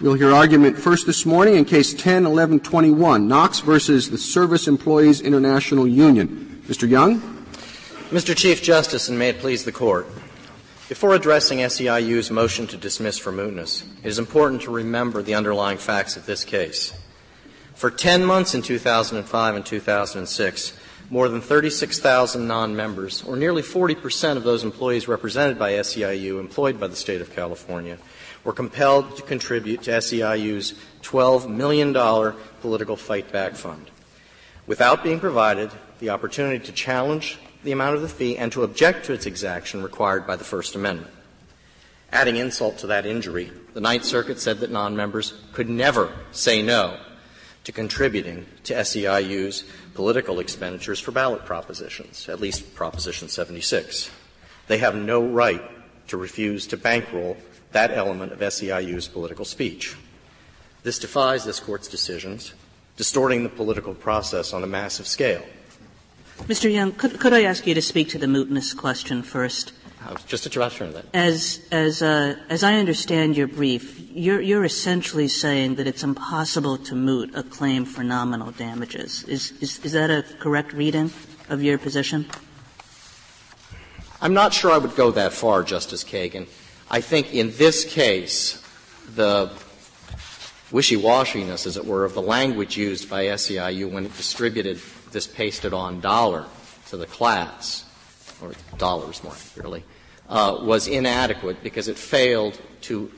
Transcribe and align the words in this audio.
We'll 0.00 0.14
hear 0.14 0.32
argument 0.32 0.78
first 0.78 1.06
this 1.06 1.26
morning 1.26 1.56
in 1.56 1.66
Case 1.66 1.92
10-1121, 1.92 3.24
Knox 3.24 3.60
versus 3.60 4.08
the 4.08 4.16
Service 4.16 4.66
Employees 4.66 5.20
International 5.20 5.86
Union. 5.86 6.62
Mr. 6.66 6.88
Young? 6.88 7.20
Mr. 8.08 8.34
Chief 8.34 8.62
Justice, 8.62 9.10
and 9.10 9.18
may 9.18 9.28
it 9.28 9.40
please 9.40 9.66
the 9.66 9.72
Court. 9.72 10.06
Before 10.88 11.14
addressing 11.14 11.58
SEIU's 11.58 12.30
motion 12.30 12.66
to 12.68 12.78
dismiss 12.78 13.18
for 13.18 13.30
mootness, 13.30 13.84
it 14.02 14.08
is 14.08 14.18
important 14.18 14.62
to 14.62 14.70
remember 14.70 15.20
the 15.20 15.34
underlying 15.34 15.76
facts 15.76 16.16
of 16.16 16.24
this 16.24 16.46
case. 16.46 16.98
For 17.74 17.90
10 17.90 18.24
months 18.24 18.54
in 18.54 18.62
2005 18.62 19.54
and 19.54 19.66
2006, 19.66 20.78
more 21.10 21.28
than 21.28 21.42
36,000 21.42 22.46
non-members, 22.46 23.22
or 23.24 23.36
nearly 23.36 23.60
40 23.60 23.96
percent 23.96 24.38
of 24.38 24.44
those 24.44 24.64
employees 24.64 25.08
represented 25.08 25.58
by 25.58 25.72
SEIU 25.72 26.40
employed 26.40 26.80
by 26.80 26.86
the 26.86 26.96
State 26.96 27.20
of 27.20 27.34
California, 27.34 27.98
were 28.44 28.52
compelled 28.52 29.16
to 29.16 29.22
contribute 29.22 29.82
to 29.82 29.90
SEIU's 29.90 30.74
$12 31.02 31.48
million 31.48 31.92
political 32.60 32.96
fight 32.96 33.30
back 33.32 33.54
fund 33.54 33.90
without 34.66 35.02
being 35.02 35.20
provided 35.20 35.70
the 35.98 36.10
opportunity 36.10 36.64
to 36.64 36.72
challenge 36.72 37.38
the 37.64 37.72
amount 37.72 37.96
of 37.96 38.02
the 38.02 38.08
fee 38.08 38.38
and 38.38 38.52
to 38.52 38.62
object 38.62 39.04
to 39.04 39.12
its 39.12 39.26
exaction 39.26 39.82
required 39.82 40.26
by 40.26 40.36
the 40.36 40.44
First 40.44 40.74
Amendment. 40.74 41.12
Adding 42.12 42.36
insult 42.36 42.78
to 42.78 42.86
that 42.88 43.06
injury, 43.06 43.52
the 43.74 43.80
Ninth 43.80 44.04
Circuit 44.04 44.40
said 44.40 44.58
that 44.60 44.70
non-members 44.70 45.34
could 45.52 45.68
never 45.68 46.12
say 46.32 46.62
no 46.62 46.98
to 47.64 47.72
contributing 47.72 48.46
to 48.64 48.74
SEIU's 48.74 49.64
political 49.94 50.40
expenditures 50.40 50.98
for 50.98 51.12
ballot 51.12 51.44
propositions, 51.44 52.28
at 52.28 52.40
least 52.40 52.74
Proposition 52.74 53.28
76. 53.28 54.10
They 54.66 54.78
have 54.78 54.94
no 54.94 55.22
right 55.22 55.62
to 56.08 56.16
refuse 56.16 56.66
to 56.68 56.76
bankroll 56.76 57.36
that 57.72 57.90
element 57.90 58.32
of 58.32 58.40
SEIU's 58.40 59.08
political 59.08 59.44
speech. 59.44 59.96
This 60.82 60.98
defies 60.98 61.44
this 61.44 61.60
Court's 61.60 61.88
decisions, 61.88 62.54
distorting 62.96 63.42
the 63.42 63.48
political 63.48 63.94
process 63.94 64.52
on 64.52 64.64
a 64.64 64.66
massive 64.66 65.06
scale. 65.06 65.42
Mr. 66.46 66.72
Young, 66.72 66.92
could, 66.92 67.20
could 67.20 67.34
I 67.34 67.42
ask 67.42 67.66
you 67.66 67.74
to 67.74 67.82
speak 67.82 68.08
to 68.10 68.18
the 68.18 68.26
mootness 68.26 68.74
question 68.76 69.22
first? 69.22 69.72
Just 70.26 70.46
a 70.46 70.50
turn 70.50 70.92
that. 70.94 71.04
As, 71.12 71.60
as, 71.70 72.00
uh, 72.00 72.36
as 72.48 72.64
I 72.64 72.76
understand 72.76 73.36
your 73.36 73.46
brief, 73.46 74.00
you're, 74.10 74.40
you're 74.40 74.64
essentially 74.64 75.28
saying 75.28 75.74
that 75.74 75.86
it's 75.86 76.02
impossible 76.02 76.78
to 76.78 76.94
moot 76.94 77.34
a 77.34 77.42
claim 77.42 77.84
for 77.84 78.02
nominal 78.02 78.50
damages. 78.52 79.24
Is, 79.24 79.52
is, 79.60 79.78
is 79.84 79.92
that 79.92 80.10
a 80.10 80.24
correct 80.38 80.72
reading 80.72 81.12
of 81.50 81.62
your 81.62 81.76
position? 81.76 82.26
I'm 84.22 84.32
not 84.32 84.54
sure 84.54 84.70
I 84.70 84.78
would 84.78 84.96
go 84.96 85.10
that 85.10 85.32
far, 85.32 85.62
Justice 85.62 86.02
Kagan. 86.02 86.46
I 86.90 87.00
think 87.00 87.32
in 87.32 87.52
this 87.56 87.84
case, 87.84 88.60
the 89.14 89.52
wishy-washiness, 90.72 91.66
as 91.66 91.76
it 91.76 91.86
were, 91.86 92.04
of 92.04 92.14
the 92.14 92.22
language 92.22 92.76
used 92.76 93.08
by 93.08 93.26
SEIU 93.26 93.90
when 93.90 94.06
it 94.06 94.16
distributed 94.16 94.80
this 95.12 95.26
pasted-on 95.28 96.00
dollar 96.00 96.46
to 96.88 96.96
the 96.96 97.06
class, 97.06 97.84
or 98.42 98.52
dollars 98.76 99.22
more 99.22 99.34
accurately, 99.34 99.84
uh, 100.28 100.58
was 100.62 100.88
inadequate 100.88 101.62
because 101.62 101.86
it 101.86 101.96
failed 101.96 102.60
to 102.82 103.10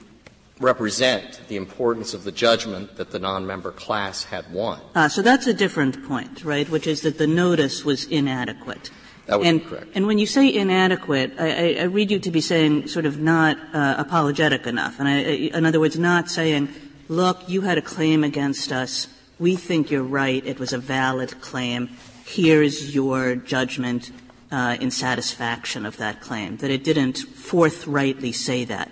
represent 0.60 1.40
the 1.48 1.56
importance 1.56 2.12
of 2.12 2.24
the 2.24 2.32
judgment 2.32 2.96
that 2.96 3.10
the 3.10 3.18
non-member 3.18 3.72
class 3.72 4.24
had 4.24 4.50
won. 4.52 4.80
Uh, 4.94 5.08
so 5.08 5.22
that's 5.22 5.46
a 5.46 5.54
different 5.54 6.06
point, 6.06 6.44
right? 6.44 6.68
Which 6.68 6.86
is 6.86 7.00
that 7.02 7.18
the 7.18 7.26
notice 7.26 7.84
was 7.84 8.04
inadequate. 8.04 8.90
That 9.26 9.38
would 9.38 9.46
and, 9.46 9.60
be 9.60 9.66
correct. 9.66 9.86
And 9.94 10.06
when 10.06 10.18
you 10.18 10.26
say 10.26 10.52
inadequate, 10.52 11.34
I, 11.38 11.74
I, 11.74 11.82
read 11.84 12.10
you 12.10 12.18
to 12.18 12.30
be 12.30 12.40
saying 12.40 12.88
sort 12.88 13.06
of 13.06 13.20
not 13.20 13.56
uh, 13.72 13.94
apologetic 13.98 14.66
enough. 14.66 14.98
And 14.98 15.08
I, 15.08 15.18
in 15.18 15.64
other 15.64 15.78
words, 15.78 15.98
not 15.98 16.28
saying, 16.28 16.68
look, 17.08 17.48
you 17.48 17.60
had 17.60 17.78
a 17.78 17.82
claim 17.82 18.24
against 18.24 18.72
us. 18.72 19.06
We 19.38 19.56
think 19.56 19.90
you're 19.90 20.02
right. 20.02 20.44
It 20.44 20.58
was 20.58 20.72
a 20.72 20.78
valid 20.78 21.40
claim. 21.40 21.90
Here's 22.24 22.94
your 22.94 23.36
judgment 23.36 24.10
uh, 24.50 24.76
in 24.80 24.90
satisfaction 24.90 25.86
of 25.86 25.96
that 25.98 26.20
claim. 26.20 26.56
That 26.58 26.70
it 26.70 26.82
didn't 26.82 27.18
forthrightly 27.18 28.32
say 28.32 28.64
that. 28.64 28.90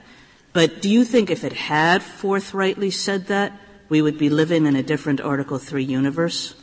But 0.52 0.82
do 0.82 0.90
you 0.90 1.04
think 1.04 1.30
if 1.30 1.44
it 1.44 1.52
had 1.52 2.02
forthrightly 2.02 2.90
said 2.90 3.26
that, 3.26 3.52
we 3.88 4.02
would 4.02 4.19
be 4.19 4.30
living 4.30 4.66
in 4.66 4.76
a 4.76 4.82
different 4.82 5.20
Article 5.20 5.58
Three 5.58 5.84
universe? 5.84 6.54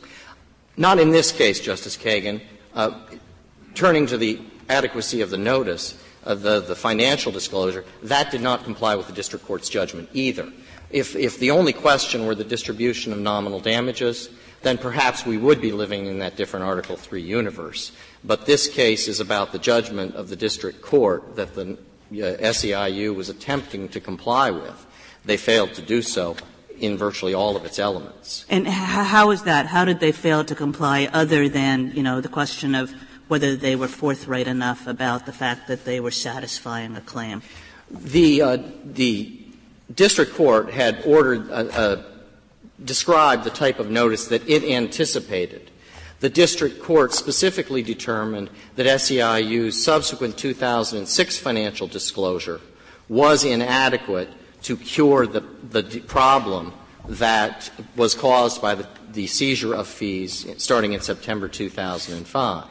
Not 0.76 0.98
in 0.98 1.10
this 1.10 1.32
case, 1.32 1.60
Justice 1.60 1.96
Kagan. 1.96 2.40
Uh, 2.74 3.00
turning 3.78 4.06
to 4.08 4.18
the 4.18 4.40
adequacy 4.68 5.20
of 5.20 5.30
the 5.30 5.38
notice, 5.38 5.96
uh, 6.24 6.34
the, 6.34 6.58
the 6.60 6.74
financial 6.74 7.30
disclosure, 7.30 7.84
that 8.02 8.30
did 8.32 8.40
not 8.40 8.64
comply 8.64 8.96
with 8.96 9.06
the 9.06 9.12
district 9.12 9.46
court's 9.46 9.68
judgment 9.68 10.08
either. 10.12 10.52
If, 10.90 11.14
if 11.14 11.38
the 11.38 11.52
only 11.52 11.72
question 11.72 12.26
were 12.26 12.34
the 12.34 12.42
distribution 12.42 13.12
of 13.12 13.20
nominal 13.20 13.60
damages, 13.60 14.30
then 14.62 14.78
perhaps 14.78 15.24
we 15.24 15.38
would 15.38 15.60
be 15.60 15.70
living 15.70 16.06
in 16.06 16.18
that 16.18 16.36
different 16.36 16.66
Article 16.66 16.96
3 16.96 17.22
universe. 17.22 17.92
But 18.24 18.46
this 18.46 18.66
case 18.68 19.06
is 19.06 19.20
about 19.20 19.52
the 19.52 19.60
judgment 19.60 20.16
of 20.16 20.28
the 20.28 20.34
district 20.34 20.82
court 20.82 21.36
that 21.36 21.54
the 21.54 21.78
uh, 22.10 22.52
SEIU 22.52 23.14
was 23.14 23.28
attempting 23.28 23.88
to 23.90 24.00
comply 24.00 24.50
with. 24.50 24.86
They 25.24 25.36
failed 25.36 25.74
to 25.74 25.82
do 25.82 26.02
so 26.02 26.36
in 26.80 26.96
virtually 26.96 27.34
all 27.34 27.56
of 27.56 27.64
its 27.64 27.78
elements. 27.78 28.44
And 28.48 28.66
how 28.66 29.30
is 29.30 29.42
that? 29.44 29.66
How 29.66 29.84
did 29.84 30.00
they 30.00 30.12
fail 30.12 30.44
to 30.44 30.54
comply 30.54 31.08
other 31.12 31.48
than, 31.48 31.92
you 31.94 32.02
know, 32.02 32.20
the 32.20 32.28
question 32.28 32.74
of 32.74 32.92
whether 33.28 33.54
they 33.54 33.76
were 33.76 33.88
forthright 33.88 34.48
enough 34.48 34.86
about 34.86 35.26
the 35.26 35.32
fact 35.32 35.68
that 35.68 35.84
they 35.84 36.00
were 36.00 36.10
satisfying 36.10 36.96
a 36.96 37.00
claim. 37.00 37.42
The, 37.90 38.42
uh, 38.42 38.58
the 38.84 39.38
district 39.94 40.34
court 40.34 40.72
had 40.72 41.02
ordered, 41.04 41.50
uh, 41.50 41.54
uh, 41.54 42.02
described 42.84 43.44
the 43.44 43.50
type 43.50 43.78
of 43.78 43.90
notice 43.90 44.26
that 44.28 44.48
it 44.48 44.64
anticipated. 44.64 45.70
The 46.20 46.28
district 46.28 46.82
court 46.82 47.12
specifically 47.12 47.82
determined 47.82 48.50
that 48.76 48.86
SEIU's 48.86 49.82
subsequent 49.82 50.36
2006 50.36 51.38
financial 51.38 51.86
disclosure 51.86 52.60
was 53.08 53.44
inadequate 53.44 54.28
to 54.62 54.76
cure 54.76 55.26
the, 55.26 55.40
the 55.70 56.00
problem 56.00 56.72
that 57.08 57.70
was 57.94 58.14
caused 58.14 58.60
by 58.60 58.74
the, 58.74 58.86
the 59.12 59.26
seizure 59.26 59.74
of 59.74 59.86
fees 59.86 60.46
starting 60.58 60.92
in 60.92 61.00
September 61.00 61.48
2005 61.48 62.66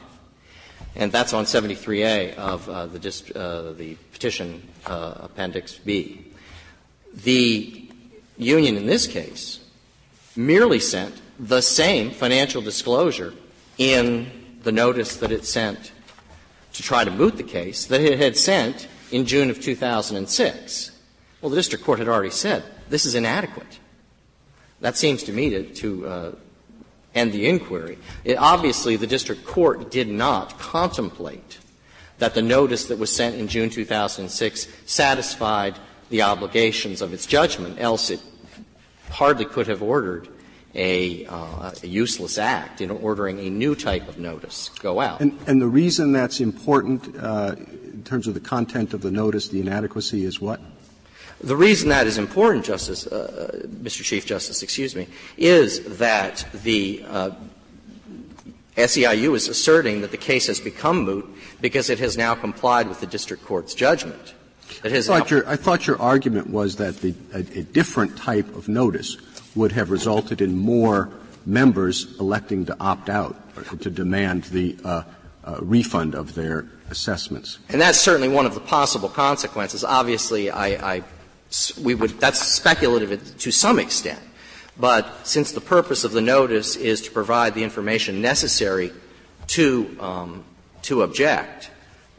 and 0.97 1.11
that's 1.11 1.31
on 1.31 1.45
73A 1.45 2.35
of 2.35 2.67
uh, 2.67 2.87
the, 2.87 2.97
dist- 2.97 3.31
uh, 3.35 3.71
the 3.73 3.95
petition 4.11 4.67
uh, 4.87 5.13
appendix 5.19 5.77
B. 5.77 6.25
The 7.13 7.87
union 8.37 8.75
in 8.75 8.87
this 8.87 9.05
case 9.05 9.59
merely 10.35 10.79
sent 10.79 11.21
the 11.39 11.61
same 11.61 12.09
financial 12.11 12.63
disclosure 12.63 13.33
in 13.77 14.31
the 14.63 14.71
notice 14.71 15.17
that 15.17 15.31
it 15.31 15.45
sent 15.45 15.91
to 16.73 16.83
try 16.83 17.03
to 17.03 17.11
moot 17.11 17.37
the 17.37 17.43
case 17.43 17.85
that 17.85 18.01
it 18.01 18.19
had 18.19 18.35
sent 18.35 18.87
in 19.11 19.25
June 19.25 19.51
of 19.51 19.61
2006. 19.61 20.91
Well, 21.41 21.51
the 21.51 21.55
district 21.55 21.85
court 21.85 21.99
had 21.99 22.07
already 22.07 22.31
said 22.31 22.63
this 22.89 23.05
is 23.05 23.13
inadequate. 23.13 23.79
That 24.81 24.97
seems 24.97 25.23
to 25.23 25.31
me 25.33 25.49
to, 25.51 25.63
to 25.75 26.07
uh, 26.07 26.31
and 27.17 27.31
the 27.31 27.47
inquiry. 27.47 27.97
It, 28.23 28.35
obviously, 28.35 28.95
the 28.95 29.07
district 29.07 29.43
court 29.43 29.89
did 29.89 30.07
not 30.07 30.59
contemplate 30.59 31.57
that 32.19 32.35
the 32.35 32.43
notice 32.43 32.85
that 32.85 32.99
was 32.99 33.13
sent 33.13 33.35
in 33.35 33.47
June 33.47 33.71
2006 33.71 34.67
satisfied 34.85 35.77
the 36.09 36.21
obligations 36.21 37.01
of 37.01 37.13
its 37.13 37.25
judgment, 37.25 37.79
else 37.79 38.11
it 38.11 38.21
hardly 39.09 39.45
could 39.45 39.67
have 39.67 39.81
ordered 39.81 40.27
a, 40.75 41.25
uh, 41.25 41.71
a 41.81 41.87
useless 41.87 42.37
act 42.37 42.81
in 42.81 42.91
ordering 42.91 43.39
a 43.39 43.49
new 43.49 43.73
type 43.73 44.07
of 44.07 44.19
notice 44.19 44.69
go 44.79 44.99
out. 44.99 45.19
And, 45.19 45.37
and 45.47 45.59
the 45.59 45.67
reason 45.67 46.11
that's 46.11 46.39
important 46.39 47.15
uh, 47.17 47.55
in 47.57 48.03
terms 48.03 48.27
of 48.27 48.35
the 48.35 48.39
content 48.39 48.93
of 48.93 49.01
the 49.01 49.09
notice, 49.09 49.47
the 49.47 49.59
inadequacy, 49.59 50.23
is 50.23 50.39
what? 50.39 50.61
The 51.41 51.55
reason 51.55 51.89
that 51.89 52.07
is 52.07 52.17
important, 52.17 52.65
Justice, 52.65 53.05
uh, 53.05 53.65
Mr. 53.67 54.03
Chief 54.03 54.25
Justice, 54.25 54.63
excuse 54.63 54.95
me, 54.95 55.07
is 55.37 55.97
that 55.97 56.47
the 56.63 57.03
uh, 57.07 57.31
SEIU 58.75 59.35
is 59.35 59.47
asserting 59.47 60.01
that 60.01 60.11
the 60.11 60.17
case 60.17 60.47
has 60.47 60.59
become 60.59 61.03
moot 61.03 61.27
because 61.61 61.89
it 61.89 61.99
has 61.99 62.17
now 62.17 62.33
complied 62.33 62.87
with 62.87 62.99
the 62.99 63.07
district 63.07 63.45
court's 63.45 63.75
judgment. 63.75 64.33
It 64.83 64.91
has 64.91 65.09
I 65.09 65.19
thought, 65.19 65.31
your, 65.31 65.47
I 65.47 65.55
thought 65.55 65.87
your 65.87 66.01
argument 66.01 66.49
was 66.49 66.75
that 66.77 66.97
the, 66.97 67.13
a, 67.33 67.39
a 67.39 67.63
different 67.63 68.17
type 68.17 68.53
of 68.55 68.67
notice 68.67 69.17
would 69.55 69.71
have 69.71 69.89
resulted 69.89 70.41
in 70.41 70.57
more 70.57 71.09
members 71.45 72.19
electing 72.19 72.65
to 72.65 72.77
opt 72.79 73.09
out 73.09 73.35
or 73.55 73.77
to 73.77 73.89
demand 73.89 74.43
the 74.45 74.77
uh, 74.83 75.03
uh, 75.43 75.57
refund 75.61 76.13
of 76.13 76.35
their 76.35 76.65
assessments. 76.89 77.59
And 77.69 77.79
that's 77.79 77.99
certainly 77.99 78.27
one 78.27 78.45
of 78.45 78.53
the 78.53 78.59
possible 78.59 79.09
consequences. 79.09 79.83
Obviously, 79.83 80.51
I, 80.51 80.95
I 80.95 81.03
we 81.81 81.95
would, 81.95 82.19
that's 82.19 82.39
speculative 82.39 83.37
to 83.37 83.51
some 83.51 83.79
extent. 83.79 84.19
But 84.79 85.25
since 85.25 85.51
the 85.53 85.61
purpose 85.61 86.03
of 86.03 86.11
the 86.11 86.21
notice 86.21 86.75
is 86.75 87.01
to 87.01 87.11
provide 87.11 87.53
the 87.55 87.63
information 87.63 88.21
necessary 88.21 88.91
to, 89.47 89.97
um, 89.99 90.43
to 90.83 91.01
object, 91.01 91.71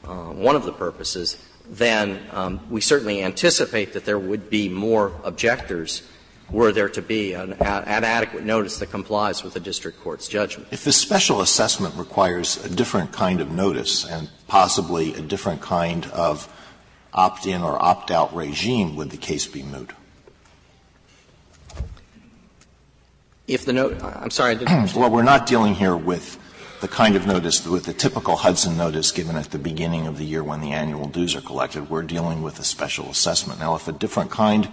uh, 0.05 0.33
one 0.33 0.57
of 0.57 0.65
the 0.65 0.73
purposes, 0.73 1.37
then 1.69 2.21
um, 2.33 2.61
we 2.71 2.81
certainly 2.81 3.23
anticipate 3.23 3.93
that 3.93 4.05
there 4.05 4.19
would 4.19 4.51
be 4.51 4.69
more 4.69 5.13
objectors 5.23 6.03
were 6.51 6.73
there 6.73 6.89
to 6.89 7.03
be 7.03 7.35
an, 7.35 7.53
an 7.53 8.05
adequate 8.05 8.43
notice 8.43 8.79
that 8.79 8.91
complies 8.91 9.45
with 9.45 9.53
the 9.53 9.61
district 9.61 10.01
court's 10.01 10.29
judgment. 10.29 10.69
If 10.71 10.85
the 10.85 10.93
special 10.93 11.43
assessment 11.43 11.95
requires 11.97 12.65
a 12.65 12.75
different 12.75 13.13
kind 13.13 13.41
of 13.41 13.51
notice 13.51 14.07
and 14.07 14.31
possibly 14.47 15.15
a 15.15 15.21
different 15.21 15.61
kind 15.61 16.07
of 16.07 16.49
opt-in 17.13 17.63
or 17.63 17.81
opt-out 17.83 18.35
regime, 18.35 18.97
would 18.97 19.11
the 19.11 19.17
case 19.17 19.47
be 19.47 19.63
moot? 19.63 19.93
If 23.47 23.65
the 23.65 23.73
note, 23.73 24.03
I'm 24.03 24.31
sorry, 24.31 24.53
I 24.53 24.55
didn't 24.57 24.95
well, 24.95 25.11
we're 25.11 25.23
not 25.23 25.47
dealing 25.47 25.75
here 25.75 25.97
with 25.97 26.39
the 26.81 26.89
kind 26.89 27.17
of 27.17 27.27
notice, 27.27 27.67
with 27.67 27.87
the 27.87 27.95
typical 27.95 28.37
Hudson 28.37 28.77
notice 28.77 29.11
given 29.11 29.37
at 29.37 29.51
the 29.51 29.59
beginning 29.59 30.07
of 30.07 30.19
the 30.19 30.25
year 30.25 30.45
when 30.45 30.61
the 30.61 30.73
annual 30.73 31.09
dues 31.09 31.35
are 31.35 31.41
collected. 31.41 31.89
We're 31.89 32.03
dealing 32.03 32.43
with 32.43 32.59
a 32.61 32.65
special 32.65 33.09
assessment. 33.09 33.59
Now, 33.59 33.75
if 33.75 33.89
a 33.89 33.93
different 33.93 34.31
kind 34.31 34.69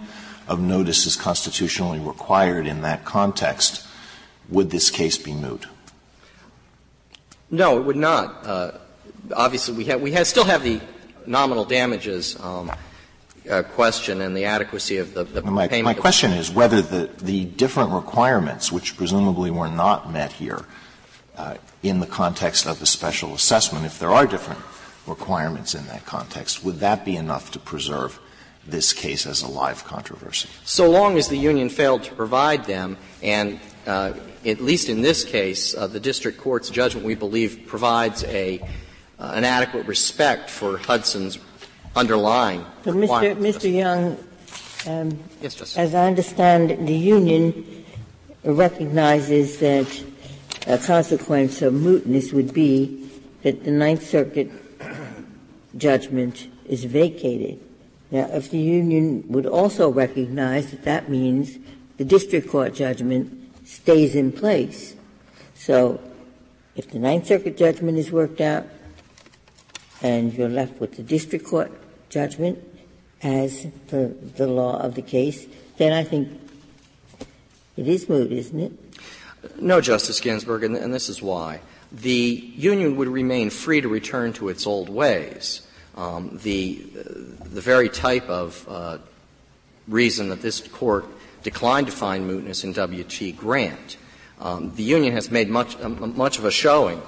of 0.46 0.60
notice 0.60 1.06
is 1.06 1.16
constitutionally 1.16 1.98
required 1.98 2.66
in 2.66 2.82
that 2.82 3.04
context, 3.04 3.86
would 4.48 4.70
this 4.70 4.90
case 4.90 5.18
be 5.18 5.32
moot? 5.32 5.66
No, 7.50 7.78
it 7.78 7.84
would 7.84 7.96
not. 7.96 8.46
Uh, 8.46 8.72
obviously, 9.34 9.74
we 9.74 9.84
have, 9.86 10.00
we 10.00 10.12
have, 10.12 10.26
still 10.26 10.44
have 10.44 10.62
the 10.62 10.80
nominal 11.26 11.64
damages 11.64 12.38
um, 12.40 12.70
uh, 13.50 13.62
question 13.62 14.20
and 14.20 14.36
the 14.36 14.44
adequacy 14.44 14.98
of 14.98 15.14
the, 15.14 15.24
the 15.24 15.42
my, 15.42 15.68
payment. 15.68 15.96
My 15.96 16.00
question 16.00 16.32
is 16.32 16.50
whether 16.50 16.82
the, 16.82 17.10
the 17.22 17.44
different 17.44 17.92
requirements, 17.92 18.72
which 18.72 18.96
presumably 18.96 19.50
were 19.50 19.68
not 19.68 20.10
met 20.10 20.32
here, 20.32 20.64
uh, 21.36 21.56
in 21.82 22.00
the 22.00 22.06
context 22.06 22.66
of 22.66 22.80
the 22.80 22.86
special 22.86 23.34
assessment, 23.34 23.84
if 23.84 23.98
there 23.98 24.10
are 24.10 24.26
different 24.26 24.60
requirements 25.06 25.74
in 25.74 25.86
that 25.86 26.04
context, 26.06 26.64
would 26.64 26.80
that 26.80 27.04
be 27.04 27.16
enough 27.16 27.50
to 27.52 27.58
preserve 27.58 28.18
this 28.66 28.92
case 28.92 29.26
as 29.26 29.42
a 29.42 29.48
live 29.48 29.84
controversy? 29.84 30.48
So 30.64 30.90
long 30.90 31.16
as 31.18 31.28
the 31.28 31.38
union 31.38 31.68
failed 31.68 32.02
to 32.04 32.14
provide 32.14 32.64
them, 32.64 32.96
and 33.22 33.60
uh, 33.86 34.14
at 34.44 34.60
least 34.60 34.88
in 34.88 35.02
this 35.02 35.24
case, 35.24 35.76
uh, 35.76 35.86
the 35.86 36.00
district 36.00 36.38
court's 36.38 36.70
judgment, 36.70 37.06
we 37.06 37.14
believe, 37.14 37.66
provides 37.66 38.24
a 38.24 38.60
an 39.18 39.44
adequate 39.44 39.86
respect 39.86 40.50
for 40.50 40.78
Hudson's 40.78 41.38
underlying. 41.94 42.64
But 42.84 42.94
Mr. 42.94 43.36
Mr. 43.36 43.72
Young, 43.72 44.18
um, 44.86 45.18
yes, 45.40 45.76
as 45.76 45.94
I 45.94 46.06
understand, 46.06 46.86
the 46.86 46.94
union 46.94 47.84
recognizes 48.44 49.58
that 49.58 50.04
a 50.66 50.78
consequence 50.78 51.62
of 51.62 51.72
mootness 51.72 52.32
would 52.32 52.52
be 52.52 53.08
that 53.42 53.64
the 53.64 53.70
Ninth 53.70 54.06
Circuit 54.06 54.50
judgment 55.76 56.48
is 56.66 56.84
vacated. 56.84 57.60
Now, 58.10 58.28
if 58.32 58.50
the 58.50 58.58
union 58.58 59.24
would 59.28 59.46
also 59.46 59.90
recognize 59.90 60.70
that 60.70 60.84
that 60.84 61.08
means 61.08 61.58
the 61.96 62.04
district 62.04 62.48
court 62.48 62.74
judgment 62.74 63.52
stays 63.64 64.14
in 64.14 64.30
place. 64.32 64.94
So, 65.54 66.00
if 66.76 66.90
the 66.90 66.98
Ninth 66.98 67.26
Circuit 67.26 67.56
judgment 67.56 67.98
is 67.98 68.12
worked 68.12 68.40
out 68.40 68.66
and 70.02 70.32
you're 70.34 70.48
left 70.48 70.80
with 70.80 70.96
the 70.96 71.02
district 71.02 71.46
court 71.46 71.72
judgment 72.08 72.58
as 73.22 73.66
the, 73.88 74.14
the 74.36 74.46
law 74.46 74.78
of 74.80 74.94
the 74.94 75.02
case, 75.02 75.46
then 75.78 75.92
I 75.92 76.04
think 76.04 76.28
it 77.76 77.88
is 77.88 78.08
moot, 78.08 78.32
isn't 78.32 78.60
it? 78.60 78.72
No, 79.60 79.80
Justice 79.80 80.20
Ginsburg, 80.20 80.64
and, 80.64 80.76
and 80.76 80.92
this 80.92 81.08
is 81.08 81.22
why. 81.22 81.60
The 81.92 82.52
union 82.56 82.96
would 82.96 83.08
remain 83.08 83.50
free 83.50 83.80
to 83.80 83.88
return 83.88 84.32
to 84.34 84.48
its 84.48 84.66
old 84.66 84.88
ways. 84.88 85.66
Um, 85.96 86.38
the, 86.42 86.74
the 86.74 87.60
very 87.60 87.88
type 87.88 88.28
of 88.28 88.66
uh, 88.68 88.98
reason 89.88 90.28
that 90.28 90.42
this 90.42 90.60
court 90.60 91.06
declined 91.42 91.86
to 91.86 91.92
find 91.92 92.28
mootness 92.28 92.64
in 92.64 92.72
W.T. 92.72 93.32
Grant. 93.32 93.96
Um, 94.40 94.74
the 94.74 94.82
union 94.82 95.14
has 95.14 95.30
made 95.30 95.48
much, 95.48 95.80
uh, 95.80 95.88
much 95.88 96.38
of 96.38 96.44
a 96.44 96.50
showing, 96.50 97.00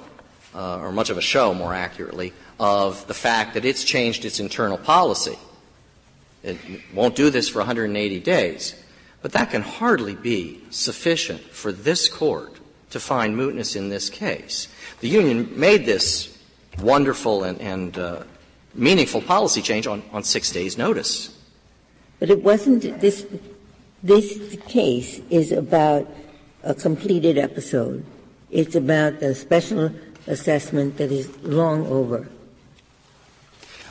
uh, 0.55 0.79
or 0.79 0.91
much 0.91 1.09
of 1.09 1.17
a 1.17 1.21
show, 1.21 1.53
more 1.53 1.73
accurately, 1.73 2.33
of 2.59 3.07
the 3.07 3.13
fact 3.13 3.53
that 3.53 3.65
it's 3.65 3.83
changed 3.83 4.25
its 4.25 4.39
internal 4.39 4.77
policy. 4.77 5.37
It 6.43 6.57
won't 6.93 7.15
do 7.15 7.29
this 7.29 7.49
for 7.49 7.59
180 7.59 8.19
days. 8.19 8.75
But 9.21 9.33
that 9.33 9.51
can 9.51 9.61
hardly 9.61 10.15
be 10.15 10.61
sufficient 10.69 11.41
for 11.41 11.71
this 11.71 12.07
court 12.07 12.57
to 12.91 12.99
find 12.99 13.35
mootness 13.35 13.75
in 13.75 13.89
this 13.89 14.09
case. 14.09 14.67
The 15.01 15.09
union 15.09 15.59
made 15.59 15.85
this 15.85 16.37
wonderful 16.79 17.43
and, 17.43 17.59
and 17.59 17.97
uh, 17.97 18.23
meaningful 18.73 19.21
policy 19.21 19.61
change 19.61 19.87
on, 19.87 20.03
on 20.11 20.23
six 20.23 20.51
days' 20.51 20.77
notice. 20.77 21.37
But 22.19 22.29
it 22.29 22.43
wasn't 22.43 22.99
this. 22.99 23.25
This 24.01 24.57
case 24.67 25.19
is 25.29 25.51
about 25.51 26.07
a 26.63 26.73
completed 26.73 27.37
episode. 27.37 28.05
It's 28.49 28.75
about 28.75 29.19
the 29.19 29.35
special 29.35 29.91
assessment 30.25 30.97
that 30.97 31.11
is 31.11 31.37
long 31.43 31.85
over. 31.87 32.27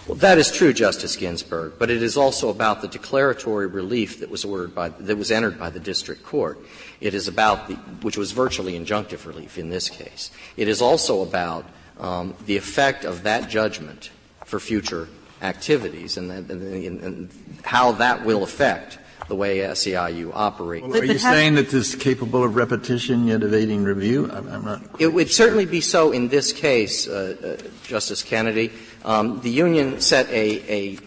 Well, 0.09 0.17
that 0.17 0.39
is 0.39 0.51
true, 0.51 0.73
Justice 0.73 1.17
Ginsburg, 1.17 1.75
but 1.79 1.91
it 1.91 2.03
is 2.03 2.17
also 2.17 2.49
about 2.49 2.81
the 2.81 2.89
declaratory 2.89 3.67
relief 3.67 4.21
that 4.21 4.31
was 4.31 4.43
ordered 4.43 4.75
by, 4.75 4.89
that 4.89 5.19
was 5.19 5.31
entered 5.31 5.59
by 5.59 5.69
the 5.69 5.81
district 5.81 6.23
court. 6.23 6.59
It 6.99 7.13
is 7.13 7.29
about 7.29 7.69
the, 7.69 7.75
which 8.01 8.17
was 8.17 8.33
virtually 8.33 8.73
injunctive 8.73 9.27
relief 9.27 9.59
in 9.59 9.69
this 9.69 9.91
case. 9.91 10.31
It 10.57 10.67
is 10.67 10.81
also 10.81 11.21
about 11.21 11.67
um, 11.99 12.35
the 12.47 12.57
effect 12.57 13.05
of 13.05 13.25
that 13.25 13.51
judgment 13.51 14.11
for 14.47 14.59
future 14.59 15.09
activities 15.43 16.17
and, 16.17 16.33
and, 16.33 16.51
and, 16.51 17.01
and 17.03 17.31
how 17.63 17.93
that 17.93 18.25
will 18.25 18.43
affect 18.43 18.99
the 19.29 19.35
way 19.35 19.59
SEIU 19.59 20.33
operates. 20.35 20.87
Well, 20.87 21.01
are 21.01 21.05
you 21.05 21.19
saying 21.19 21.55
that 21.55 21.69
this 21.69 21.91
is 21.91 21.95
capable 21.95 22.43
of 22.43 22.57
repetition 22.57 23.27
yet 23.27 23.43
evading 23.43 23.85
review? 23.85 24.31
I'm, 24.33 24.49
I'm 24.49 24.65
not. 24.65 24.83
It 24.99 25.09
would 25.09 25.31
certainly 25.31 25.67
be 25.67 25.81
so 25.81 26.13
in 26.13 26.29
this 26.29 26.53
case, 26.53 27.07
uh, 27.07 27.59
uh, 27.61 27.69
Justice 27.85 28.23
Kennedy. 28.23 28.73
Um, 29.05 29.41
the 29.43 29.51
union 29.51 30.01
set 30.01 30.29
a, 30.31 30.97
a, 30.97 30.99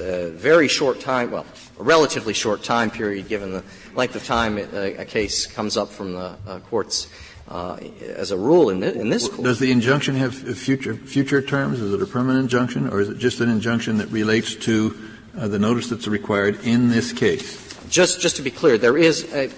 a, 0.00 0.30
very 0.30 0.68
short 0.68 1.00
time, 1.00 1.32
well, 1.32 1.46
a 1.78 1.82
relatively 1.82 2.34
short 2.34 2.62
time 2.62 2.90
period 2.90 3.28
given 3.28 3.52
the 3.52 3.64
length 3.94 4.14
of 4.14 4.24
time 4.24 4.56
a, 4.56 4.94
a 4.94 5.04
case 5.04 5.46
comes 5.46 5.76
up 5.76 5.88
from 5.88 6.12
the 6.12 6.36
uh, 6.46 6.60
courts 6.70 7.08
uh, 7.48 7.78
as 8.16 8.30
a 8.30 8.36
rule 8.36 8.70
in, 8.70 8.82
in 8.82 9.10
this 9.10 9.28
court. 9.28 9.42
Does 9.42 9.58
the 9.58 9.72
injunction 9.72 10.14
have 10.14 10.34
future, 10.34 10.94
future 10.94 11.42
terms? 11.42 11.80
Is 11.80 11.92
it 11.92 12.00
a 12.00 12.06
permanent 12.06 12.44
injunction, 12.44 12.88
or 12.88 13.00
is 13.00 13.08
it 13.08 13.18
just 13.18 13.40
an 13.40 13.50
injunction 13.50 13.98
that 13.98 14.08
relates 14.08 14.54
to 14.54 14.96
uh, 15.40 15.48
the 15.48 15.58
notice 15.58 15.88
that's 15.88 16.06
required 16.06 16.64
in 16.64 16.90
this 16.90 17.12
case? 17.12 17.74
Just, 17.88 18.20
just 18.20 18.36
to 18.36 18.42
be 18.42 18.50
clear, 18.50 18.76
there 18.76 18.96
is 18.96 19.32
a, 19.32 19.50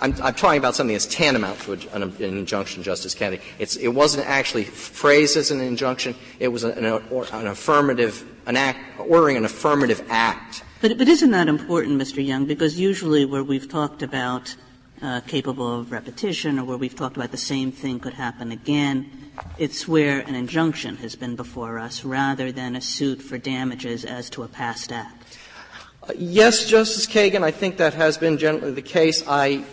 I'm, 0.00 0.14
I'm 0.22 0.34
talking 0.34 0.58
about 0.58 0.74
something 0.74 0.94
that's 0.94 1.06
tantamount 1.06 1.60
to 1.60 1.72
an, 1.92 2.02
an, 2.02 2.16
injunction, 2.20 2.82
Justice 2.82 3.14
Kennedy. 3.14 3.42
It's, 3.58 3.76
it 3.76 3.88
wasn't 3.88 4.26
actually 4.26 4.64
phrased 4.64 5.36
as 5.36 5.50
an 5.50 5.60
injunction. 5.60 6.14
It 6.40 6.48
was 6.48 6.64
an, 6.64 6.84
an 6.84 7.46
affirmative, 7.46 8.24
an 8.46 8.56
act, 8.56 8.78
ordering 8.98 9.36
an 9.36 9.44
affirmative 9.44 10.04
act. 10.08 10.64
But, 10.80 10.98
but 10.98 11.06
isn't 11.06 11.30
that 11.30 11.48
important, 11.48 12.00
Mr. 12.00 12.24
Young? 12.24 12.46
Because 12.46 12.80
usually 12.80 13.24
where 13.24 13.44
we've 13.44 13.68
talked 13.68 14.02
about 14.02 14.56
uh, 15.04 15.20
capable 15.20 15.80
of 15.80 15.92
repetition 15.92 16.58
or 16.58 16.64
where 16.64 16.76
we've 16.78 16.96
talked 16.96 17.16
about 17.16 17.30
the 17.30 17.36
same 17.36 17.70
thing 17.70 18.00
could 18.00 18.14
happen 18.14 18.50
again, 18.50 19.10
it's 19.58 19.86
where 19.86 20.20
an 20.20 20.34
injunction 20.34 20.96
has 20.96 21.14
been 21.14 21.36
before 21.36 21.78
us 21.78 22.04
rather 22.04 22.50
than 22.50 22.74
a 22.74 22.80
suit 22.80 23.20
for 23.20 23.36
damages 23.36 24.04
as 24.04 24.30
to 24.30 24.42
a 24.42 24.48
past 24.48 24.92
act. 24.92 25.38
Uh, 26.02 26.12
yes, 26.16 26.66
Justice 26.66 27.06
Kagan, 27.06 27.42
I 27.42 27.50
think 27.50 27.76
that 27.76 27.94
has 27.94 28.16
been 28.16 28.38
generally 28.38 28.72
the 28.72 28.82
case. 28.82 29.22
I 29.28 29.64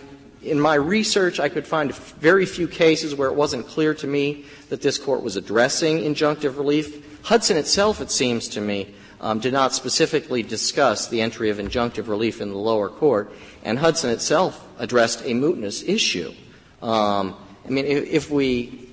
in 0.43 0.59
my 0.59 0.73
research, 0.73 1.39
I 1.39 1.49
could 1.49 1.67
find 1.67 1.93
very 1.95 2.47
few 2.47 2.67
cases 2.67 3.13
where 3.13 3.29
it 3.29 3.35
wasn't 3.35 3.67
clear 3.67 3.93
to 3.93 4.07
me 4.07 4.45
that 4.69 4.81
this 4.81 4.97
court 4.97 5.21
was 5.21 5.35
addressing 5.35 5.99
injunctive 5.99 6.57
relief. 6.57 7.21
Hudson 7.23 7.57
itself, 7.57 8.01
it 8.01 8.09
seems 8.09 8.47
to 8.49 8.61
me, 8.61 8.93
um, 9.19 9.39
did 9.39 9.53
not 9.53 9.73
specifically 9.73 10.41
discuss 10.41 11.07
the 11.07 11.21
entry 11.21 11.51
of 11.51 11.57
injunctive 11.57 12.07
relief 12.07 12.41
in 12.41 12.49
the 12.49 12.57
lower 12.57 12.89
court, 12.89 13.31
and 13.63 13.77
Hudson 13.77 14.09
itself 14.09 14.67
addressed 14.79 15.21
a 15.21 15.33
mootness 15.33 15.87
issue. 15.87 16.33
Um, 16.81 17.35
I 17.65 17.69
mean, 17.69 17.85
if, 17.85 18.29
we 18.31 18.89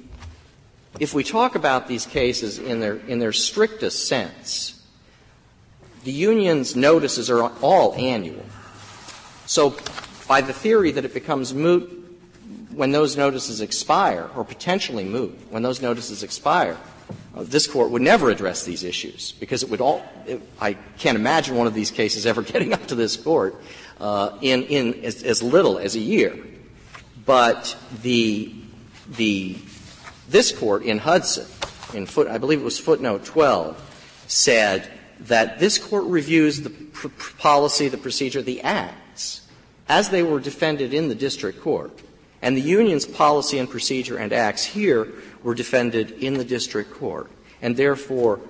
if 1.01 1.15
we 1.15 1.25
talk 1.25 1.55
about 1.55 1.89
these 1.89 2.07
cases 2.07 2.59
in 2.59 2.81
their 2.81 2.97
in 2.97 3.19
their 3.19 3.33
strictest 3.33 4.09
sense, 4.09 4.83
the 6.05 6.13
union's 6.13 6.77
notices 6.77 7.31
are 7.31 7.51
all 7.63 7.95
annual. 7.95 8.45
So 9.47 9.77
by 10.27 10.43
the 10.43 10.53
theory 10.53 10.91
that 10.93 11.05
it 11.05 11.15
becomes 11.15 11.55
moot 11.55 11.95
when 12.71 12.93
those 12.93 13.17
notices 13.17 13.61
expire, 13.61 14.29
or 14.37 14.45
potentially 14.45 15.05
moot 15.05 15.37
when 15.51 15.63
those 15.63 15.81
notices 15.81 16.23
expire, 16.23 16.77
this 17.45 17.67
court 17.67 17.91
would 17.91 18.03
never 18.03 18.31
address 18.31 18.65
these 18.65 18.85
issues 18.85 19.33
because 19.33 19.63
it 19.63 19.71
would 19.71 19.81
all. 19.81 20.03
I 20.61 20.75
can't 20.99 21.17
imagine 21.17 21.57
one 21.57 21.67
of 21.67 21.75
these 21.75 21.91
cases 21.91 22.27
ever 22.27 22.43
getting 22.55 22.73
up 22.73 22.87
to 22.89 22.95
this 22.95 23.17
court 23.17 23.63
uh, 24.01 24.39
in 24.41 24.65
in 24.65 25.05
as, 25.05 25.43
little 25.43 25.79
as 25.79 25.97
a 25.97 26.01
year. 26.01 26.39
But 27.25 27.77
the 28.03 28.55
the 29.17 29.57
this 30.29 30.53
court 30.53 30.83
in 30.83 30.99
Hudson, 30.99 31.47
in 31.95 32.07
foot, 32.07 32.29
I 32.29 32.39
believe 32.39 32.61
it 32.61 32.65
was 32.65 32.79
footnote 32.79 33.25
12, 33.25 34.25
said 34.27 34.91
that 35.21 35.59
this 35.59 35.79
court 35.79 36.05
reviews 36.05 36.61
the 36.61 36.71
policy, 37.39 37.89
the 37.89 37.99
procedure, 37.99 38.43
the 38.43 38.61
acts 38.63 39.43
as 39.89 40.11
they 40.11 40.23
were 40.23 40.39
defended 40.41 40.93
in 40.93 41.09
the 41.09 41.15
district 41.15 41.61
court. 41.63 41.99
And 42.41 42.57
the 42.57 42.61
union's 42.61 43.07
policy 43.07 43.59
and 43.59 43.69
procedure 43.69 44.17
and 44.17 44.33
acts 44.33 44.65
here 44.65 45.09
were 45.43 45.55
defended 45.55 46.13
in 46.13 46.35
the 46.35 46.45
district 46.45 46.93
court. 46.93 47.31
And 47.63 47.77
therefore, 47.77 48.41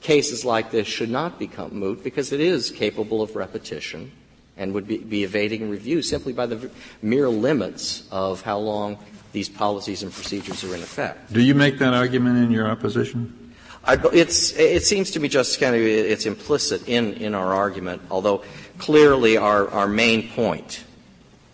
cases 0.00 0.44
like 0.44 0.70
this 0.70 0.86
should 0.86 1.10
not 1.10 1.38
become 1.38 1.74
moot 1.74 2.04
because 2.04 2.32
it 2.32 2.40
is 2.40 2.70
capable 2.70 3.22
of 3.22 3.36
repetition 3.36 4.12
and 4.56 4.72
would 4.74 4.86
be, 4.86 4.98
be 4.98 5.24
evading 5.24 5.70
review 5.70 6.02
simply 6.02 6.32
by 6.32 6.46
the 6.46 6.70
mere 7.02 7.28
limits 7.28 8.06
of 8.10 8.42
how 8.42 8.58
long 8.58 8.98
these 9.32 9.48
policies 9.48 10.02
and 10.02 10.12
procedures 10.12 10.62
are 10.62 10.74
in 10.74 10.82
effect. 10.82 11.32
Do 11.32 11.42
you 11.42 11.54
make 11.54 11.78
that 11.78 11.92
argument 11.92 12.38
in 12.38 12.50
your 12.50 12.68
opposition? 12.68 13.52
I, 13.84 13.98
it's, 14.12 14.52
it 14.52 14.84
seems 14.84 15.10
to 15.12 15.20
me, 15.20 15.28
Justice 15.28 15.56
Kennedy, 15.56 15.92
it's 15.92 16.24
implicit 16.24 16.88
in, 16.88 17.14
in 17.14 17.34
our 17.34 17.52
argument, 17.52 18.00
although 18.10 18.42
clearly 18.78 19.36
our, 19.36 19.68
our 19.70 19.88
main 19.88 20.30
point 20.30 20.84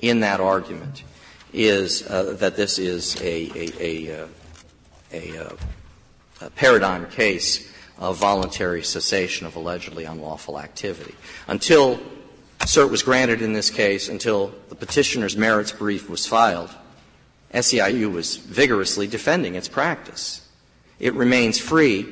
in 0.01 0.21
that 0.21 0.41
argument 0.41 1.03
is 1.53 2.07
uh, 2.07 2.35
that 2.39 2.57
this 2.57 2.79
is 2.79 3.17
a, 3.23 3.51
a, 3.55 4.13
a, 4.13 4.29
a, 5.12 5.52
a 6.40 6.50
paradigm 6.50 7.07
case 7.11 7.71
of 7.99 8.17
voluntary 8.17 8.83
cessation 8.83 9.47
of 9.47 9.57
allegedly 9.57 10.05
unlawful 10.05 10.59
activity. 10.59 11.14
Until 11.47 12.00
cert 12.61 12.90
was 12.90 13.02
granted 13.02 13.43
in 13.43 13.52
this 13.52 13.71
case, 13.71 14.09
until 14.09 14.52
the 14.69 14.75
petitioner's 14.75 15.37
merits 15.37 15.73
brief 15.73 16.09
was 16.09 16.26
filed, 16.26 16.71
SEIU 17.52 18.11
was 18.12 18.37
vigorously 18.37 19.07
defending 19.07 19.55
its 19.55 19.69
practice. 19.69 20.47
It 20.99 21.14
remains 21.14 21.59
free 21.59 22.07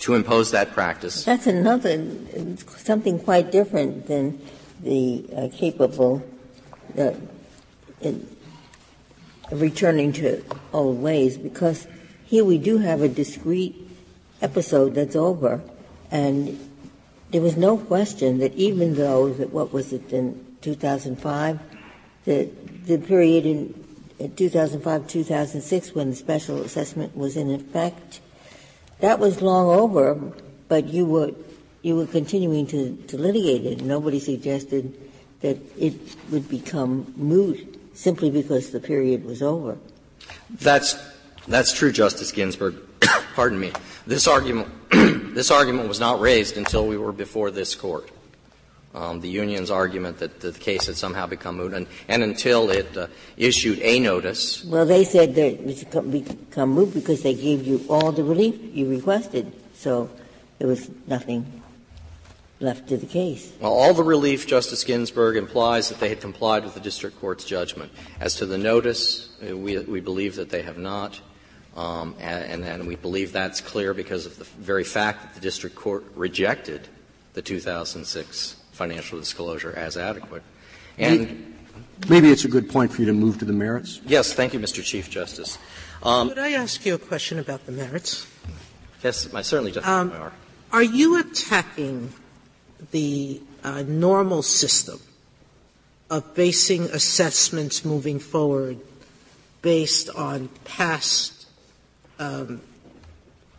to 0.00 0.14
impose 0.14 0.50
that 0.50 0.72
practice. 0.72 1.24
That's 1.24 1.46
another, 1.46 2.04
something 2.76 3.18
quite 3.18 3.50
different 3.50 4.06
than 4.06 4.40
the 4.82 5.24
uh, 5.34 5.48
capable 5.56 6.22
uh, 6.98 7.12
returning 9.60 10.12
to 10.14 10.42
old 10.72 11.00
ways, 11.00 11.36
because 11.38 11.86
here 12.24 12.44
we 12.44 12.58
do 12.58 12.78
have 12.78 13.02
a 13.02 13.08
discrete 13.08 13.76
episode 14.40 14.94
that's 14.94 15.16
over, 15.16 15.60
and 16.10 16.58
there 17.30 17.40
was 17.40 17.56
no 17.56 17.76
question 17.76 18.38
that 18.38 18.54
even 18.54 18.94
though 18.94 19.30
that 19.30 19.52
what 19.52 19.72
was 19.72 19.92
it 19.92 20.12
in 20.12 20.56
2005, 20.60 21.60
the 22.24 22.48
the 22.86 22.98
period 22.98 23.46
in 23.46 23.74
2005 24.36 25.08
2006 25.08 25.94
when 25.94 26.10
the 26.10 26.16
special 26.16 26.62
assessment 26.62 27.16
was 27.16 27.36
in 27.36 27.50
effect, 27.50 28.20
that 29.00 29.18
was 29.18 29.42
long 29.42 29.68
over, 29.68 30.14
but 30.68 30.86
you 30.88 31.06
were 31.06 31.32
you 31.82 31.96
were 31.96 32.06
continuing 32.06 32.66
to, 32.66 32.96
to 33.08 33.18
litigate 33.18 33.66
it. 33.66 33.82
Nobody 33.82 34.18
suggested 34.18 34.98
that 35.40 35.58
it 35.78 35.94
would 36.30 36.48
become 36.48 37.12
moot 37.16 37.73
simply 37.94 38.30
because 38.30 38.70
the 38.70 38.80
period 38.80 39.24
was 39.24 39.42
over. 39.42 39.78
That's 40.60 40.96
that's 41.48 41.72
true, 41.72 41.92
Justice 41.92 42.32
Ginsburg. 42.32 42.76
Pardon 43.34 43.58
me. 43.58 43.72
This 44.06 44.26
argument 44.26 44.68
this 45.34 45.50
argument 45.50 45.88
was 45.88 46.00
not 46.00 46.20
raised 46.20 46.56
until 46.56 46.86
we 46.86 46.96
were 46.96 47.12
before 47.12 47.50
this 47.50 47.74
court. 47.74 48.10
Um, 48.94 49.20
the 49.20 49.28
union's 49.28 49.72
argument 49.72 50.18
that 50.18 50.40
the 50.40 50.52
case 50.52 50.86
had 50.86 50.94
somehow 50.94 51.26
become 51.26 51.56
moot, 51.56 51.74
and, 51.74 51.88
and 52.06 52.22
until 52.22 52.70
it 52.70 52.96
uh, 52.96 53.08
issued 53.36 53.80
a 53.80 53.98
notice. 53.98 54.64
Well, 54.64 54.86
they 54.86 55.02
said 55.02 55.34
that 55.34 55.68
it 55.68 55.92
would 55.92 56.12
become 56.12 56.70
moot 56.70 56.94
because 56.94 57.22
they 57.22 57.34
gave 57.34 57.66
you 57.66 57.84
all 57.88 58.12
the 58.12 58.22
relief 58.22 58.54
you 58.72 58.88
requested, 58.88 59.52
so 59.74 60.08
there 60.60 60.68
was 60.68 60.88
nothing 61.08 61.63
left 62.60 62.88
to 62.88 62.96
the 62.96 63.06
case. 63.06 63.52
Well, 63.60 63.72
all 63.72 63.94
the 63.94 64.04
relief, 64.04 64.46
Justice 64.46 64.84
Ginsburg, 64.84 65.36
implies 65.36 65.88
that 65.88 66.00
they 66.00 66.08
had 66.08 66.20
complied 66.20 66.64
with 66.64 66.74
the 66.74 66.80
district 66.80 67.20
court's 67.20 67.44
judgment. 67.44 67.92
As 68.20 68.36
to 68.36 68.46
the 68.46 68.58
notice, 68.58 69.28
uh, 69.42 69.56
we, 69.56 69.78
we 69.78 70.00
believe 70.00 70.36
that 70.36 70.50
they 70.50 70.62
have 70.62 70.78
not. 70.78 71.20
Um, 71.76 72.14
and, 72.20 72.64
and 72.64 72.86
we 72.86 72.94
believe 72.94 73.32
that's 73.32 73.60
clear 73.60 73.94
because 73.94 74.26
of 74.26 74.38
the 74.38 74.44
very 74.44 74.84
fact 74.84 75.22
that 75.22 75.34
the 75.34 75.40
district 75.40 75.74
court 75.74 76.04
rejected 76.14 76.86
the 77.32 77.42
2006 77.42 78.56
financial 78.70 79.18
disclosure 79.18 79.72
as 79.76 79.96
adequate. 79.96 80.42
And 80.98 81.56
maybe 82.08 82.30
it's 82.30 82.44
a 82.44 82.48
good 82.48 82.70
point 82.70 82.92
for 82.92 83.00
you 83.00 83.06
to 83.06 83.12
move 83.12 83.38
to 83.38 83.44
the 83.44 83.52
merits. 83.52 84.00
Yes, 84.06 84.32
thank 84.32 84.54
you, 84.54 84.60
Mr. 84.60 84.84
Chief 84.84 85.10
Justice. 85.10 85.58
Um, 86.04 86.28
Could 86.28 86.38
I 86.38 86.52
ask 86.52 86.86
you 86.86 86.94
a 86.94 86.98
question 86.98 87.40
about 87.40 87.66
the 87.66 87.72
merits? 87.72 88.28
Yes, 89.02 89.32
I 89.34 89.42
certainly, 89.42 89.72
Justice 89.72 89.90
um, 89.90 90.12
are. 90.12 90.32
Are 90.72 90.82
you 90.82 91.18
attacking 91.18 92.12
the 92.90 93.40
uh, 93.62 93.82
normal 93.86 94.42
system 94.42 95.00
of 96.10 96.34
basing 96.34 96.84
assessments 96.84 97.84
moving 97.84 98.18
forward 98.18 98.78
based 99.62 100.10
on 100.10 100.48
past 100.64 101.46
um, 102.18 102.60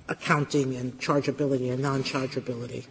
accounting 0.08 0.76
and 0.76 1.00
chargeability 1.00 1.72
and 1.72 1.82
non-chargeability? 1.82 2.86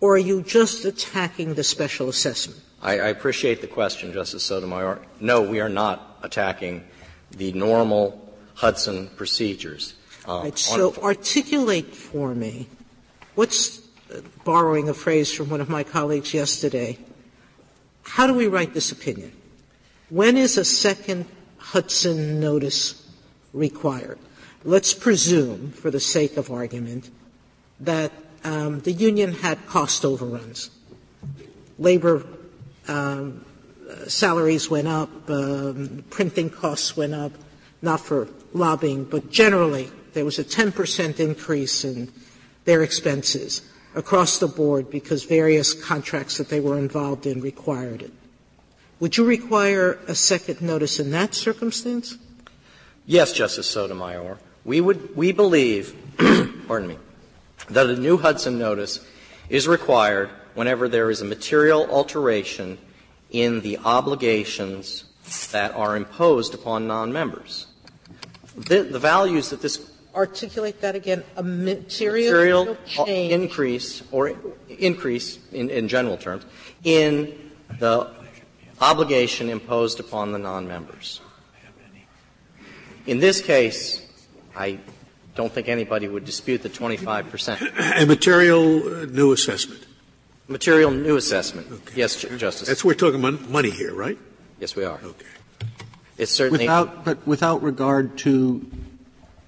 Or 0.00 0.14
are 0.14 0.18
you 0.18 0.42
just 0.42 0.84
attacking 0.84 1.54
the 1.54 1.64
special 1.64 2.08
assessment? 2.08 2.60
I, 2.82 2.92
I 2.92 3.08
appreciate 3.08 3.60
the 3.60 3.66
question, 3.66 4.12
Justice 4.12 4.42
Sotomayor. 4.42 5.00
No, 5.20 5.42
we 5.42 5.60
are 5.60 5.68
not 5.68 6.18
attacking 6.22 6.84
the 7.30 7.52
normal 7.52 8.20
Hudson 8.54 9.08
procedures. 9.16 9.94
Uh, 10.26 10.42
right, 10.44 10.58
so 10.58 10.94
articulate 11.02 11.94
for 11.94 12.34
me 12.34 12.66
what's 13.34 13.83
borrowing 14.44 14.88
a 14.88 14.94
phrase 14.94 15.32
from 15.32 15.50
one 15.50 15.60
of 15.60 15.68
my 15.68 15.84
colleagues 15.84 16.34
yesterday. 16.34 16.98
How 18.02 18.26
do 18.26 18.34
we 18.34 18.46
write 18.46 18.74
this 18.74 18.92
opinion? 18.92 19.32
When 20.10 20.36
is 20.36 20.58
a 20.58 20.64
second 20.64 21.26
Hudson 21.64 22.40
notice 22.40 23.08
required. 23.54 24.18
Let's 24.64 24.92
presume, 24.92 25.70
for 25.70 25.90
the 25.90 25.98
sake 25.98 26.36
of 26.36 26.50
argument, 26.50 27.08
that 27.80 28.12
um, 28.44 28.80
the 28.80 28.92
union 28.92 29.32
had 29.32 29.66
cost 29.66 30.04
overruns. 30.04 30.70
Labor 31.78 32.24
um, 32.86 33.44
salaries 34.06 34.68
went 34.68 34.88
up, 34.88 35.08
um, 35.30 36.04
printing 36.10 36.50
costs 36.50 36.96
went 36.96 37.14
up, 37.14 37.32
not 37.80 38.00
for 38.00 38.28
lobbying, 38.52 39.04
but 39.04 39.30
generally 39.30 39.90
there 40.12 40.24
was 40.24 40.38
a 40.38 40.44
10% 40.44 41.18
increase 41.18 41.84
in 41.84 42.12
their 42.66 42.82
expenses 42.82 43.62
across 43.94 44.38
the 44.38 44.48
board 44.48 44.90
because 44.90 45.24
various 45.24 45.72
contracts 45.72 46.38
that 46.38 46.48
they 46.48 46.60
were 46.60 46.78
involved 46.78 47.26
in 47.26 47.40
required 47.40 48.02
it. 48.02 48.12
Would 49.00 49.16
you 49.16 49.24
require 49.24 49.98
a 50.06 50.14
second 50.14 50.62
notice 50.62 50.98
in 50.98 51.10
that 51.10 51.34
circumstance? 51.34 52.16
Yes, 53.06 53.32
Justice 53.32 53.68
Sotomayor. 53.68 54.38
We 54.64 54.80
would, 54.80 55.14
we 55.14 55.32
believe, 55.32 55.94
pardon 56.66 56.88
me, 56.88 56.98
that 57.70 57.86
a 57.86 57.96
new 57.96 58.16
Hudson 58.16 58.58
notice 58.58 59.04
is 59.48 59.68
required 59.68 60.30
whenever 60.54 60.88
there 60.88 61.10
is 61.10 61.20
a 61.20 61.24
material 61.24 61.86
alteration 61.90 62.78
in 63.30 63.60
the 63.60 63.78
obligations 63.78 65.04
that 65.52 65.74
are 65.74 65.96
imposed 65.96 66.54
upon 66.54 66.86
non-members. 66.86 67.66
The, 68.56 68.82
the 68.84 68.98
values 68.98 69.50
that 69.50 69.60
this 69.60 69.90
articulate 70.14 70.80
that 70.80 70.94
again 70.94 71.24
a 71.36 71.42
material, 71.42 72.64
material 72.66 72.78
uh, 72.98 73.04
increase 73.04 74.02
or 74.12 74.32
increase 74.68 75.38
in, 75.52 75.70
in 75.70 75.88
general 75.88 76.16
terms 76.16 76.44
in 76.84 77.52
the 77.78 78.10
obligation 78.80 79.48
imposed 79.48 80.00
upon 80.00 80.32
the 80.32 80.38
non-members. 80.38 81.20
In 83.06 83.18
this 83.18 83.40
case, 83.40 84.00
I 84.56 84.78
don't 85.34 85.52
think 85.52 85.68
anybody 85.68 86.08
would 86.08 86.24
dispute 86.24 86.62
the 86.62 86.68
25 86.68 87.30
percent. 87.30 87.62
A 87.96 88.06
material 88.06 89.02
uh, 89.02 89.04
new 89.06 89.32
assessment. 89.32 89.86
Material 90.46 90.90
new 90.90 91.16
assessment. 91.16 91.66
Okay. 91.70 91.94
Yes, 91.96 92.16
Justice. 92.16 92.68
That's 92.68 92.84
we're 92.84 92.94
talking 92.94 93.20
about 93.20 93.48
money 93.48 93.70
here, 93.70 93.94
right? 93.94 94.18
Yes, 94.60 94.76
we 94.76 94.84
are. 94.84 95.00
Okay. 95.02 95.26
It's 96.16 96.30
certainly 96.30 96.64
without, 96.64 97.04
but 97.04 97.26
without 97.26 97.62
regard 97.62 98.16
to 98.18 98.64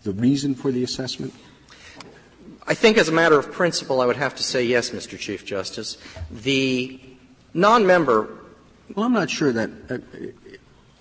the 0.06 0.12
reason 0.12 0.54
for 0.54 0.72
the 0.72 0.82
assessment. 0.82 1.34
I 2.66 2.74
think, 2.74 2.96
as 2.96 3.08
a 3.08 3.12
matter 3.12 3.38
of 3.38 3.52
principle, 3.52 4.00
I 4.00 4.06
would 4.06 4.16
have 4.16 4.34
to 4.36 4.42
say 4.42 4.64
yes, 4.64 4.90
Mr. 4.90 5.18
Chief 5.18 5.44
Justice. 5.44 5.98
The 6.30 6.98
non-member 7.54 8.28
well, 8.94 9.04
I'm 9.06 9.12
not 9.12 9.30
sure 9.30 9.52
that 9.52 9.70
uh, 9.90 9.98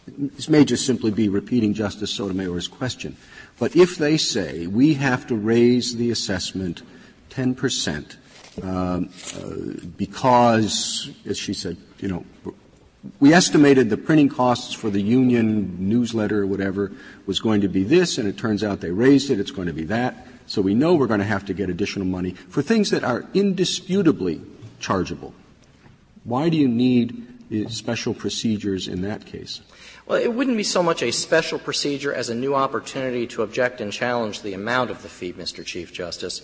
this 0.07 0.49
may 0.49 0.65
just 0.65 0.85
simply 0.85 1.11
be 1.11 1.29
repeating 1.29 1.73
Justice 1.73 2.11
Sotomayor's 2.11 2.67
question. 2.67 3.15
But 3.59 3.75
if 3.75 3.97
they 3.97 4.17
say 4.17 4.67
we 4.67 4.95
have 4.95 5.27
to 5.27 5.35
raise 5.35 5.95
the 5.95 6.11
assessment 6.11 6.81
10 7.29 7.55
percent 7.55 8.17
um, 8.63 9.09
uh, 9.35 9.85
because, 9.97 11.11
as 11.25 11.37
she 11.37 11.53
said, 11.53 11.77
you 11.99 12.07
know, 12.07 12.25
we 13.19 13.33
estimated 13.33 13.89
the 13.89 13.97
printing 13.97 14.29
costs 14.29 14.73
for 14.73 14.89
the 14.89 15.01
union 15.01 15.75
newsletter 15.79 16.41
or 16.41 16.45
whatever 16.45 16.91
was 17.25 17.39
going 17.39 17.61
to 17.61 17.67
be 17.67 17.83
this, 17.83 18.17
and 18.17 18.27
it 18.27 18.37
turns 18.37 18.63
out 18.63 18.81
they 18.81 18.91
raised 18.91 19.29
it, 19.29 19.39
it's 19.39 19.51
going 19.51 19.67
to 19.67 19.73
be 19.73 19.85
that. 19.85 20.27
So 20.47 20.61
we 20.61 20.75
know 20.75 20.95
we're 20.95 21.07
going 21.07 21.19
to 21.19 21.25
have 21.25 21.45
to 21.45 21.53
get 21.53 21.69
additional 21.69 22.05
money 22.05 22.31
for 22.31 22.61
things 22.61 22.91
that 22.91 23.03
are 23.03 23.25
indisputably 23.33 24.41
chargeable. 24.79 25.33
Why 26.23 26.49
do 26.49 26.57
you 26.57 26.67
need 26.67 27.27
uh, 27.51 27.69
special 27.69 28.13
procedures 28.13 28.87
in 28.87 29.01
that 29.01 29.25
case? 29.25 29.61
Well, 30.05 30.21
it 30.21 30.33
wouldn't 30.33 30.57
be 30.57 30.63
so 30.63 30.83
much 30.83 31.01
a 31.01 31.11
special 31.11 31.57
procedure 31.57 32.13
as 32.13 32.29
a 32.29 32.35
new 32.35 32.53
opportunity 32.53 33.25
to 33.27 33.41
object 33.41 33.81
and 33.81 33.91
challenge 33.91 34.41
the 34.41 34.53
amount 34.53 34.91
of 34.91 35.01
the 35.01 35.09
fee, 35.09 35.33
Mr. 35.33 35.65
Chief 35.65 35.91
Justice. 35.91 36.41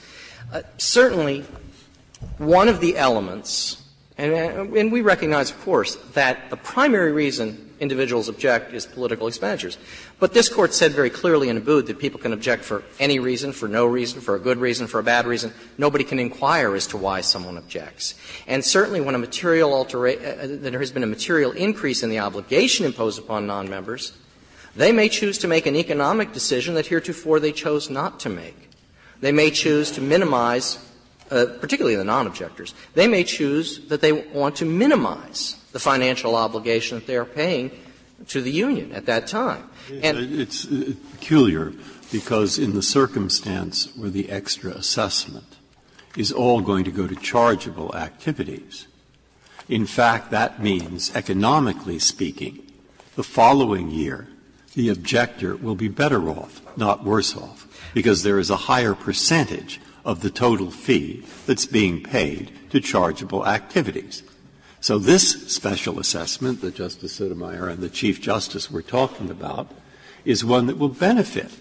Uh, 0.52 0.62
certainly, 0.78 1.46
one 2.38 2.68
of 2.68 2.80
the 2.80 2.98
elements, 2.98 3.81
and, 4.22 4.34
uh, 4.34 4.80
and 4.80 4.92
we 4.92 5.02
recognize, 5.02 5.50
of 5.50 5.60
course, 5.62 5.96
that 6.14 6.52
the 6.52 6.58
primary 6.58 7.12
reason 7.12 7.72
individuals 7.80 8.30
object 8.30 8.72
is 8.72 8.86
political 8.86 9.26
expenditures. 9.26 9.80
But 10.20 10.34
this 10.36 10.48
Court 10.48 10.76
said 10.76 10.92
very 10.92 11.10
clearly 11.10 11.50
in 11.50 11.60
Abood 11.60 11.88
that 11.88 11.98
people 11.98 12.20
can 12.20 12.32
object 12.32 12.64
for 12.64 12.84
any 13.00 13.18
reason, 13.18 13.52
for 13.52 13.68
no 13.68 13.88
reason, 13.88 14.22
for 14.22 14.36
a 14.36 14.40
good 14.40 14.60
reason, 14.60 14.86
for 14.86 15.00
a 15.00 15.04
bad 15.04 15.26
reason. 15.26 15.52
Nobody 15.80 16.04
can 16.04 16.20
inquire 16.20 16.76
as 16.76 16.86
to 16.88 16.98
why 16.98 17.22
someone 17.22 17.58
objects. 17.58 18.14
And 18.46 18.64
certainly 18.64 19.02
when 19.02 19.16
a 19.16 19.18
material 19.18 19.74
altera- 19.74 20.14
uh, 20.14 20.44
uh 20.44 20.48
there 20.48 20.80
has 20.80 20.92
been 20.92 21.04
a 21.04 21.08
material 21.08 21.52
increase 21.54 22.04
in 22.04 22.12
the 22.12 22.20
obligation 22.20 22.86
imposed 22.86 23.18
upon 23.18 23.48
non-members, 23.48 24.14
they 24.76 24.92
may 24.92 25.10
choose 25.10 25.40
to 25.40 25.48
make 25.48 25.66
an 25.66 25.76
economic 25.76 26.32
decision 26.32 26.76
that 26.76 26.86
heretofore 26.86 27.40
they 27.40 27.52
chose 27.52 27.90
not 27.90 28.20
to 28.20 28.30
make. 28.30 28.70
They 29.20 29.32
may 29.32 29.50
choose 29.50 29.90
to 29.94 30.02
minimize, 30.02 30.78
uh, 31.32 31.46
particularly 31.60 31.96
the 31.96 32.04
non-objectors, 32.04 32.74
they 32.94 33.08
may 33.08 33.24
choose 33.24 33.80
that 33.88 34.02
they 34.02 34.12
want 34.12 34.58
to 34.58 34.66
minimize 34.66 35.56
the 35.72 35.80
financial 35.80 36.36
obligation 36.36 37.00
that 37.00 37.08
they 37.08 37.16
are 37.16 37.26
paying 37.26 37.72
to 38.28 38.42
the 38.42 38.52
union 38.52 38.92
at 38.92 39.06
that 39.06 39.28
time. 39.28 39.70
And 39.90 40.18
it's 40.18 40.66
uh, 40.66 40.94
peculiar 41.14 41.74
because 42.12 42.60
in 42.60 42.74
the 42.74 42.84
circumstance 42.84 43.96
where 43.96 44.10
the 44.10 44.30
extra 44.30 44.72
assessment 44.72 45.58
is 46.18 46.32
all 46.32 46.62
going 46.62 46.84
to 46.84 46.92
go 46.92 47.08
to 47.08 47.16
chargeable 47.16 47.96
activities, 47.96 48.88
in 49.70 49.86
fact, 49.86 50.32
that 50.32 50.62
means, 50.62 51.16
economically 51.16 51.98
speaking, 52.00 52.70
the 53.16 53.24
following 53.24 53.90
year, 53.90 54.28
the 54.74 54.90
objector 54.90 55.56
will 55.56 55.76
be 55.76 55.88
better 55.88 56.30
off, 56.30 56.62
not 56.76 57.06
worse 57.06 57.36
off, 57.38 57.68
because 57.94 58.24
there 58.24 58.40
is 58.40 58.50
a 58.50 58.68
higher 58.68 58.94
percentage 58.94 59.80
of 60.04 60.22
the 60.22 60.30
total 60.30 60.72
fee 60.72 61.24
that's 61.46 61.66
being 61.66 62.04
paid 62.04 62.52
to 62.70 62.80
chargeable 62.80 63.46
activities. 63.46 64.24
So 64.80 64.98
this 64.98 65.54
special 65.54 66.00
assessment 66.00 66.62
that 66.62 66.76
Justice 66.76 67.14
Sotomayor 67.14 67.70
and 67.70 67.84
the 67.84 67.90
Chief 67.90 68.20
Justice 68.20 68.72
were 68.72 68.82
talking 68.82 69.30
about 69.30 69.72
is 70.26 70.44
one 70.44 70.66
that 70.68 70.78
will 70.78 70.90
benefit 70.90 71.52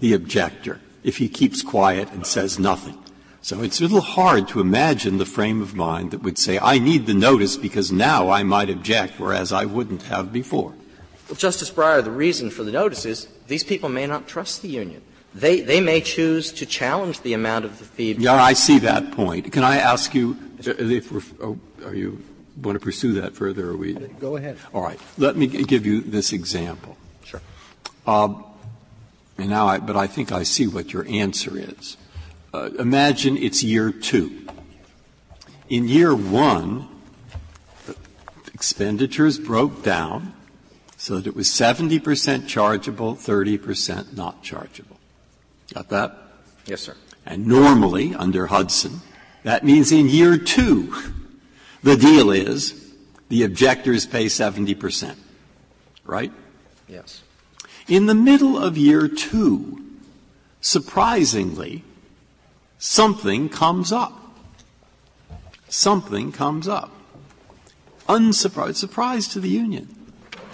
the 0.00 0.12
objector 0.12 0.80
if 1.04 1.18
he 1.18 1.28
keeps 1.28 1.62
quiet 1.62 2.10
and 2.10 2.26
says 2.26 2.58
nothing. 2.58 2.98
So 3.40 3.62
it's 3.62 3.78
a 3.78 3.84
little 3.84 4.00
hard 4.00 4.48
to 4.48 4.60
imagine 4.60 5.18
the 5.18 5.24
frame 5.24 5.62
of 5.62 5.76
mind 5.76 6.10
that 6.10 6.24
would 6.24 6.36
say, 6.36 6.58
I 6.58 6.80
need 6.80 7.06
the 7.06 7.14
notice 7.14 7.56
because 7.56 7.92
now 7.92 8.28
I 8.30 8.42
might 8.42 8.68
object, 8.70 9.20
whereas 9.20 9.52
I 9.52 9.66
wouldn't 9.66 10.02
have 10.02 10.32
before. 10.32 10.74
Well, 11.28 11.36
Justice 11.36 11.70
Breyer, 11.70 12.02
the 12.02 12.10
reason 12.10 12.50
for 12.50 12.64
the 12.64 12.72
notice 12.72 13.04
is 13.04 13.28
these 13.46 13.62
people 13.62 13.88
may 13.88 14.08
not 14.08 14.26
trust 14.26 14.62
the 14.62 14.68
union. 14.68 15.02
They, 15.36 15.60
they 15.60 15.82
may 15.82 16.00
choose 16.00 16.50
to 16.52 16.64
challenge 16.64 17.20
the 17.20 17.34
amount 17.34 17.66
of 17.66 17.78
the 17.78 17.84
fee. 17.84 18.12
Yeah, 18.12 18.42
I 18.42 18.54
see 18.54 18.78
that 18.78 19.12
point. 19.12 19.52
Can 19.52 19.64
I 19.64 19.76
ask 19.76 20.14
you, 20.14 20.34
if 20.58 21.12
we're, 21.12 21.20
oh, 21.42 21.58
are 21.84 21.94
you 21.94 22.22
want 22.62 22.78
to 22.78 22.82
pursue 22.82 23.20
that 23.20 23.34
further? 23.34 23.68
Or 23.68 23.76
we 23.76 23.92
go 23.92 24.36
ahead. 24.36 24.56
All 24.72 24.80
right. 24.80 24.98
Let 25.18 25.36
me 25.36 25.46
give 25.46 25.84
you 25.84 26.00
this 26.00 26.32
example. 26.32 26.96
Sure. 27.22 27.42
Um, 28.06 28.44
and 29.36 29.50
now, 29.50 29.66
I, 29.66 29.78
but 29.78 29.94
I 29.94 30.06
think 30.06 30.32
I 30.32 30.42
see 30.42 30.66
what 30.66 30.94
your 30.94 31.06
answer 31.06 31.58
is. 31.58 31.98
Uh, 32.54 32.70
imagine 32.78 33.36
it's 33.36 33.62
year 33.62 33.90
two. 33.92 34.46
In 35.68 35.86
year 35.86 36.16
one, 36.16 36.88
expenditures 38.54 39.38
broke 39.38 39.82
down 39.82 40.32
so 40.96 41.16
that 41.16 41.26
it 41.26 41.36
was 41.36 41.48
70% 41.48 42.48
chargeable, 42.48 43.14
30% 43.14 44.16
not 44.16 44.42
chargeable. 44.42 44.95
Got 45.76 45.90
that? 45.90 46.16
Yes, 46.64 46.80
sir. 46.80 46.96
And 47.26 47.46
normally, 47.46 48.14
under 48.14 48.46
Hudson, 48.46 49.02
that 49.42 49.62
means 49.62 49.92
in 49.92 50.08
year 50.08 50.38
two, 50.38 50.94
the 51.82 51.98
deal 51.98 52.30
is 52.30 52.94
the 53.28 53.42
objectors 53.42 54.06
pay 54.06 54.24
70%, 54.24 55.16
right? 56.06 56.32
Yes. 56.88 57.22
In 57.88 58.06
the 58.06 58.14
middle 58.14 58.56
of 58.56 58.78
year 58.78 59.06
two, 59.06 59.84
surprisingly, 60.62 61.84
something 62.78 63.50
comes 63.50 63.92
up. 63.92 64.34
Something 65.68 66.32
comes 66.32 66.68
up. 66.68 66.90
Unsurprised, 68.08 68.78
surprise 68.78 69.28
to 69.28 69.40
the 69.40 69.50
union. 69.50 69.94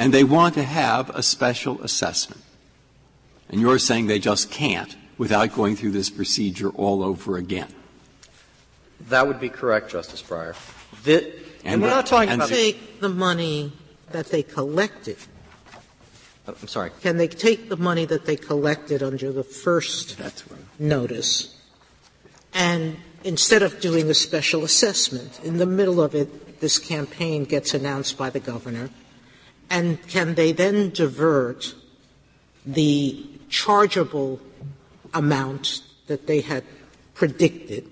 And 0.01 0.13
they 0.13 0.25
want 0.25 0.55
to 0.55 0.65
have 0.65 1.11
a 1.11 1.23
special 1.23 1.81
assessment. 1.81 2.43
And 3.49 3.61
you're 3.61 3.79
saying 3.79 4.09
they 4.09 4.19
just 4.19 4.51
can't 4.51 4.97
without 5.23 5.55
going 5.55 5.77
through 5.77 5.93
this 5.93 6.11
procedure 6.11 6.71
all 6.71 7.01
over 7.01 7.37
again. 7.37 7.69
That 9.03 9.29
would 9.29 9.39
be 9.39 9.51
correct, 9.51 9.89
Justice 9.89 10.21
Breyer. 10.21 10.57
The, 11.05 11.25
and, 11.25 11.75
and, 11.75 11.83
we're 11.83 11.91
not 11.91 12.07
talking 12.07 12.33
about 12.33 12.49
take 12.49 12.99
the 12.99 13.09
money 13.09 13.73
that 14.11 14.31
they 14.31 14.43
collected. 14.43 15.19
Oh, 16.49 16.57
I'm 16.61 16.67
sorry. 16.67 16.91
Can 17.03 17.19
they 17.19 17.29
take 17.29 17.69
the 17.69 17.77
money 17.77 18.05
that 18.05 18.27
they 18.27 18.35
collected 18.35 19.01
under 19.01 19.31
the 19.31 19.45
first 19.45 20.19
right. 20.19 20.43
notice, 20.81 21.57
and 22.53 22.97
instead 23.23 23.63
of 23.63 23.81
doing 23.81 24.11
a 24.11 24.15
special 24.15 24.65
assessment 24.65 25.39
in 25.45 25.59
the 25.59 25.67
middle 25.67 26.03
of 26.03 26.17
it, 26.17 26.61
this 26.61 26.81
campaign 26.81 27.45
gets 27.45 27.75
announced 27.75 28.19
by 28.19 28.29
the 28.29 28.41
governor, 28.41 28.91
and 29.71 30.05
can 30.09 30.35
they 30.35 30.51
then 30.51 30.91
divert 30.91 31.77
the 32.67 33.25
chargeable 33.49 34.41
amount 35.15 35.83
that 36.07 36.27
they 36.27 36.41
had 36.41 36.65
predicted 37.15 37.89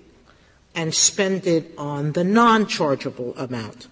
and 0.74 0.94
spend 0.94 1.46
it 1.46 1.72
on 1.76 2.12
the 2.12 2.24
non-chargeable 2.24 3.34
amount? 3.36 3.88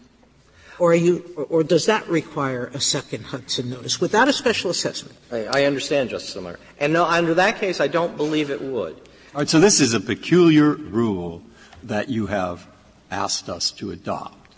Or, 0.79 0.95
you, 0.95 1.47
or, 1.51 1.65
does 1.65 1.87
that 1.87 2.07
require 2.09 2.71
a 2.73 2.81
second 2.81 3.25
Hudson 3.25 3.69
notice 3.69 4.01
without 4.01 4.29
a 4.29 4.33
special 4.33 4.71
assessment? 4.71 5.19
I, 5.33 5.45
I 5.47 5.65
understand, 5.65 6.11
Justice 6.11 6.35
Sotomayor. 6.35 6.61
And 6.79 6.93
no, 6.93 7.05
under 7.05 7.35
that 7.35 7.59
case, 7.59 7.81
I 7.81 7.89
don't 7.89 8.17
believe 8.17 8.51
it 8.51 8.63
would. 8.63 8.95
All 8.95 9.41
right, 9.41 9.49
so 9.49 9.59
this 9.59 9.81
is 9.81 9.93
a 9.93 10.01
peculiar 10.01 10.75
rule 10.75 11.43
that 11.83 12.09
you 12.09 12.27
have 12.27 12.67
asked 13.11 13.49
us 13.49 13.73
to 13.73 13.91
adopt. 13.91 14.55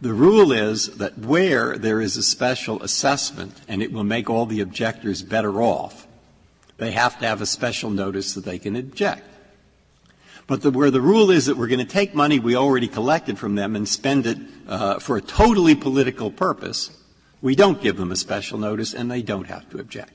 The 0.00 0.12
rule 0.12 0.52
is 0.52 0.96
that 0.96 1.18
where 1.18 1.76
there 1.76 2.00
is 2.00 2.16
a 2.16 2.22
special 2.22 2.82
assessment 2.82 3.60
and 3.68 3.82
it 3.82 3.92
will 3.92 4.04
make 4.04 4.28
all 4.28 4.46
the 4.46 4.60
objectors 4.60 5.22
better 5.22 5.62
off, 5.62 6.06
they 6.78 6.92
have 6.92 7.18
to 7.20 7.26
have 7.26 7.40
a 7.40 7.46
special 7.46 7.90
notice 7.90 8.34
that 8.34 8.44
they 8.44 8.58
can 8.58 8.76
object. 8.76 9.26
But 10.46 10.62
the, 10.62 10.70
where 10.70 10.90
the 10.90 11.00
rule 11.00 11.30
is 11.30 11.46
that 11.46 11.56
we're 11.56 11.68
going 11.68 11.78
to 11.78 11.84
take 11.84 12.14
money 12.14 12.38
we 12.38 12.56
already 12.56 12.88
collected 12.88 13.38
from 13.38 13.54
them 13.54 13.76
and 13.76 13.88
spend 13.88 14.26
it 14.26 14.38
uh, 14.68 14.98
for 14.98 15.16
a 15.16 15.22
totally 15.22 15.74
political 15.74 16.30
purpose, 16.30 16.90
we 17.40 17.54
don't 17.54 17.80
give 17.80 17.96
them 17.96 18.12
a 18.12 18.16
special 18.16 18.58
notice 18.58 18.94
and 18.94 19.10
they 19.10 19.22
don't 19.22 19.46
have 19.46 19.68
to 19.70 19.78
object. 19.78 20.12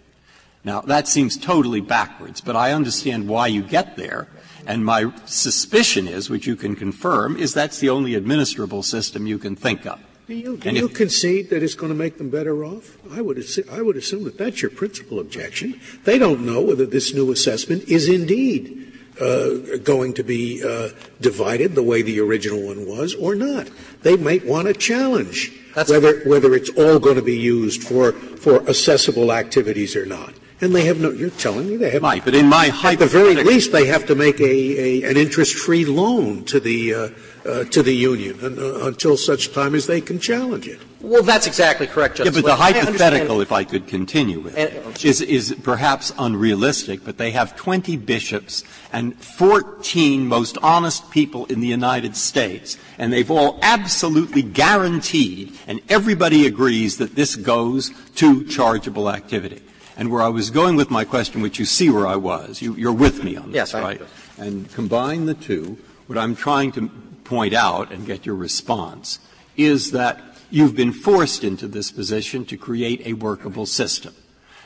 Now, 0.63 0.81
that 0.81 1.07
seems 1.07 1.37
totally 1.37 1.81
backwards, 1.81 2.41
but 2.41 2.55
I 2.55 2.73
understand 2.73 3.29
why 3.29 3.47
you 3.47 3.63
get 3.63 3.95
there. 3.95 4.27
And 4.65 4.83
my 4.83 5.13
suspicion 5.25 6.09
is, 6.09 6.29
which 6.29 6.45
you 6.45 6.57
can 6.57 6.75
confirm, 6.75 7.37
is 7.37 7.53
that's 7.53 7.79
the 7.79 7.89
only 7.89 8.13
administrable 8.13 8.83
system 8.83 9.27
you 9.27 9.37
can 9.37 9.55
think 9.55 9.85
of. 9.85 9.99
Do 10.27 10.35
you, 10.35 10.57
do 10.57 10.71
you 10.71 10.89
concede 10.89 11.51
that 11.51 11.63
it's 11.63 11.73
going 11.73 11.89
to 11.89 11.97
make 11.97 12.17
them 12.17 12.29
better 12.29 12.65
off? 12.65 12.97
I 13.13 13.21
would, 13.21 13.37
assume, 13.37 13.63
I 13.71 13.81
would 13.81 13.95
assume 13.95 14.25
that 14.25 14.37
that's 14.37 14.61
your 14.61 14.71
principal 14.71 15.21
objection. 15.21 15.79
They 16.03 16.17
don't 16.17 16.45
know 16.45 16.61
whether 16.61 16.85
this 16.85 17.13
new 17.13 17.31
assessment 17.31 17.83
is 17.87 18.09
indeed 18.09 18.91
uh, 19.21 19.77
going 19.83 20.13
to 20.15 20.23
be 20.23 20.61
uh, 20.61 20.89
divided 21.21 21.75
the 21.75 21.83
way 21.83 22.01
the 22.01 22.19
original 22.19 22.61
one 22.61 22.85
was 22.85 23.15
or 23.15 23.35
not. 23.35 23.69
They 24.01 24.17
might 24.17 24.45
want 24.45 24.67
to 24.67 24.73
challenge 24.73 25.53
That's 25.77 25.91
whether 25.91 26.19
whether 26.21 26.55
it's 26.55 26.71
all 26.71 26.97
going 26.97 27.17
to 27.17 27.21
be 27.21 27.37
used 27.37 27.83
for 27.83 28.11
for 28.11 28.61
assessable 28.67 29.31
activities 29.31 29.95
or 29.95 30.05
not. 30.05 30.33
And 30.59 30.73
they 30.73 30.85
have 30.85 30.99
no. 30.99 31.11
You're 31.11 31.29
telling 31.29 31.69
me 31.69 31.77
they 31.77 31.91
have. 31.91 32.01
Right, 32.01 32.25
but 32.25 32.33
in 32.33 32.47
my 32.47 32.71
at 32.83 32.97
the 32.97 33.05
very 33.05 33.35
least, 33.35 33.71
they 33.71 33.85
have 33.85 34.07
to 34.07 34.15
make 34.15 34.39
a, 34.39 35.03
a 35.03 35.09
an 35.09 35.17
interest-free 35.17 35.85
loan 35.85 36.45
to 36.45 36.59
the 36.59 36.93
uh, 36.93 37.09
uh, 37.47 37.63
to 37.65 37.81
the 37.81 37.93
union 37.93 38.37
uh, 38.41 38.85
until 38.85 39.17
such 39.17 39.53
time 39.53 39.73
as 39.73 39.87
they 39.87 40.01
can 40.01 40.19
challenge 40.19 40.67
it. 40.67 40.79
Well, 40.99 41.23
that's 41.23 41.47
exactly 41.47 41.87
correct, 41.87 42.17
Justice. 42.17 42.35
Yeah, 42.35 42.41
but 42.41 42.47
the 42.47 42.55
hypothetical, 42.55 43.39
if 43.39 43.51
I 43.51 43.63
could 43.63 43.87
continue 43.87 44.39
with, 44.39 44.57
it, 44.57 45.05
is, 45.05 45.21
is 45.21 45.55
perhaps 45.63 46.11
unrealistic. 46.17 47.05
But 47.05 47.17
they 47.17 47.31
have 47.31 47.55
20 47.55 47.97
bishops 47.97 48.63
and 48.91 49.15
14 49.15 50.27
most 50.27 50.57
honest 50.61 51.09
people 51.11 51.45
in 51.45 51.61
the 51.61 51.67
United 51.67 52.15
States, 52.15 52.77
and 52.97 53.13
they've 53.13 53.31
all 53.31 53.59
absolutely 53.61 54.41
guaranteed, 54.41 55.53
and 55.67 55.79
everybody 55.87 56.45
agrees 56.47 56.97
that 56.97 57.15
this 57.15 57.35
goes 57.35 57.91
to 58.15 58.43
chargeable 58.45 59.09
activity. 59.09 59.61
And 59.95 60.11
where 60.11 60.21
I 60.21 60.29
was 60.29 60.49
going 60.49 60.75
with 60.75 60.91
my 60.91 61.05
question, 61.05 61.41
which 61.41 61.57
you 61.57 61.65
see 61.65 61.89
where 61.89 62.05
I 62.05 62.17
was, 62.17 62.61
you, 62.61 62.87
are 62.87 62.93
with 62.93 63.23
me 63.23 63.35
on 63.35 63.51
this, 63.51 63.55
yes, 63.55 63.73
right? 63.73 64.01
And 64.37 64.71
combine 64.73 65.25
the 65.25 65.33
two. 65.33 65.77
What 66.05 66.17
I'm 66.17 66.35
trying 66.35 66.71
to 66.73 66.89
point 67.27 67.53
out 67.53 67.91
and 67.91 68.05
get 68.05 68.25
your 68.25 68.35
response 68.35 69.19
is 69.55 69.91
that 69.91 70.27
You've 70.49 70.75
been 70.75 70.93
forced 70.93 71.43
into 71.43 71.67
this 71.67 71.91
position 71.91 72.45
to 72.45 72.57
create 72.57 73.05
a 73.05 73.13
workable 73.13 73.65
system. 73.65 74.13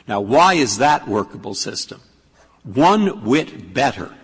Now, 0.06 0.20
why 0.20 0.54
is 0.54 0.78
that 0.78 1.08
workable 1.08 1.54
system? 1.54 2.00
One 2.62 3.24
whit 3.24 3.74
better 3.74 4.14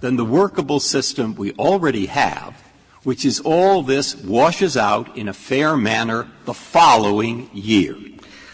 than 0.00 0.16
the 0.16 0.24
workable 0.24 0.80
system 0.80 1.34
we 1.34 1.52
already 1.52 2.06
have, 2.06 2.62
which 3.02 3.26
is 3.26 3.40
all 3.40 3.82
this 3.82 4.16
washes 4.16 4.76
out 4.76 5.16
in 5.16 5.28
a 5.28 5.34
fair 5.34 5.76
manner 5.76 6.28
the 6.46 6.54
following 6.54 7.50
year. 7.52 7.96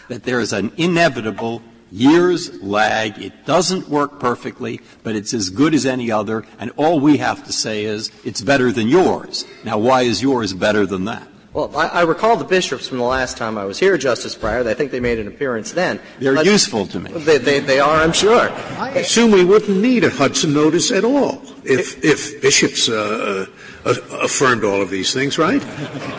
That 0.09 0.23
there 0.23 0.41
is 0.41 0.51
an 0.51 0.73
inevitable 0.75 1.61
year's 1.93 2.61
lag. 2.61 3.21
It 3.21 3.45
doesn't 3.45 3.87
work 3.87 4.19
perfectly, 4.19 4.81
but 5.03 5.15
it's 5.15 5.33
as 5.33 5.49
good 5.49 5.73
as 5.75 5.85
any 5.85 6.11
other, 6.11 6.43
and 6.59 6.71
all 6.75 6.99
we 6.99 7.17
have 7.17 7.45
to 7.45 7.53
say 7.53 7.85
is 7.85 8.11
it's 8.25 8.41
better 8.41 8.71
than 8.71 8.87
yours. 8.87 9.45
Now, 9.63 9.77
why 9.77 10.01
is 10.01 10.21
yours 10.21 10.53
better 10.53 10.85
than 10.85 11.05
that? 11.05 11.27
Well, 11.53 11.69
I, 11.77 11.87
I 11.87 12.01
recall 12.01 12.35
the 12.35 12.45
bishops 12.45 12.87
from 12.87 12.97
the 12.97 13.03
last 13.03 13.37
time 13.37 13.59
I 13.59 13.65
was 13.65 13.77
here, 13.77 13.95
Justice 13.95 14.35
Breyer. 14.35 14.65
I 14.65 14.73
think 14.73 14.89
they 14.89 14.99
made 14.99 15.19
an 15.19 15.27
appearance 15.27 15.71
then. 15.71 15.99
They're 16.17 16.33
But 16.33 16.47
useful 16.47 16.87
to 16.87 16.99
me. 16.99 17.11
They, 17.11 17.37
they, 17.37 17.59
they 17.59 17.79
are, 17.79 17.97
I'm 17.97 18.11
sure. 18.11 18.49
I 18.79 18.89
assume 18.95 19.29
we 19.29 19.43
wouldn't 19.43 19.77
need 19.77 20.03
a 20.03 20.09
Hudson 20.09 20.51
notice 20.51 20.91
at 20.91 21.05
all 21.05 21.43
if, 21.63 22.03
if 22.03 22.41
bishops 22.41 22.89
uh, 22.89 23.45
uh, 23.85 23.93
affirmed 24.21 24.63
all 24.63 24.81
of 24.81 24.89
these 24.89 25.13
things, 25.13 25.37
right? 25.37 25.63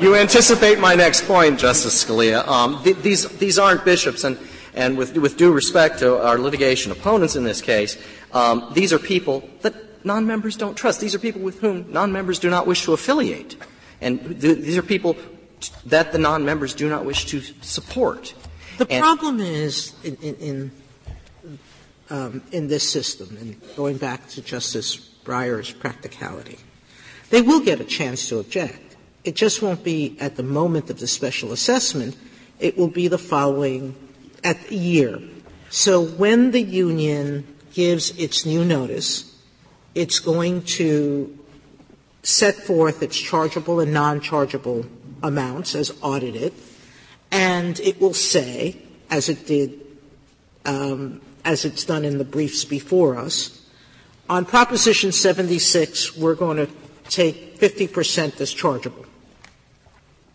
You 0.00 0.14
anticipate 0.14 0.78
my 0.78 0.94
next 0.94 1.26
point, 1.26 1.58
Justice 1.58 2.04
Scalia. 2.04 2.46
Um, 2.46 2.80
th- 2.84 2.98
these, 2.98 3.28
these 3.38 3.58
aren't 3.58 3.84
bishops, 3.84 4.22
and, 4.22 4.38
and 4.74 4.96
with, 4.96 5.16
with 5.16 5.36
due 5.36 5.52
respect 5.52 6.00
to 6.00 6.20
our 6.22 6.38
litigation 6.38 6.92
opponents 6.92 7.36
in 7.36 7.44
this 7.44 7.60
case, 7.62 7.96
um, 8.32 8.70
these 8.74 8.92
are 8.92 8.98
people 8.98 9.48
that 9.62 9.74
non-members 10.04 10.56
don't 10.56 10.74
trust. 10.74 11.00
These 11.00 11.14
are 11.14 11.18
people 11.18 11.40
with 11.40 11.60
whom 11.60 11.90
non-members 11.92 12.38
do 12.38 12.50
not 12.50 12.66
wish 12.66 12.82
to 12.84 12.92
affiliate. 12.92 13.56
And 14.00 14.40
th- 14.40 14.58
these 14.58 14.76
are 14.76 14.82
people 14.82 15.16
that 15.86 16.12
the 16.12 16.18
non-members 16.18 16.74
do 16.74 16.88
not 16.88 17.04
wish 17.04 17.26
to 17.26 17.40
support. 17.62 18.34
The 18.78 18.86
And- 18.90 19.00
problem 19.00 19.40
is 19.40 19.92
in, 20.02 20.16
in, 20.20 20.34
in, 20.36 20.70
um, 22.10 22.42
in 22.52 22.68
this 22.68 22.88
system, 22.88 23.36
and 23.40 23.60
going 23.76 23.96
back 23.96 24.28
to 24.30 24.42
Justice 24.42 24.96
Breyer's 25.24 25.70
practicality, 25.70 26.58
they 27.30 27.40
will 27.40 27.60
get 27.60 27.80
a 27.80 27.84
chance 27.84 28.28
to 28.28 28.38
object. 28.38 28.96
It 29.24 29.36
just 29.36 29.62
won't 29.62 29.82
be 29.82 30.16
at 30.20 30.36
the 30.36 30.42
moment 30.42 30.90
of 30.90 30.98
the 30.98 31.06
special 31.06 31.52
assessment. 31.52 32.16
It 32.60 32.76
will 32.76 32.88
be 32.88 33.08
the 33.08 33.16
following 33.18 33.94
at 34.44 34.68
the 34.68 34.76
year. 34.76 35.20
So 35.70 36.04
when 36.04 36.52
the 36.52 36.62
union 36.62 37.46
gives 37.72 38.16
its 38.18 38.46
new 38.46 38.64
notice, 38.64 39.34
it's 39.94 40.20
going 40.20 40.62
to 40.62 41.36
set 42.22 42.54
forth 42.54 43.02
its 43.02 43.18
chargeable 43.18 43.80
and 43.80 43.92
non-chargeable 43.92 44.86
amounts 45.22 45.74
as 45.74 45.92
audited, 46.02 46.52
and 47.30 47.80
it 47.80 48.00
will 48.00 48.14
say, 48.14 48.76
as 49.10 49.28
it 49.28 49.46
did, 49.46 49.80
um, 50.64 51.20
as 51.44 51.64
it's 51.64 51.84
done 51.84 52.04
in 52.04 52.18
the 52.18 52.24
briefs 52.24 52.64
before 52.64 53.16
us, 53.16 53.60
on 54.28 54.44
Proposition 54.44 55.12
76, 55.12 56.16
we're 56.16 56.34
going 56.34 56.56
to 56.56 56.68
take 57.10 57.58
50% 57.58 58.40
as 58.40 58.52
chargeable. 58.52 59.04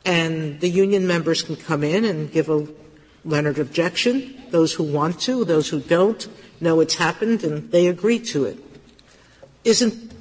And 0.06 0.60
the 0.60 0.70
union 0.70 1.08
members 1.08 1.42
can 1.42 1.56
come 1.56 1.84
in 1.84 2.06
and 2.06 2.32
give 2.32 2.50
a 2.50 2.68
Lehnert 3.30 3.60
objection, 3.60 4.36
those 4.50 4.74
who 4.74 4.84
want 4.84 5.20
to, 5.22 5.46
those 5.46 5.70
who 5.70 5.80
don't, 5.80 6.28
know 6.60 6.80
it's 6.80 6.96
happened, 6.96 7.44
and 7.44 7.72
they 7.72 7.88
agree 7.88 8.20
to 8.20 8.46
it. 8.46 8.58
Isn't 9.64 10.12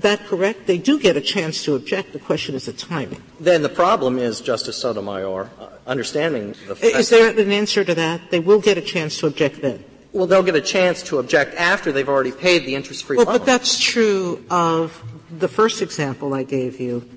that 0.00 0.24
correct? 0.26 0.66
They 0.66 0.78
do 0.78 0.98
get 0.98 1.16
a 1.16 1.20
chance 1.20 1.62
to 1.64 1.74
object. 1.74 2.12
The 2.12 2.18
question 2.18 2.54
is 2.54 2.66
the 2.66 2.72
timing. 2.72 3.22
Then 3.40 3.62
the 3.62 3.68
problem 3.68 4.18
is, 4.18 4.40
Justice 4.40 4.76
Sotomayor, 4.76 5.50
uh, 5.58 5.68
understanding 5.86 6.54
the 6.66 6.76
fact 6.76 6.96
Is 6.96 7.08
there 7.08 7.30
an 7.30 7.52
answer 7.52 7.84
to 7.84 7.94
that? 7.94 8.30
They 8.30 8.40
will 8.40 8.60
get 8.60 8.76
a 8.78 8.82
chance 8.82 9.18
to 9.18 9.26
object 9.26 9.62
then. 9.62 9.84
Well, 10.12 10.26
they'll 10.26 10.42
get 10.42 10.56
a 10.56 10.62
chance 10.62 11.02
to 11.04 11.18
object 11.18 11.54
after 11.56 11.92
they've 11.92 12.08
already 12.08 12.32
paid 12.32 12.64
the 12.64 12.74
interest-free 12.74 13.18
Well, 13.18 13.26
loan. 13.26 13.38
but 13.38 13.46
that's 13.46 13.78
true 13.78 14.44
of 14.50 15.02
the 15.30 15.48
first 15.48 15.82
example 15.82 16.32
I 16.32 16.42
gave 16.42 16.80
you. 16.80 17.08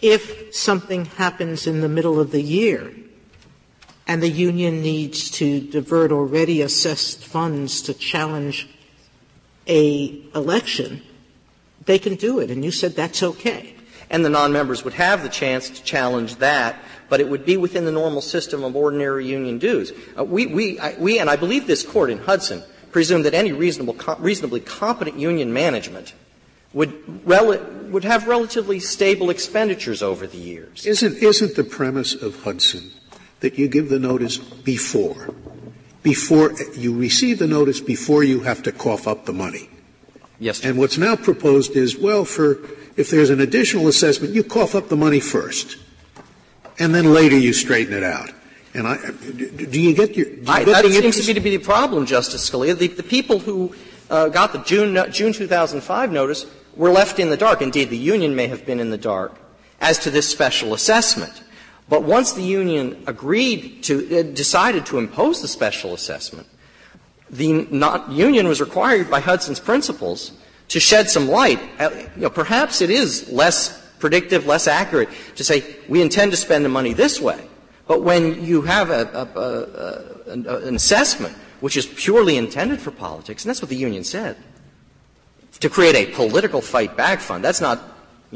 If 0.00 0.54
something 0.54 1.06
happens 1.06 1.66
in 1.66 1.80
the 1.80 1.88
middle 1.88 2.20
of 2.20 2.30
the 2.30 2.42
year 2.42 2.92
and 4.06 4.22
the 4.22 4.28
union 4.28 4.82
needs 4.82 5.30
to 5.32 5.60
divert 5.60 6.12
already 6.12 6.62
assessed 6.62 7.24
funds 7.24 7.82
to 7.82 7.94
challenge 7.94 8.68
a 9.66 10.22
election, 10.34 11.02
they 11.84 11.98
can 11.98 12.14
do 12.14 12.38
it, 12.38 12.50
and 12.50 12.64
you 12.64 12.70
said 12.70 12.94
that's 12.94 13.22
okay. 13.22 13.74
and 14.10 14.24
the 14.24 14.30
non-members 14.30 14.84
would 14.84 14.94
have 14.94 15.22
the 15.22 15.28
chance 15.28 15.68
to 15.70 15.82
challenge 15.82 16.36
that, 16.36 16.76
but 17.08 17.20
it 17.20 17.28
would 17.28 17.44
be 17.44 17.56
within 17.56 17.84
the 17.84 17.92
normal 17.92 18.20
system 18.20 18.64
of 18.64 18.76
ordinary 18.76 19.26
union 19.26 19.58
dues. 19.58 19.92
Uh, 20.18 20.24
we, 20.24 20.46
we, 20.46 20.78
I, 20.78 20.96
we, 20.98 21.18
and 21.18 21.28
I 21.28 21.36
believe 21.36 21.66
this 21.66 21.82
court 21.82 22.10
in 22.10 22.18
Hudson 22.18 22.62
presumed 22.92 23.24
that 23.24 23.34
any 23.34 23.52
reasonable, 23.52 23.94
co- 23.94 24.16
reasonably 24.18 24.60
competent 24.60 25.18
union 25.18 25.52
management 25.52 26.14
would, 26.72 27.26
rel- 27.26 27.58
would 27.88 28.04
have 28.04 28.26
relatively 28.28 28.78
stable 28.80 29.30
expenditures 29.30 30.02
over 30.02 30.26
the 30.26 30.38
years. 30.38 30.86
Isn't, 30.86 31.16
isn't 31.16 31.56
the 31.56 31.64
premise 31.64 32.14
of 32.14 32.42
Hudson 32.42 32.92
that 33.40 33.58
you 33.58 33.68
give 33.68 33.88
the 33.88 33.98
notice 33.98 34.38
before? 34.38 35.34
Before, 36.02 36.52
you 36.74 36.96
receive 36.96 37.38
the 37.38 37.46
notice 37.46 37.80
before 37.80 38.22
you 38.22 38.40
have 38.40 38.62
to 38.62 38.72
cough 38.72 39.08
up 39.08 39.26
the 39.26 39.32
money. 39.32 39.68
Yes, 40.38 40.58
sir. 40.58 40.68
And 40.68 40.78
what's 40.78 40.98
now 40.98 41.16
proposed 41.16 41.72
is, 41.76 41.96
well, 41.96 42.24
for, 42.24 42.58
if 42.96 43.10
there's 43.10 43.30
an 43.30 43.40
additional 43.40 43.88
assessment, 43.88 44.34
you 44.34 44.44
cough 44.44 44.74
up 44.74 44.88
the 44.88 44.96
money 44.96 45.20
first. 45.20 45.78
And 46.78 46.94
then 46.94 47.12
later 47.12 47.36
you 47.36 47.52
straighten 47.52 47.94
it 47.94 48.04
out. 48.04 48.30
And 48.74 48.86
I, 48.86 48.98
do 48.98 49.80
you 49.80 49.94
get 49.94 50.14
your, 50.14 50.26
do 50.26 50.32
you 50.32 50.44
I, 50.46 50.64
get 50.64 50.66
that 50.66 50.82
seems 50.84 50.96
interest- 50.96 51.22
to 51.22 51.26
me 51.28 51.34
to 51.34 51.40
be 51.40 51.56
the 51.56 51.64
problem, 51.64 52.04
Justice 52.04 52.48
Scalia. 52.48 52.76
The, 52.76 52.88
the 52.88 53.02
people 53.02 53.38
who 53.38 53.74
uh, 54.10 54.28
got 54.28 54.52
the 54.52 54.58
June, 54.58 55.10
June 55.10 55.32
2005 55.32 56.12
notice 56.12 56.46
were 56.76 56.90
left 56.90 57.18
in 57.18 57.30
the 57.30 57.36
dark. 57.36 57.62
Indeed, 57.62 57.88
the 57.88 57.96
union 57.96 58.36
may 58.36 58.46
have 58.48 58.66
been 58.66 58.78
in 58.78 58.90
the 58.90 58.98
dark 58.98 59.34
as 59.80 59.98
to 60.00 60.10
this 60.10 60.28
special 60.28 60.74
assessment. 60.74 61.42
But 61.88 62.02
once 62.02 62.32
the 62.32 62.42
union 62.42 63.04
agreed 63.06 63.82
to, 63.84 64.20
uh, 64.20 64.22
decided 64.22 64.86
to 64.86 64.98
impose 64.98 65.40
the 65.40 65.48
special 65.48 65.94
assessment, 65.94 66.48
the 67.30 67.66
not, 67.70 68.10
union 68.10 68.48
was 68.48 68.60
required 68.60 69.10
by 69.10 69.20
Hudson's 69.20 69.60
principles 69.60 70.32
to 70.68 70.80
shed 70.80 71.08
some 71.08 71.28
light. 71.28 71.60
Uh, 71.78 71.90
you 72.16 72.22
know, 72.22 72.30
perhaps 72.30 72.80
it 72.80 72.90
is 72.90 73.30
less 73.30 73.82
predictive, 73.98 74.46
less 74.46 74.66
accurate 74.66 75.08
to 75.36 75.44
say 75.44 75.64
we 75.88 76.02
intend 76.02 76.32
to 76.32 76.36
spend 76.36 76.64
the 76.64 76.68
money 76.68 76.92
this 76.92 77.20
way. 77.20 77.40
But 77.86 78.02
when 78.02 78.44
you 78.44 78.62
have 78.62 78.90
a, 78.90 79.02
a, 79.14 80.30
a, 80.30 80.38
an 80.68 80.74
assessment 80.74 81.36
which 81.60 81.76
is 81.76 81.86
purely 81.86 82.36
intended 82.36 82.80
for 82.80 82.90
politics, 82.90 83.44
and 83.44 83.48
that's 83.48 83.62
what 83.62 83.68
the 83.70 83.76
union 83.76 84.02
said, 84.02 84.36
to 85.60 85.70
create 85.70 85.94
a 85.94 86.12
political 86.12 86.60
fight 86.60 86.96
back 86.96 87.20
fund, 87.20 87.44
that's 87.44 87.60
not, 87.60 87.80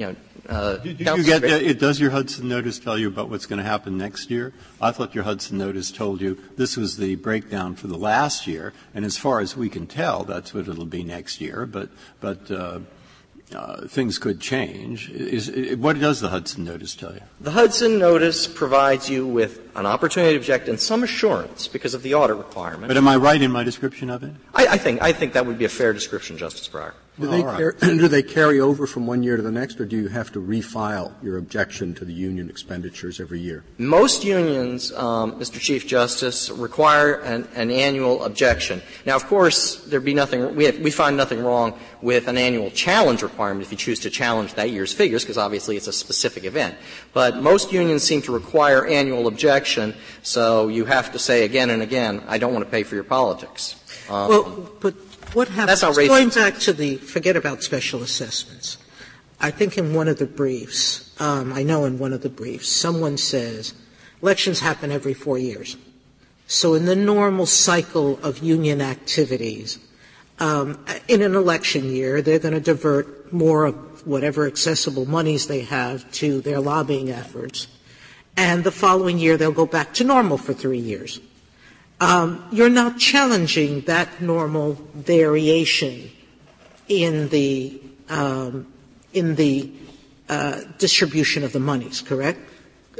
you 0.00 0.06
know, 0.06 0.16
uh, 0.48 0.76
Did 0.78 0.98
you 0.98 1.24
get, 1.24 1.44
it, 1.44 1.78
does 1.78 2.00
your 2.00 2.10
Hudson 2.10 2.48
notice 2.48 2.78
tell 2.78 2.96
you 2.96 3.08
about 3.08 3.28
what's 3.28 3.44
going 3.44 3.58
to 3.58 3.64
happen 3.64 3.98
next 3.98 4.30
year? 4.30 4.54
I 4.80 4.92
thought 4.92 5.14
your 5.14 5.24
Hudson 5.24 5.58
notice 5.58 5.90
told 5.90 6.22
you 6.22 6.38
this 6.56 6.78
was 6.78 6.96
the 6.96 7.16
breakdown 7.16 7.74
for 7.74 7.86
the 7.86 7.98
last 7.98 8.46
year, 8.46 8.72
and 8.94 9.04
as 9.04 9.18
far 9.18 9.40
as 9.40 9.58
we 9.58 9.68
can 9.68 9.86
tell, 9.86 10.24
that's 10.24 10.54
what 10.54 10.68
it'll 10.68 10.86
be 10.86 11.04
next 11.04 11.42
year, 11.42 11.66
but, 11.66 11.90
but, 12.18 12.50
uh, 12.50 12.80
uh, 13.54 13.86
things 13.88 14.16
could 14.16 14.40
change. 14.40 15.10
Is, 15.10 15.48
is, 15.48 15.76
what 15.76 15.98
does 15.98 16.20
the 16.20 16.28
Hudson 16.28 16.64
notice 16.64 16.94
tell 16.94 17.12
you? 17.12 17.20
The 17.40 17.50
Hudson 17.50 17.98
notice 17.98 18.46
provides 18.46 19.10
you 19.10 19.26
with 19.26 19.60
an 19.74 19.86
opportunity 19.86 20.34
to 20.34 20.38
object 20.38 20.68
and 20.68 20.78
some 20.80 21.02
assurance 21.02 21.66
because 21.66 21.92
of 21.92 22.02
the 22.02 22.14
audit 22.14 22.36
requirement. 22.36 22.86
But 22.86 22.96
am 22.96 23.08
I 23.08 23.16
right 23.16 23.42
in 23.42 23.50
my 23.50 23.64
description 23.64 24.08
of 24.08 24.22
it? 24.22 24.30
I, 24.54 24.66
I 24.68 24.78
think 24.78 25.02
I 25.02 25.12
think 25.12 25.32
that 25.32 25.46
would 25.46 25.58
be 25.58 25.64
a 25.64 25.68
fair 25.68 25.92
description, 25.92 26.38
Justice 26.38 26.68
Breyer. 26.68 26.94
Do 27.20 27.26
they, 27.28 27.42
car- 27.42 27.72
do 27.80 28.08
they 28.08 28.22
carry 28.22 28.60
over 28.60 28.86
from 28.86 29.06
one 29.06 29.22
year 29.22 29.36
to 29.36 29.42
the 29.42 29.50
next, 29.50 29.80
or 29.80 29.84
do 29.84 29.96
you 29.96 30.08
have 30.08 30.32
to 30.32 30.40
refile 30.40 31.12
your 31.22 31.36
objection 31.38 31.94
to 31.94 32.04
the 32.04 32.12
union 32.12 32.48
expenditures 32.48 33.20
every 33.20 33.40
year? 33.40 33.62
Most 33.78 34.24
unions, 34.24 34.92
um, 34.92 35.32
Mr. 35.38 35.60
Chief 35.60 35.86
Justice, 35.86 36.50
require 36.50 37.14
an, 37.20 37.46
an 37.54 37.70
annual 37.70 38.24
objection. 38.24 38.80
Now, 39.04 39.16
of 39.16 39.26
course, 39.26 39.84
there'd 39.84 40.04
be 40.04 40.14
nothing. 40.14 40.56
We, 40.56 40.64
have, 40.64 40.78
we 40.78 40.90
find 40.90 41.16
nothing 41.16 41.42
wrong 41.42 41.78
with 42.02 42.28
an 42.28 42.38
annual 42.38 42.70
challenge 42.70 43.22
requirement 43.22 43.64
if 43.64 43.70
you 43.72 43.78
choose 43.78 44.00
to 44.00 44.10
challenge 44.10 44.54
that 44.54 44.70
year's 44.70 44.92
figures, 44.92 45.22
because 45.22 45.38
obviously 45.38 45.76
it's 45.76 45.86
a 45.88 45.92
specific 45.92 46.44
event. 46.44 46.74
But 47.12 47.36
most 47.42 47.72
unions 47.72 48.02
seem 48.02 48.22
to 48.22 48.32
require 48.32 48.86
annual 48.86 49.26
objection, 49.26 49.94
so 50.22 50.68
you 50.68 50.86
have 50.86 51.12
to 51.12 51.18
say 51.18 51.44
again 51.44 51.70
and 51.70 51.82
again, 51.82 52.22
"I 52.26 52.38
don't 52.38 52.52
want 52.54 52.64
to 52.64 52.70
pay 52.70 52.82
for 52.82 52.94
your 52.94 53.04
politics." 53.04 53.76
Um, 54.08 54.28
Well, 54.28 54.70
but 54.80 54.94
what 55.34 55.48
happens, 55.48 55.80
That's 55.80 55.84
outrageous. 55.84 56.08
going 56.08 56.28
back 56.30 56.60
to 56.60 56.72
the, 56.72 56.96
forget 56.96 57.36
about 57.36 57.62
special 57.62 58.02
assessments. 58.02 58.78
I 59.40 59.50
think 59.50 59.78
in 59.78 59.94
one 59.94 60.08
of 60.08 60.18
the 60.18 60.26
briefs, 60.26 61.14
um, 61.20 61.52
I 61.52 61.62
know 61.62 61.84
in 61.84 61.98
one 61.98 62.12
of 62.12 62.22
the 62.22 62.28
briefs, 62.28 62.68
someone 62.68 63.16
says, 63.16 63.74
elections 64.22 64.60
happen 64.60 64.90
every 64.90 65.14
four 65.14 65.38
years. 65.38 65.76
So 66.46 66.74
in 66.74 66.84
the 66.84 66.96
normal 66.96 67.46
cycle 67.46 68.18
of 68.24 68.38
union 68.38 68.80
activities, 68.80 69.78
um, 70.38 70.84
in 71.08 71.22
an 71.22 71.34
election 71.34 71.84
year, 71.94 72.20
they're 72.22 72.38
going 72.38 72.54
to 72.54 72.60
divert 72.60 73.32
more 73.32 73.66
of 73.66 74.06
whatever 74.06 74.46
accessible 74.46 75.06
monies 75.06 75.46
they 75.46 75.60
have 75.60 76.10
to 76.12 76.40
their 76.40 76.60
lobbying 76.60 77.10
efforts. 77.10 77.66
and 78.36 78.64
the 78.64 78.70
following 78.72 79.18
year 79.18 79.36
they'll 79.36 79.52
go 79.52 79.66
back 79.66 79.92
to 79.94 80.04
normal 80.04 80.38
for 80.38 80.54
three 80.54 80.78
years. 80.78 81.20
Um, 82.00 82.48
you're 82.50 82.70
not 82.70 82.98
challenging 82.98 83.82
that 83.82 84.22
normal 84.22 84.72
variation 84.94 86.10
in 86.88 87.28
the 87.28 87.80
um, 88.08 88.66
in 89.12 89.34
the 89.34 89.70
uh, 90.28 90.62
distribution 90.78 91.44
of 91.44 91.52
the 91.52 91.60
monies, 91.60 92.00
correct? 92.00 92.40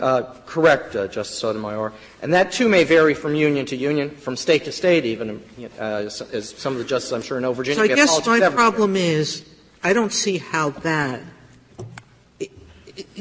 Uh, 0.01 0.23
correct, 0.47 0.97
uh, 0.97 1.09
Justice 1.09 1.39
Sotomayor. 1.39 1.93
And 2.23 2.33
that 2.35 2.53
too 2.53 2.69
may 2.69 2.85
vary 2.85 3.15
from 3.15 3.35
union 3.35 3.67
to 3.67 3.77
union, 3.77 4.11
from 4.11 4.37
state 4.37 4.65
to 4.65 4.73
state, 4.73 5.05
even 5.05 5.43
uh, 5.79 5.83
as, 5.83 6.23
as, 6.23 6.51
some 6.51 6.73
of 6.75 6.79
the 6.79 6.85
justices 6.85 7.13
I'm 7.13 7.23
sure 7.23 7.41
know 7.41 7.53
Virginia. 7.53 7.77
So 7.77 7.93
I 7.93 7.95
guess 7.95 8.27
my 8.27 8.49
problem 8.51 8.97
is 8.97 9.45
I 9.83 9.93
don't 9.93 10.13
see 10.13 10.39
how 10.39 10.71
that, 10.71 11.21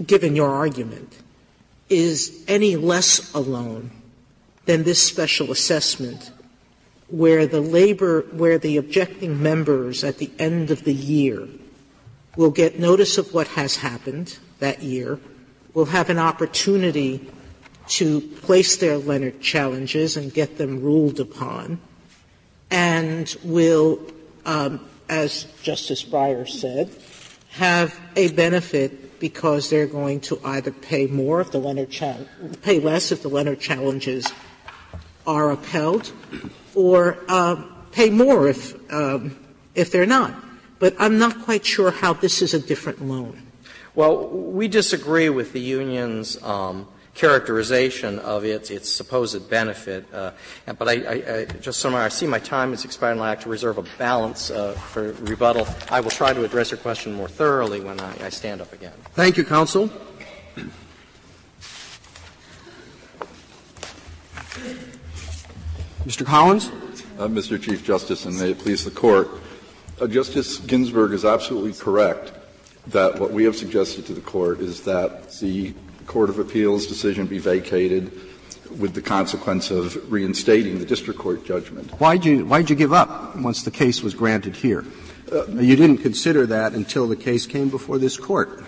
given 0.06 0.36
your 0.36 0.50
argument, 0.50 1.18
is 1.90 2.44
any 2.48 2.76
less 2.76 3.34
alone 3.34 3.92
than 4.70 4.84
this 4.84 5.02
special 5.02 5.52
assessment 5.52 6.30
where 7.08 7.48
the 7.48 7.60
labor, 7.60 8.22
where 8.34 8.60
the 8.60 8.78
objecting 8.78 9.42
members 9.42 10.04
at 10.04 10.20
the 10.20 10.30
end 10.38 10.70
of 10.70 10.84
the 10.84 10.94
year 10.94 11.48
will 12.38 12.52
get 12.52 12.78
notice 12.78 13.18
of 13.18 13.34
what 13.34 13.48
has 13.48 13.78
happened 13.78 14.38
that 14.60 14.84
year, 14.84 15.20
will 15.74 15.86
have 15.86 16.12
an 16.12 16.20
opportunity 16.20 17.28
to 17.88 18.22
place 18.22 18.78
their 18.78 19.00
Lehnert 19.00 19.42
challenges 19.42 20.16
and 20.16 20.32
get 20.32 20.60
them 20.60 20.84
ruled 20.84 21.20
upon, 21.20 21.80
and 22.70 23.36
will, 23.44 24.00
um, 24.46 24.80
as 25.10 25.46
Justice 25.64 26.04
Breyer 26.04 26.48
said, 26.48 26.96
have 27.54 28.00
a 28.16 28.32
benefit 28.34 29.20
because 29.20 29.72
they're 29.72 29.88
going 29.88 30.20
to 30.22 30.40
either 30.46 30.70
pay 30.70 31.08
more 31.08 31.42
if 31.42 31.50
the 31.50 31.60
Lehnert 31.60 32.62
pay 32.62 32.80
less 32.80 33.12
if 33.12 33.24
the 33.24 33.32
Lehnert 33.32 33.60
challenges 33.60 34.32
are 35.30 35.52
upheld, 35.52 36.12
or 36.74 37.18
uh, 37.28 37.62
pay 37.92 38.10
more 38.10 38.50
if 38.50 38.74
um, 38.92 39.38
if 39.76 39.92
they're 39.92 40.06
not. 40.06 40.34
But 40.80 40.96
I'm 40.98 41.20
not 41.20 41.44
quite 41.44 41.66
sure 41.66 41.92
how 41.92 42.14
this 42.14 42.42
is 42.42 42.54
a 42.54 42.60
different 42.60 43.06
loan. 43.06 43.44
Well, 43.96 44.28
we 44.28 44.68
disagree 44.68 45.30
with 45.30 45.54
the 45.54 45.60
union's 45.60 46.42
um, 46.42 46.88
characterization 47.14 48.18
of 48.20 48.46
its 48.46 48.72
its 48.72 48.90
supposed 48.90 49.50
benefit. 49.50 50.06
Uh, 50.14 50.32
but 50.66 50.88
I, 50.88 50.94
I, 50.94 51.14
I, 51.14 51.46
just 51.60 51.80
so 51.80 51.96
I 51.96 52.10
see 52.10 52.26
my 52.26 52.40
time 52.40 52.74
is 52.74 52.86
expired, 52.86 53.14
and 53.14 53.22
I 53.22 53.30
like 53.30 53.42
to 53.42 53.50
reserve 53.50 53.78
a 53.78 53.86
balance 53.98 54.50
uh, 54.50 54.74
for 54.74 55.12
rebuttal. 55.34 55.68
I 55.92 56.00
will 56.00 56.12
try 56.12 56.34
to 56.34 56.44
address 56.44 56.72
your 56.72 56.80
question 56.80 57.14
more 57.14 57.28
thoroughly 57.28 57.82
when 57.82 58.00
I, 58.00 58.26
I 58.26 58.30
stand 58.30 58.62
up 58.62 58.74
again. 58.74 58.94
Thank 59.14 59.38
you, 59.38 59.44
counsel. 59.44 59.92
Mr. 66.06 66.26
Collins? 66.26 66.70
Uh, 67.18 67.28
Mr. 67.28 67.62
Chief 67.62 67.84
Justice, 67.84 68.26
and 68.26 68.40
may 68.40 68.52
it 68.52 68.60
please 68.60 68.86
the 68.86 68.92
Court. 68.92 69.30
Uh, 70.00 70.08
Justice 70.08 70.58
Ginsburg 70.60 71.12
is 71.12 71.26
absolutely 71.26 71.74
correct 71.74 72.32
that 72.88 73.20
what 73.20 73.32
we 73.32 73.44
have 73.44 73.56
suggested 73.56 74.06
to 74.06 74.14
the 74.14 74.22
Court 74.22 74.62
is 74.62 74.82
that 74.84 75.30
the 75.40 75.74
Court 76.08 76.30
of 76.30 76.40
Appeals 76.40 76.88
decision 76.88 77.28
be 77.28 77.38
vacated 77.38 78.12
with 78.78 78.94
the 78.94 79.02
consequence 79.02 79.72
of 79.72 80.12
reinstating 80.12 80.80
the 80.80 80.86
district 80.86 81.20
court 81.20 81.44
judgment. 81.44 81.90
Why'd 82.00 82.24
you, 82.24 82.46
why'd 82.46 82.70
you 82.70 82.76
give 82.76 82.94
up 82.94 83.36
once 83.36 83.64
the 83.64 83.72
case 83.72 84.02
was 84.02 84.14
granted 84.14 84.56
here? 84.56 84.86
Uh, 85.32 85.48
you 85.48 85.76
didn't 85.76 85.98
consider 85.98 86.46
that 86.46 86.74
until 86.74 87.08
the 87.08 87.16
case 87.16 87.46
came 87.46 87.70
before 87.70 87.98
this 87.98 88.16
court. 88.16 88.64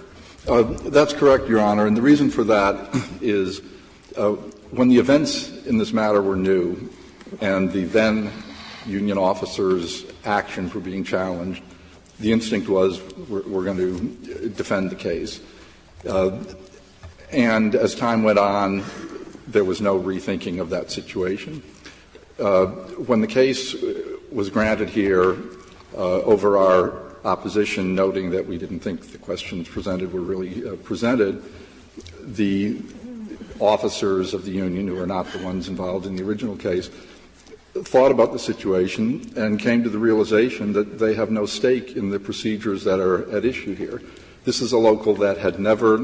Uh, 0.48 0.64
that's 0.64 1.14
correct, 1.14 1.48
Your 1.48 1.60
Honor, 1.60 1.86
and 1.86 1.96
the 1.96 2.02
reason 2.02 2.30
for 2.30 2.44
that 2.44 2.90
is 3.22 3.62
uh, 4.18 4.32
when 4.72 4.90
the 4.90 4.98
events 4.98 5.66
in 5.66 5.78
this 5.78 5.94
matter 5.94 6.22
were 6.22 6.36
new, 6.36 6.90
and 7.40 7.72
the 7.72 7.86
then 7.86 8.32
union 8.86 9.18
officers' 9.18 10.06
actions 10.26 10.74
were 10.74 10.82
being 10.82 11.04
challenged, 11.04 11.64
the 12.20 12.32
instinct 12.32 12.68
was 12.68 13.02
we're, 13.30 13.44
we're 13.44 13.64
going 13.64 13.78
to 13.78 14.50
defend 14.50 14.90
the 14.90 14.96
case. 14.96 15.40
Uh, 16.08 16.44
and 17.32 17.76
as 17.76 17.96
time 17.96 18.24
went 18.24 18.40
on, 18.40 18.84
there 19.48 19.64
was 19.64 19.82
no 19.82 20.00
rethinking 20.00 20.60
of 20.60 20.70
that 20.70 20.92
situation. 20.92 21.64
Uh, 22.40 22.68
when 23.06 23.22
the 23.22 23.28
case 23.28 23.76
was 24.32 24.50
granted 24.50 24.90
here 24.90 25.38
uh, 25.96 26.22
over 26.22 26.58
our 26.58 27.16
opposition, 27.26 27.94
noting 27.94 28.32
that 28.32 28.46
we 28.46 28.58
didn't 28.58 28.80
think 28.80 29.12
the 29.12 29.18
questions 29.18 29.68
presented 29.68 30.12
were 30.12 30.22
really 30.22 30.68
uh, 30.68 30.76
presented, 30.78 31.44
the 32.20 32.82
officers 33.60 34.34
of 34.34 34.44
the 34.44 34.52
union, 34.52 34.88
who 34.88 35.00
are 35.00 35.08
not 35.08 35.28
the 35.28 35.44
ones 35.44 35.68
involved 35.68 36.06
in 36.06 36.16
the 36.16 36.24
original 36.24 36.56
case, 36.56 36.90
thought 37.74 38.12
about 38.12 38.34
the 38.34 38.40
situation 38.40 39.32
and 39.38 39.60
came 39.60 39.84
to 39.84 39.90
the 39.90 39.98
realization 39.98 40.74
that 40.74 41.00
they 41.00 41.14
have 41.14 41.32
no 41.32 41.46
stake 41.46 41.96
in 41.96 42.10
the 42.10 42.20
procedures 42.20 42.84
that 42.84 43.00
are 43.00 43.30
at 43.32 43.46
issue 43.46 43.74
here. 43.76 44.02
This 44.44 44.62
is 44.62 44.74
a 44.74 44.78
local 44.78 45.16
that 45.16 45.38
had 45.38 45.60
never 45.60 45.98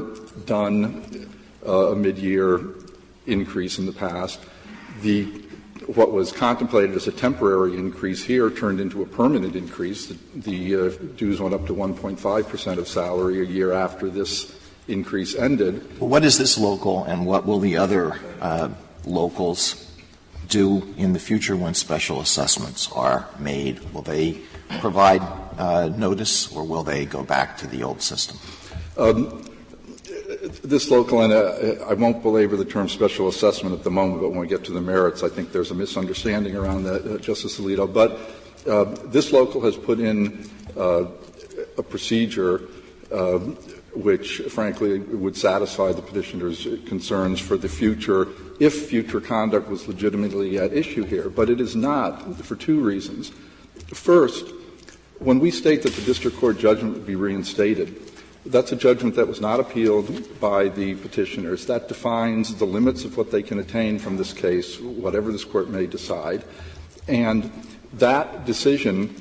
done 0.46 1.28
uh, 1.66 1.92
a 1.92 1.96
mid-year 1.96 2.60
increase 3.26 3.78
in 3.78 3.86
the 3.86 3.92
past. 3.92 4.40
The 5.02 5.44
what 5.86 6.12
was 6.12 6.32
contemplated 6.32 6.94
as 6.94 7.06
a 7.06 7.12
temporary 7.12 7.74
increase 7.74 8.22
here 8.22 8.50
turned 8.50 8.78
into 8.78 9.00
a 9.00 9.06
permanent 9.06 9.56
increase. 9.56 10.06
The, 10.06 10.18
the 10.34 10.76
uh, 10.76 10.90
dues 11.16 11.40
went 11.40 11.54
up 11.54 11.66
to 11.66 11.74
1.5 11.74 12.48
percent 12.48 12.78
of 12.78 12.86
salary 12.86 13.40
a 13.40 13.44
year 13.44 13.72
after 13.72 14.10
this 14.10 14.54
increase 14.86 15.34
ended. 15.34 15.98
Well, 15.98 16.10
what 16.10 16.24
is 16.24 16.36
this 16.36 16.58
local, 16.58 17.04
and 17.04 17.26
what 17.26 17.46
will 17.46 17.58
the 17.58 17.76
other 17.78 18.18
uh, 18.40 18.68
locals 19.06 19.87
do 20.48 20.94
in 20.96 21.12
the 21.12 21.18
future 21.18 21.56
when 21.56 21.74
special 21.74 22.20
assessments 22.20 22.90
are 22.92 23.28
made? 23.38 23.80
Will 23.92 24.02
they 24.02 24.40
provide 24.80 25.22
uh, 25.58 25.88
notice 25.88 26.52
or 26.52 26.64
will 26.64 26.82
they 26.82 27.04
go 27.04 27.22
back 27.22 27.56
to 27.58 27.66
the 27.66 27.82
old 27.82 28.02
system? 28.02 28.38
Um, 28.96 29.44
this 30.62 30.90
local, 30.90 31.22
and 31.22 31.32
uh, 31.32 31.84
I 31.86 31.94
won't 31.94 32.22
belabor 32.22 32.56
the 32.56 32.64
term 32.64 32.88
special 32.88 33.28
assessment 33.28 33.74
at 33.74 33.84
the 33.84 33.90
moment, 33.90 34.20
but 34.20 34.30
when 34.30 34.40
we 34.40 34.46
get 34.46 34.64
to 34.64 34.72
the 34.72 34.80
merits, 34.80 35.22
I 35.22 35.28
think 35.28 35.52
there's 35.52 35.70
a 35.70 35.74
misunderstanding 35.74 36.56
around 36.56 36.84
that, 36.84 37.06
uh, 37.06 37.18
Justice 37.18 37.58
Alito. 37.58 37.92
But 37.92 38.18
uh, 38.68 38.84
this 39.06 39.32
local 39.32 39.60
has 39.62 39.76
put 39.76 40.00
in 40.00 40.48
uh, 40.76 41.06
a 41.76 41.82
procedure 41.82 42.62
um, 43.12 43.56
which, 44.02 44.42
frankly, 44.48 44.98
would 44.98 45.36
satisfy 45.36 45.92
the 45.92 46.02
petitioner's 46.02 46.66
concerns 46.86 47.40
for 47.40 47.56
the 47.56 47.68
future 47.68 48.28
if 48.60 48.88
future 48.88 49.20
conduct 49.20 49.68
was 49.68 49.88
legitimately 49.88 50.58
at 50.58 50.72
issue 50.72 51.04
here. 51.04 51.28
But 51.28 51.50
it 51.50 51.60
is 51.60 51.74
not 51.74 52.36
for 52.36 52.56
two 52.56 52.80
reasons. 52.80 53.32
First, 53.88 54.52
when 55.18 55.40
we 55.40 55.50
state 55.50 55.82
that 55.82 55.94
the 55.94 56.02
district 56.02 56.36
court 56.36 56.58
judgment 56.58 56.94
would 56.94 57.06
be 57.06 57.16
reinstated, 57.16 58.00
that's 58.46 58.72
a 58.72 58.76
judgment 58.76 59.16
that 59.16 59.26
was 59.26 59.40
not 59.40 59.58
appealed 59.58 60.40
by 60.40 60.68
the 60.68 60.94
petitioners. 60.96 61.66
That 61.66 61.88
defines 61.88 62.54
the 62.54 62.64
limits 62.64 63.04
of 63.04 63.16
what 63.16 63.30
they 63.30 63.42
can 63.42 63.58
attain 63.58 63.98
from 63.98 64.16
this 64.16 64.32
case, 64.32 64.80
whatever 64.80 65.32
this 65.32 65.44
court 65.44 65.68
may 65.68 65.86
decide. 65.86 66.44
And 67.08 67.50
that 67.94 68.44
decision 68.44 69.14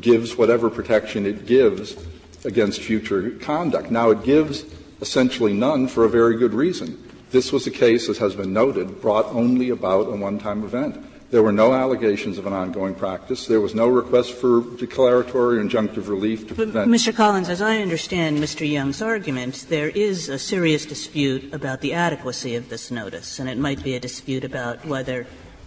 gives 0.00 0.36
whatever 0.36 0.70
protection 0.70 1.24
it 1.24 1.46
gives 1.46 1.96
against 2.44 2.80
future 2.80 3.30
conduct. 3.40 3.90
Now, 3.90 4.10
it 4.10 4.22
gives 4.22 4.64
essentially 5.00 5.52
none 5.52 5.88
for 5.88 6.04
a 6.04 6.08
very 6.08 6.36
good 6.36 6.54
reason. 6.54 6.98
This 7.30 7.52
was 7.52 7.66
a 7.66 7.70
case, 7.70 8.08
as 8.08 8.18
has 8.18 8.34
been 8.34 8.52
noted, 8.52 9.00
brought 9.00 9.26
only 9.26 9.70
about 9.70 10.06
a 10.08 10.16
one-time 10.16 10.62
event. 10.62 11.04
There 11.30 11.42
were 11.42 11.52
no 11.52 11.74
allegations 11.74 12.38
of 12.38 12.46
an 12.46 12.52
ongoing 12.52 12.94
practice. 12.94 13.48
There 13.48 13.60
was 13.60 13.74
no 13.74 13.88
request 13.88 14.34
for 14.34 14.60
declaratory 14.76 15.58
or 15.58 15.64
injunctive 15.64 16.08
relief 16.08 16.46
to 16.46 16.54
prevent. 16.54 16.88
But, 16.88 16.96
Mr. 16.96 17.12
Collins, 17.12 17.48
as 17.48 17.60
I 17.60 17.78
understand 17.78 18.38
Mr. 18.38 18.70
Young's 18.70 19.02
argument, 19.02 19.66
there 19.68 19.88
is 19.88 20.28
a 20.28 20.38
serious 20.38 20.86
dispute 20.86 21.52
about 21.52 21.80
the 21.80 21.92
adequacy 21.92 22.54
of 22.54 22.68
this 22.68 22.92
notice, 22.92 23.40
and 23.40 23.48
it 23.48 23.58
might 23.58 23.82
be 23.82 23.96
a 23.96 24.00
dispute 24.00 24.44
about 24.44 24.86
whether 24.86 25.26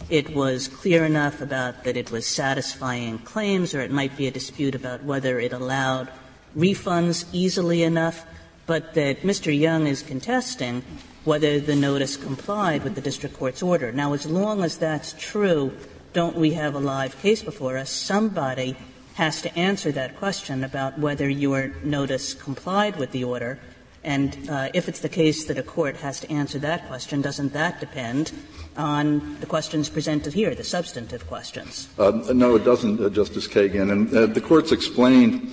it 0.10 0.34
was 0.34 0.70
clear 0.70 1.04
enough 1.04 1.42
about 1.42 1.84
that 1.84 1.98
it 1.98 2.12
was 2.12 2.26
satisfying 2.26 3.20
claims, 3.20 3.74
or 3.74 3.82
it 3.82 3.92
might 3.92 4.16
be 4.16 4.28
a 4.28 4.32
dispute 4.32 4.74
about 4.74 5.04
whether 5.04 5.38
it 5.38 5.52
allowed 5.52 6.08
refunds 6.56 7.26
easily 7.34 7.84
enough, 7.84 8.26
but 8.66 8.94
that 8.94 9.22
Mr. 9.22 9.58
Young 9.58 9.88
is 9.88 10.02
contesting 10.02 10.84
whether 11.24 11.60
the 11.60 11.76
notice 11.76 12.16
complied 12.16 12.84
with 12.84 12.96
the 12.96 13.02
district 13.02 13.36
court's 13.36 13.62
order. 13.62 13.92
Now, 13.92 14.14
as 14.14 14.26
long 14.26 14.64
as 14.64 14.78
that's 14.78 15.14
true, 15.20 15.76
don't 16.14 16.38
we 16.38 16.54
have 16.54 16.74
a 16.74 16.80
live 16.80 17.20
case 17.22 17.44
before 17.44 17.78
us? 17.78 17.90
Somebody 17.90 18.78
has 19.16 19.42
to 19.42 19.60
answer 19.60 19.92
that 19.92 20.16
question 20.18 20.64
about 20.64 20.98
whether 21.00 21.28
your 21.28 21.70
notice 21.84 22.34
complied 22.34 22.96
with 22.96 23.12
the 23.12 23.24
order. 23.24 23.60
And 24.04 24.50
uh, 24.50 24.70
if 24.74 24.88
it's 24.88 25.02
the 25.02 25.10
case 25.10 25.46
that 25.46 25.58
a 25.58 25.64
court 25.64 25.98
has 25.98 26.22
to 26.22 26.32
answer 26.32 26.60
that 26.60 26.88
question, 26.88 27.22
doesn't 27.22 27.52
that 27.54 27.80
depend 27.80 28.32
on 28.78 29.38
the 29.40 29.46
questions 29.46 29.90
presented 29.90 30.34
here, 30.34 30.56
the 30.56 30.64
substantive 30.64 31.28
questions? 31.28 31.90
Uh, 31.98 32.12
no, 32.34 32.56
it 32.56 32.64
doesn't, 32.64 33.02
uh, 33.02 33.10
Justice 33.10 33.48
Kagan. 33.48 33.92
And 33.92 34.16
uh, 34.16 34.28
the 34.28 34.40
court's 34.40 34.72
explained 34.72 35.52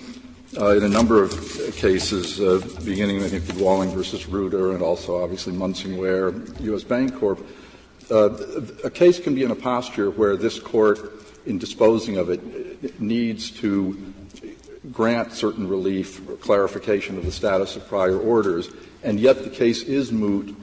uh, 0.59 0.77
in 0.77 0.85
a 0.85 0.88
number 0.88 1.23
of 1.23 1.33
cases, 1.77 2.40
uh, 2.40 2.61
beginning, 2.85 3.23
I 3.23 3.29
think, 3.29 3.47
with 3.47 3.59
Walling 3.61 3.90
versus 3.90 4.27
Reuter 4.27 4.73
and 4.73 4.83
also 4.83 5.23
obviously 5.23 5.53
Munsingwear, 5.53 6.61
U.S. 6.61 6.85
Bancorp, 6.85 7.45
uh, 8.11 8.31
a 8.85 8.90
case 8.90 9.19
can 9.19 9.35
be 9.35 9.43
in 9.43 9.51
a 9.51 9.57
posture 9.57 10.11
where 10.11 10.37
this 10.37 10.61
court, 10.61 11.12
in 11.47 11.59
disposing 11.59 12.19
of 12.19 12.31
it, 12.31 13.01
needs 13.01 13.51
to 13.51 14.14
grant 14.93 15.33
certain 15.33 15.67
relief 15.67 16.27
or 16.29 16.37
clarification 16.37 17.17
of 17.19 17.25
the 17.25 17.33
status 17.33 17.77
of 17.77 17.88
prior 17.88 18.19
orders, 18.19 18.69
and 19.03 19.19
yet 19.19 19.43
the 19.43 19.51
case 19.51 19.83
is 19.83 20.12
moot 20.12 20.57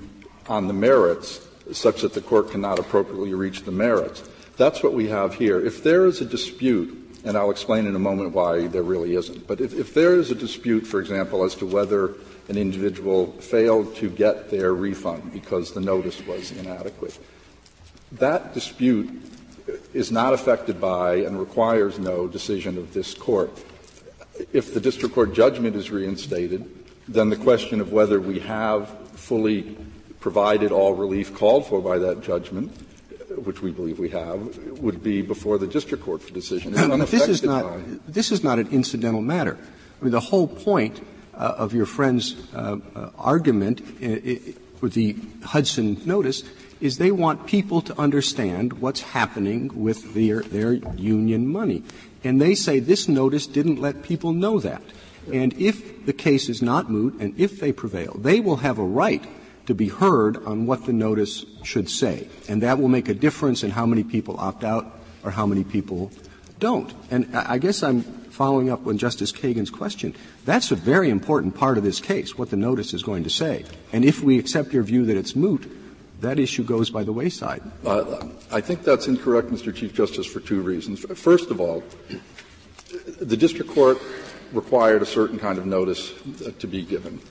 on 0.48 0.68
the 0.68 0.74
merits, 0.74 1.42
such 1.72 2.02
that 2.02 2.14
the 2.14 2.22
court 2.22 2.52
cannot 2.52 2.80
appropriately 2.80 3.34
reach 3.34 3.64
the 3.64 3.72
merits. 3.72 4.24
That's 4.58 4.84
what 4.84 4.94
we 4.94 5.08
have 5.08 5.34
here. 5.34 5.60
If 5.60 5.84
there 5.84 6.06
is 6.06 6.22
a 6.22 6.26
dispute 6.26 7.01
and 7.24 7.38
I'll 7.38 7.52
explain 7.52 7.86
in 7.86 7.96
a 7.96 8.00
moment 8.00 8.34
why 8.34 8.68
there 8.68 8.84
really 8.84 9.16
isn't. 9.16 9.48
But 9.48 9.62
if, 9.62 9.74
if 9.78 9.94
there 9.94 10.16
is 10.16 10.32
a 10.32 10.36
dispute, 10.36 10.88
for 10.88 11.00
example, 11.00 11.44
as 11.44 11.56
to 11.56 11.66
whether 11.66 12.14
an 12.50 12.58
individual 12.58 13.32
failed 13.34 13.96
to 13.98 14.10
get 14.10 14.50
their 14.50 14.74
refund 14.74 15.32
because 15.32 15.74
the 15.74 15.82
notice 15.82 16.26
was 16.26 16.52
inadequate, 16.52 17.18
that 18.14 18.54
dispute 18.54 19.10
is 19.94 20.12
not 20.12 20.34
affected 20.34 20.82
by 20.82 21.16
and 21.16 21.40
requires 21.40 22.00
no 22.00 22.28
decision 22.28 22.78
of 22.78 22.94
this 22.94 23.14
court. 23.14 23.52
If 24.52 24.74
the 24.74 24.82
district 24.82 25.14
court 25.14 25.34
judgment 25.34 25.76
is 25.76 25.92
reinstated, 25.92 26.70
then 27.08 27.30
the 27.30 27.38
question 27.38 27.80
of 27.80 27.92
whether 27.92 28.20
we 28.20 28.40
have 28.40 28.90
fully 29.12 29.78
provided 30.20 30.72
all 30.72 30.94
relief 30.94 31.36
called 31.36 31.68
for 31.68 31.82
by 31.82 32.00
that 32.00 32.22
judgment 32.22 32.72
which 33.38 33.62
we 33.62 33.72
believe 33.72 34.00
we 34.00 34.10
have, 34.10 34.58
would 34.80 35.04
be 35.04 35.22
before 35.22 35.58
the 35.58 35.68
district 35.68 36.04
court 36.04 36.22
for 36.22 36.34
decision. 36.34 36.74
but 36.74 37.10
this 37.10 37.28
is 37.28 37.44
not 37.44 37.80
this 38.08 38.32
is 38.32 38.44
not 38.44 38.60
an 38.60 38.68
incidental 38.72 39.22
matter. 39.22 39.58
I 40.00 40.04
mean, 40.04 40.12
the 40.12 40.20
whole 40.20 40.48
point 40.48 41.02
uh, 41.34 41.56
of 41.58 41.74
your 41.74 41.86
friend's 41.86 42.36
uh, 42.54 42.78
uh, 42.96 43.10
argument 43.18 43.82
with 44.82 44.94
the 44.94 45.16
Hudson 45.44 46.02
notice 46.06 46.44
is 46.80 46.98
they 46.98 47.12
want 47.12 47.46
people 47.46 47.82
to 47.82 48.00
understand 48.00 48.74
what's 48.74 49.02
happening 49.02 49.70
with 49.76 50.14
their 50.14 50.42
their 50.42 50.74
union 50.74 51.48
money, 51.48 51.84
and 52.24 52.42
they 52.42 52.56
say 52.56 52.80
this 52.80 53.08
notice 53.08 53.48
didn't 53.48 53.80
let 53.80 54.04
people 54.04 54.34
know 54.34 54.60
that. 54.60 54.82
And 55.32 55.54
if 55.54 56.06
the 56.08 56.14
case 56.14 56.50
is 56.50 56.64
not 56.64 56.90
moot, 56.90 57.14
and 57.20 57.40
if 57.40 57.60
they 57.60 57.72
prevail, 57.72 58.18
they 58.18 58.40
will 58.40 58.58
have 58.58 58.80
a 58.80 58.84
right 58.84 59.24
to 59.72 59.76
be 59.76 59.88
heard 59.88 60.36
on 60.46 60.66
what 60.66 60.86
the 60.86 60.92
notice 60.92 61.46
should 61.64 61.90
say. 61.90 62.28
And 62.50 62.62
that 62.62 62.78
will 62.78 62.90
make 62.90 63.08
a 63.08 63.14
difference 63.14 63.64
in 63.64 63.72
how 63.72 63.86
many 63.86 64.04
people 64.04 64.36
opt 64.38 64.66
out 64.66 65.00
or 65.24 65.32
how 65.32 65.46
many 65.46 65.64
people 65.64 66.12
don't. 66.60 66.94
And 67.10 67.34
I 67.34 67.58
guess 67.58 67.82
I'm 67.82 68.02
following 68.02 68.70
up 68.70 68.86
on 68.86 68.98
Justice 68.98 69.32
Kagan's 69.32 69.70
question. 69.70 70.14
That's 70.44 70.72
a 70.72 70.76
very 70.76 71.10
important 71.10 71.56
part 71.56 71.78
of 71.78 71.86
this 71.86 72.02
case, 72.02 72.38
what 72.38 72.50
the 72.50 72.58
notice 72.58 72.94
is 72.94 73.02
going 73.02 73.24
to 73.24 73.30
say. 73.30 73.64
And 73.94 74.04
if 74.04 74.22
we 74.22 74.38
accept 74.38 74.74
your 74.74 74.84
view 74.84 75.06
that 75.06 75.16
it's 75.16 75.36
moot, 75.38 75.72
that 76.20 76.38
issue 76.38 76.64
goes 76.64 76.90
by 76.90 77.04
the 77.04 77.14
wayside. 77.14 77.64
Uh, 77.86 78.28
I 78.52 78.60
think 78.60 78.84
that's 78.84 79.08
incorrect, 79.08 79.50
Mr. 79.50 79.74
Chief 79.74 79.94
Justice, 79.94 80.26
for 80.26 80.42
two 80.42 80.62
reasons. 80.62 81.00
First 81.00 81.50
of 81.50 81.62
all, 81.62 81.82
the 83.22 83.38
district 83.38 83.72
court 83.72 84.00
required 84.52 85.02
a 85.02 85.06
certain 85.06 85.40
kind 85.40 85.58
of 85.58 85.66
notice 85.66 86.12
to 86.60 86.68
be 86.68 86.84
given. 86.84 87.22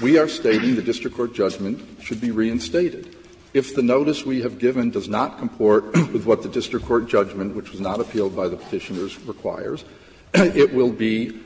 We 0.00 0.16
are 0.16 0.28
stating 0.28 0.76
the 0.76 0.82
district 0.82 1.16
court 1.16 1.34
judgment 1.34 1.84
should 2.02 2.20
be 2.20 2.30
reinstated. 2.30 3.16
If 3.52 3.74
the 3.74 3.82
notice 3.82 4.24
we 4.24 4.42
have 4.42 4.60
given 4.60 4.90
does 4.90 5.08
not 5.08 5.38
comport 5.38 5.84
with 6.12 6.24
what 6.24 6.42
the 6.42 6.48
district 6.48 6.86
court 6.86 7.08
judgment, 7.08 7.56
which 7.56 7.72
was 7.72 7.80
not 7.80 7.98
appealed 7.98 8.36
by 8.36 8.46
the 8.46 8.56
petitioners, 8.56 9.18
requires, 9.26 9.84
it 10.34 10.72
will 10.72 10.92
be 10.92 11.40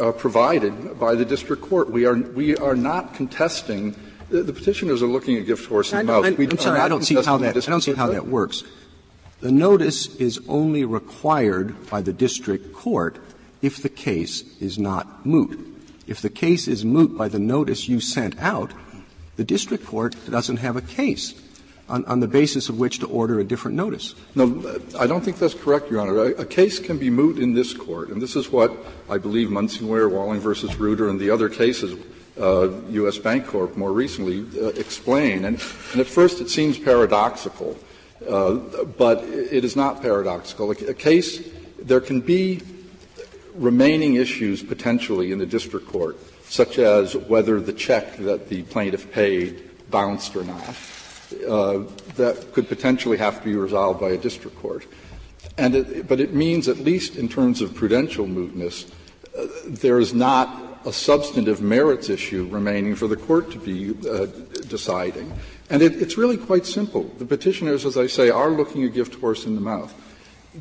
uh, 0.00 0.12
provided 0.12 1.00
by 1.00 1.16
the 1.16 1.24
district 1.24 1.62
court. 1.62 1.90
We 1.90 2.06
are, 2.06 2.14
we 2.14 2.56
are 2.56 2.76
not 2.76 3.14
contesting. 3.14 3.96
The, 4.30 4.44
the 4.44 4.52
petitioners 4.52 5.02
are 5.02 5.06
looking 5.06 5.36
at 5.36 5.46
gift 5.46 5.66
horse 5.66 5.92
and 5.92 6.06
mouth. 6.06 6.24
I'm 6.24 6.58
sorry, 6.58 6.78
I 6.78 6.88
don't 6.88 7.02
see 7.02 7.16
how 7.16 7.38
that. 7.38 7.56
I 7.56 7.70
don't 7.70 7.80
see 7.80 7.94
how 7.94 8.08
that 8.08 8.28
works. 8.28 8.62
The 9.40 9.50
notice 9.50 10.14
is 10.16 10.40
only 10.48 10.84
required 10.84 11.88
by 11.90 12.00
the 12.00 12.12
district 12.12 12.72
court 12.72 13.18
if 13.60 13.82
the 13.82 13.88
case 13.88 14.60
is 14.60 14.78
not 14.78 15.26
moot. 15.26 15.75
If 16.06 16.22
the 16.22 16.30
case 16.30 16.68
is 16.68 16.84
moot 16.84 17.16
by 17.16 17.28
the 17.28 17.38
notice 17.38 17.88
you 17.88 18.00
sent 18.00 18.38
out, 18.38 18.72
the 19.36 19.44
district 19.44 19.84
court 19.84 20.16
doesn't 20.30 20.58
have 20.58 20.76
a 20.76 20.80
case 20.80 21.34
on, 21.88 22.04
on, 22.06 22.20
the 22.20 22.28
basis 22.28 22.68
of 22.68 22.78
which 22.78 22.98
to 23.00 23.06
order 23.06 23.38
a 23.38 23.44
different 23.44 23.76
notice. 23.76 24.14
No, 24.34 24.80
I 24.98 25.06
don't 25.06 25.24
think 25.24 25.38
that's 25.38 25.54
correct, 25.54 25.90
Your 25.90 26.00
Honor. 26.00 26.18
A, 26.18 26.42
a 26.42 26.44
case 26.44 26.78
can 26.78 26.98
be 26.98 27.10
moot 27.10 27.38
in 27.38 27.54
this 27.54 27.72
court, 27.72 28.08
and 28.08 28.20
this 28.20 28.34
is 28.34 28.50
what 28.50 28.76
I 29.08 29.18
believe 29.18 29.48
Munsingwear, 29.48 30.10
Walling 30.10 30.40
versus 30.40 30.76
Reuter, 30.76 31.08
and 31.08 31.20
the 31.20 31.30
other 31.30 31.48
cases, 31.48 31.96
uh, 32.40 32.70
U.S. 32.90 33.18
Bancorp 33.18 33.76
more 33.76 33.92
recently, 33.92 34.44
uh, 34.60 34.68
explain. 34.70 35.44
And, 35.44 35.62
and, 35.92 36.00
at 36.00 36.06
first 36.06 36.40
it 36.40 36.50
seems 36.50 36.78
paradoxical, 36.78 37.78
uh, 38.28 38.54
but 38.54 39.22
it 39.22 39.64
is 39.64 39.76
not 39.76 40.02
paradoxical. 40.02 40.70
A, 40.70 40.90
a 40.90 40.94
case, 40.94 41.48
there 41.78 42.00
can 42.00 42.20
be 42.20 42.60
remaining 43.56 44.14
issues 44.14 44.62
potentially 44.62 45.32
in 45.32 45.38
the 45.38 45.46
district 45.46 45.88
court, 45.88 46.16
such 46.44 46.78
as 46.78 47.16
whether 47.16 47.60
the 47.60 47.72
check 47.72 48.16
that 48.18 48.48
the 48.48 48.62
plaintiff 48.64 49.10
paid 49.12 49.62
bounced 49.90 50.36
or 50.36 50.44
not, 50.44 50.76
uh, 51.48 51.82
that 52.16 52.52
could 52.52 52.68
potentially 52.68 53.16
have 53.16 53.38
to 53.38 53.44
be 53.44 53.56
resolved 53.56 54.00
by 54.00 54.10
a 54.10 54.16
district 54.16 54.56
court. 54.58 54.86
And 55.58 55.74
it, 55.74 56.08
but 56.08 56.20
it 56.20 56.34
means, 56.34 56.68
at 56.68 56.78
least 56.78 57.16
in 57.16 57.28
terms 57.28 57.62
of 57.62 57.74
prudential 57.74 58.26
mootness, 58.26 58.90
uh, 59.36 59.46
there 59.66 59.98
is 59.98 60.12
not 60.12 60.80
a 60.84 60.92
substantive 60.92 61.60
merits 61.60 62.08
issue 62.08 62.46
remaining 62.50 62.94
for 62.94 63.08
the 63.08 63.16
court 63.16 63.50
to 63.50 63.58
be 63.58 63.90
uh, 64.08 64.26
deciding. 64.68 65.32
And 65.68 65.82
it, 65.82 66.00
it's 66.00 66.16
really 66.16 66.36
quite 66.36 66.64
simple. 66.64 67.04
The 67.18 67.24
petitioners, 67.24 67.84
as 67.84 67.96
I 67.96 68.06
say, 68.06 68.30
are 68.30 68.50
looking 68.50 68.84
a 68.84 68.88
gift 68.88 69.16
horse 69.16 69.46
in 69.46 69.56
the 69.56 69.60
mouth 69.60 69.92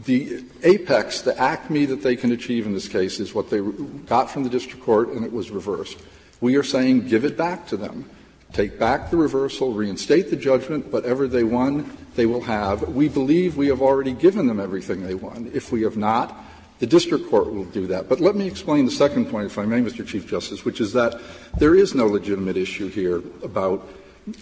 the 0.03 0.43
apex, 0.63 1.21
the 1.21 1.39
acme 1.39 1.85
that 1.85 2.01
they 2.01 2.15
can 2.15 2.31
achieve 2.31 2.65
in 2.65 2.73
this 2.73 2.87
case 2.87 3.19
is 3.19 3.33
what 3.33 3.49
they 3.49 3.61
got 4.05 4.29
from 4.29 4.43
the 4.43 4.49
district 4.49 4.83
court 4.83 5.09
and 5.09 5.25
it 5.25 5.31
was 5.31 5.51
reversed. 5.51 5.97
We 6.41 6.55
are 6.57 6.63
saying 6.63 7.07
give 7.07 7.25
it 7.25 7.37
back 7.37 7.67
to 7.67 7.77
them. 7.77 8.09
Take 8.53 8.79
back 8.79 9.09
the 9.09 9.17
reversal, 9.17 9.73
reinstate 9.73 10.29
the 10.29 10.35
judgment, 10.35 10.91
whatever 10.91 11.27
they 11.27 11.43
won, 11.43 11.97
they 12.15 12.25
will 12.25 12.41
have. 12.41 12.87
We 12.89 13.09
believe 13.09 13.57
we 13.57 13.67
have 13.67 13.81
already 13.81 14.13
given 14.13 14.47
them 14.47 14.59
everything 14.59 15.03
they 15.03 15.15
won. 15.15 15.51
If 15.53 15.71
we 15.71 15.81
have 15.81 15.97
not, 15.97 16.35
the 16.79 16.87
district 16.87 17.29
court 17.29 17.53
will 17.53 17.65
do 17.65 17.87
that. 17.87 18.07
But 18.09 18.19
let 18.19 18.35
me 18.35 18.47
explain 18.47 18.85
the 18.85 18.91
second 18.91 19.29
point, 19.29 19.47
if 19.47 19.57
I 19.57 19.65
may, 19.65 19.81
Mr. 19.81 20.05
Chief 20.05 20.27
Justice, 20.27 20.65
which 20.65 20.81
is 20.81 20.93
that 20.93 21.19
there 21.57 21.75
is 21.75 21.95
no 21.95 22.05
legitimate 22.05 22.57
issue 22.57 22.89
here 22.89 23.21
about 23.43 23.87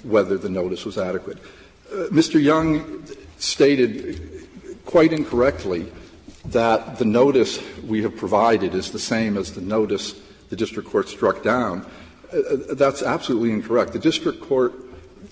whether 0.04 0.38
the 0.38 0.50
notice 0.50 0.86
was 0.86 0.98
adequate. 0.98 1.38
Uh, 1.92 2.08
Mr. 2.10 2.42
Young 2.42 3.04
stated 3.38 4.33
quite 4.86 5.13
incorrectly 5.13 5.91
that 6.46 6.98
the 6.98 7.06
notice 7.06 7.62
we 7.84 8.02
have 8.04 8.15
provided 8.17 8.76
is 8.76 8.91
the 8.91 9.00
same 9.00 9.38
as 9.38 9.54
the 9.54 9.62
notice 9.62 10.19
the 10.50 10.56
district 10.56 10.89
court 10.89 11.08
struck 11.08 11.41
down. 11.41 11.86
Uh, 12.32 12.74
that's 12.74 13.02
absolutely 13.02 13.52
incorrect. 13.52 13.93
The 13.93 14.00
district 14.00 14.41
court 14.41 14.74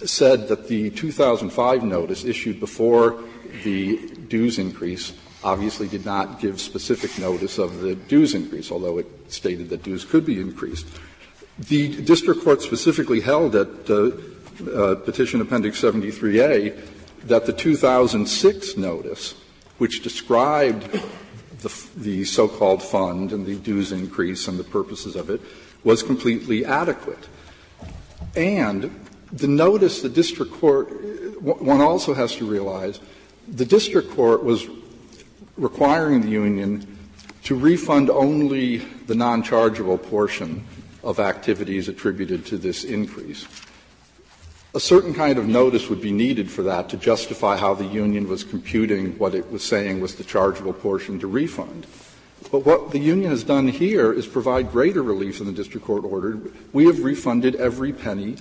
said 0.06 0.48
that 0.48 0.68
the 0.68 0.90
2005 0.92 1.84
notice 1.84 2.24
issued 2.24 2.60
before 2.60 3.24
the 3.64 3.98
dues 4.30 4.58
increase 4.58 5.14
obviously 5.44 5.88
did 5.88 6.06
not 6.06 6.40
give 6.40 6.62
specific 6.62 7.18
notice 7.20 7.58
of 7.58 7.82
the 7.82 7.96
dues 7.96 8.34
increase, 8.34 8.72
although 8.72 9.00
it 9.00 9.08
stated 9.32 9.70
that 9.70 9.84
dues 9.84 10.06
could 10.06 10.26
be 10.26 10.40
increased. 10.40 10.88
The 11.60 12.02
district 12.04 12.44
court 12.44 12.62
specifically 12.62 13.20
held 13.20 13.56
at 13.56 13.90
uh, 13.90 14.96
Petition 14.96 15.42
Appendix 15.42 15.82
73A 15.82 16.80
that 17.26 17.46
the 17.46 17.54
2006 17.54 18.78
notice 18.78 19.36
which 19.78 20.04
described 20.04 20.84
the, 21.62 21.88
the 21.98 22.24
so-called 22.24 22.84
fund 22.84 23.32
and 23.32 23.46
the 23.46 23.56
dues 23.56 23.92
increase 23.92 24.48
and 24.48 24.60
the 24.60 24.64
purposes 24.64 25.16
of 25.16 25.30
it, 25.30 25.42
was 25.84 26.04
completely 26.04 26.64
adequate. 26.66 27.28
And 28.36 29.08
the 29.32 29.48
notice 29.48 30.02
the 30.02 30.10
district 30.10 30.54
court, 30.54 31.42
one 31.42 31.82
also 31.82 32.14
has 32.14 32.36
to 32.36 32.46
realize, 32.46 33.00
the 33.48 33.66
district 33.66 34.12
court 34.12 34.44
was 34.44 34.68
requiring 35.58 36.22
the 36.22 36.30
union 36.30 36.98
to 37.44 37.56
refund 37.56 38.10
only 38.10 38.78
the 39.08 39.16
non-chargeable 39.16 39.98
portion 39.98 40.64
of 41.04 41.20
activities 41.20 41.88
attributed 41.88 42.46
to 42.46 42.58
this 42.58 42.84
increase 42.84 43.48
a 44.74 44.80
certain 44.80 45.14
kind 45.14 45.38
of 45.38 45.48
notice 45.48 45.90
would 45.90 46.02
be 46.02 46.12
needed 46.12 46.50
for 46.50 46.64
that 46.64 46.90
to 46.90 46.98
justify 46.98 47.58
how 47.58 47.74
the 47.74 47.86
union 47.86 48.28
was 48.28 48.44
computing 48.44 49.18
what 49.18 49.36
it 49.36 49.52
was 49.52 49.64
saying 49.64 50.00
was 50.00 50.16
the 50.16 50.24
chargeable 50.24 50.74
portion 50.74 51.20
to 51.20 51.28
refund. 51.28 51.86
But 52.52 52.66
what 52.66 52.92
the 52.92 53.00
union 53.00 53.30
has 53.32 53.44
done 53.44 53.68
here 53.68 54.14
is 54.14 54.28
provide 54.28 54.72
greater 54.72 55.04
relief 55.04 55.38
than 55.38 55.48
the 55.48 55.54
district 55.54 55.86
court 55.86 56.06
ordered. 56.06 56.54
We 56.74 56.86
have 56.86 57.04
refunded 57.04 57.56
every 57.56 57.92
penny 57.92 58.38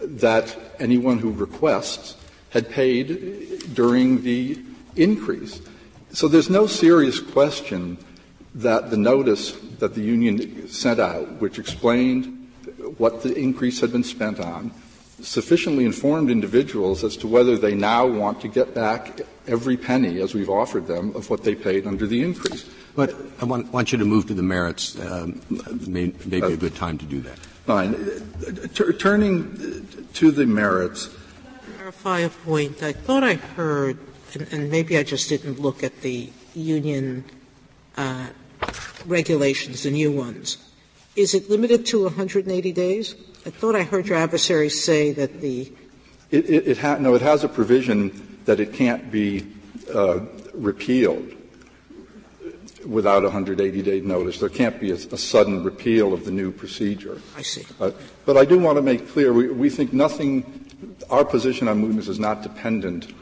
that 0.00 0.56
anyone 0.78 1.18
who 1.18 1.32
requests 1.32 2.16
had 2.50 2.68
paid 2.68 3.74
during 3.74 4.22
the 4.22 4.60
increase. 4.96 5.62
So 6.12 6.28
there's 6.28 6.50
no 6.50 6.66
serious 6.66 7.18
question 7.18 7.96
that 8.54 8.90
the 8.90 8.98
notice 8.98 9.52
that 9.78 9.94
the 9.94 10.02
union 10.02 10.68
sent 10.68 11.00
out, 11.00 11.40
which 11.40 11.58
explained 11.58 12.50
what 12.98 13.22
the 13.22 13.34
increase 13.34 13.80
had 13.80 13.90
been 13.90 14.04
spent 14.04 14.38
on, 14.38 14.70
sufficiently 15.22 15.84
informed 15.84 16.30
individuals 16.30 17.04
as 17.04 17.16
to 17.18 17.26
whether 17.26 17.56
they 17.56 17.74
now 17.74 18.06
want 18.06 18.40
to 18.40 18.48
get 18.48 18.74
back 18.74 19.20
every 19.46 19.76
penny, 19.76 20.20
as 20.20 20.34
we've 20.34 20.50
offered 20.50 20.86
them, 20.86 21.14
of 21.16 21.30
what 21.30 21.44
they 21.44 21.54
paid 21.54 21.86
under 21.86 22.06
the 22.06 22.22
increase. 22.22 22.68
But 22.94 23.14
I 23.40 23.44
want, 23.44 23.72
want 23.72 23.92
you 23.92 23.98
to 23.98 24.04
move 24.04 24.26
to 24.26 24.34
the 24.34 24.42
merits. 24.42 24.98
Um, 25.00 25.40
may, 25.86 26.12
maybe 26.26 26.52
a 26.52 26.56
good 26.56 26.74
time 26.74 26.98
to 26.98 27.06
do 27.06 27.20
that. 27.22 27.38
Fine. 27.66 27.94
T- 28.74 28.92
turning 28.92 29.86
to 30.14 30.30
the 30.30 30.46
merits. 30.46 31.08
Clarify 31.76 32.20
a 32.20 32.28
point. 32.28 32.82
I 32.82 32.92
thought 32.92 33.24
I 33.24 33.34
heard, 33.34 33.98
and, 34.34 34.46
and 34.52 34.70
maybe 34.70 34.98
I 34.98 35.04
just 35.04 35.28
didn't 35.28 35.60
look 35.60 35.82
at 35.82 36.02
the 36.02 36.30
union 36.54 37.24
uh, 37.96 38.28
regulations, 39.06 39.84
the 39.84 39.90
new 39.90 40.10
ones. 40.10 40.58
Is 41.16 41.34
it 41.34 41.48
limited 41.48 41.86
to 41.86 42.04
180 42.04 42.72
days? 42.72 43.14
I 43.44 43.50
thought 43.50 43.74
I 43.74 43.82
heard 43.82 44.06
your 44.06 44.18
adversary 44.18 44.68
say 44.68 45.12
that 45.12 45.40
the. 45.40 45.72
It, 46.30 46.48
it, 46.48 46.68
it 46.68 46.78
ha- 46.78 46.98
no, 46.98 47.14
it 47.14 47.22
has 47.22 47.44
a 47.44 47.48
provision 47.48 48.38
that 48.44 48.60
it 48.60 48.72
can't 48.72 49.10
be 49.10 49.46
uh, 49.92 50.20
repealed 50.54 51.34
without 52.86 53.24
a 53.24 53.30
180-day 53.30 54.00
notice. 54.00 54.38
There 54.38 54.48
can't 54.48 54.80
be 54.80 54.90
a, 54.90 54.94
a, 54.94 55.18
sudden 55.18 55.62
repeal 55.62 56.12
of 56.12 56.24
the 56.24 56.30
new 56.30 56.50
procedure. 56.50 57.20
I 57.36 57.42
see. 57.42 57.64
Uh, 57.80 57.92
but 58.26 58.36
I 58.36 58.44
do 58.44 58.58
want 58.58 58.76
to 58.76 58.82
make 58.82 59.08
clear, 59.08 59.32
we, 59.32 59.48
we 59.48 59.70
think 59.70 59.92
nothing, 59.92 60.44
our 61.10 61.24
position 61.24 61.68
on 61.68 61.82
mootness 61.82 62.08
is 62.08 62.18
not 62.18 62.42
dependent 62.42 63.12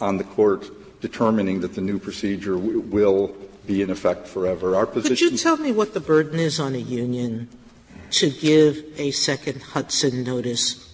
on 0.00 0.18
the 0.18 0.24
court 0.24 0.70
determining 1.00 1.60
that 1.60 1.74
the 1.74 1.80
new 1.80 1.98
procedure 1.98 2.54
w- 2.54 2.80
will 2.80 3.34
be 3.66 3.82
in 3.82 3.90
effect 3.90 4.26
forever. 4.26 4.76
Our 4.76 4.86
position. 4.86 5.26
Could 5.26 5.32
you 5.32 5.38
tell 5.38 5.56
me 5.56 5.72
what 5.72 5.94
the 5.94 6.00
burden 6.00 6.38
is 6.38 6.60
on 6.60 6.74
a 6.74 6.78
union 6.78 7.48
to 8.12 8.30
give 8.30 8.84
a 8.96 9.10
second 9.10 9.62
Hudson 9.62 10.24
notice 10.24 10.84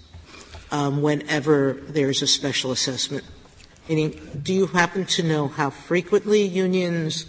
um, 0.71 1.03
whenever 1.03 1.75
there's 1.89 2.23
a 2.23 2.27
special 2.27 2.73
assessment? 2.73 3.25
Meaning, 3.89 4.41
do 4.43 4.55
you 4.55 4.67
happen 4.67 5.05
to 5.07 5.23
know 5.23 5.49
how 5.49 5.71
frequently 5.71 6.43
unions 6.43 7.27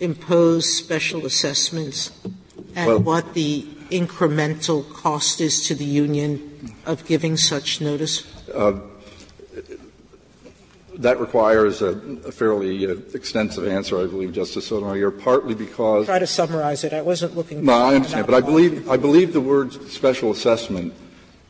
impose 0.00 0.72
special 0.72 1.26
assessments 1.26 2.12
and 2.76 2.86
well, 2.86 2.98
what 3.00 3.34
the 3.34 3.66
incremental 3.90 4.88
cost 4.92 5.40
is 5.40 5.66
to 5.66 5.74
the 5.74 5.84
union 5.84 6.74
of 6.84 7.06
giving 7.06 7.36
such 7.36 7.80
notice? 7.80 8.24
Uh, 8.52 8.80
that 10.98 11.20
requires 11.20 11.80
a, 11.80 11.90
a 12.26 12.32
fairly 12.32 12.86
uh, 12.86 12.96
extensive 13.14 13.66
answer, 13.66 14.00
I 14.00 14.06
believe, 14.06 14.32
Justice 14.32 14.66
Sotomayor, 14.66 15.12
partly 15.12 15.54
because. 15.54 16.06
Try 16.06 16.18
to 16.18 16.26
summarize 16.26 16.84
it. 16.84 16.92
I 16.92 17.02
wasn't 17.02 17.36
looking. 17.36 17.64
No, 17.64 17.72
I 17.72 17.94
understand, 17.94 18.26
but 18.26 18.34
I 18.34 18.40
believe 18.40 18.90
I 18.90 18.96
believe 18.96 19.32
the 19.32 19.40
word 19.40 19.72
special 19.90 20.30
assessment 20.30 20.92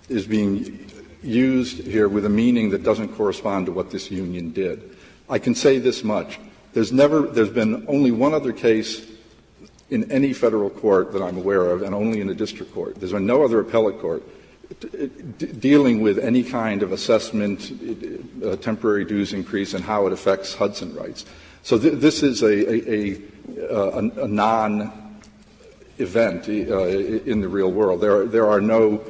is 0.08 0.26
being 0.26 0.90
used 1.22 1.78
here 1.78 2.08
with 2.08 2.24
a 2.24 2.30
meaning 2.30 2.70
that 2.70 2.82
doesn't 2.82 3.08
correspond 3.16 3.66
to 3.66 3.72
what 3.72 3.90
this 3.90 4.10
union 4.10 4.52
did. 4.52 4.96
I 5.28 5.38
can 5.38 5.54
say 5.54 5.78
this 5.78 6.04
much: 6.04 6.38
there's 6.74 6.92
never, 6.92 7.22
there's 7.22 7.50
been 7.50 7.86
only 7.88 8.10
one 8.10 8.34
other 8.34 8.52
case 8.52 9.06
in 9.90 10.10
any 10.12 10.34
federal 10.34 10.68
court 10.68 11.12
that 11.12 11.22
I'm 11.22 11.38
aware 11.38 11.70
of, 11.70 11.82
and 11.82 11.94
only 11.94 12.20
in 12.20 12.28
a 12.28 12.34
district 12.34 12.74
court. 12.74 12.96
There's 12.96 13.12
been 13.12 13.26
no 13.26 13.42
other 13.42 13.60
appellate 13.60 14.00
court 14.00 14.22
dealing 15.60 16.00
with 16.00 16.18
any 16.18 16.42
kind 16.42 16.82
of 16.82 16.92
assessment, 16.92 17.72
uh, 18.44 18.56
temporary 18.56 19.04
dues 19.04 19.32
increase, 19.32 19.74
and 19.74 19.84
how 19.84 20.06
it 20.06 20.12
affects 20.12 20.54
Hudson 20.54 20.94
rights. 20.94 21.24
So 21.62 21.78
th- 21.78 21.94
this 21.94 22.22
is 22.22 22.42
a, 22.42 22.46
a, 22.46 23.20
a, 23.70 23.98
a 24.24 24.28
non-event 24.28 24.88
uh, 26.48 26.86
in 26.88 27.40
the 27.40 27.48
real 27.48 27.72
world. 27.72 28.00
There 28.00 28.20
are, 28.20 28.26
there 28.26 28.46
are 28.46 28.60
no 28.60 29.00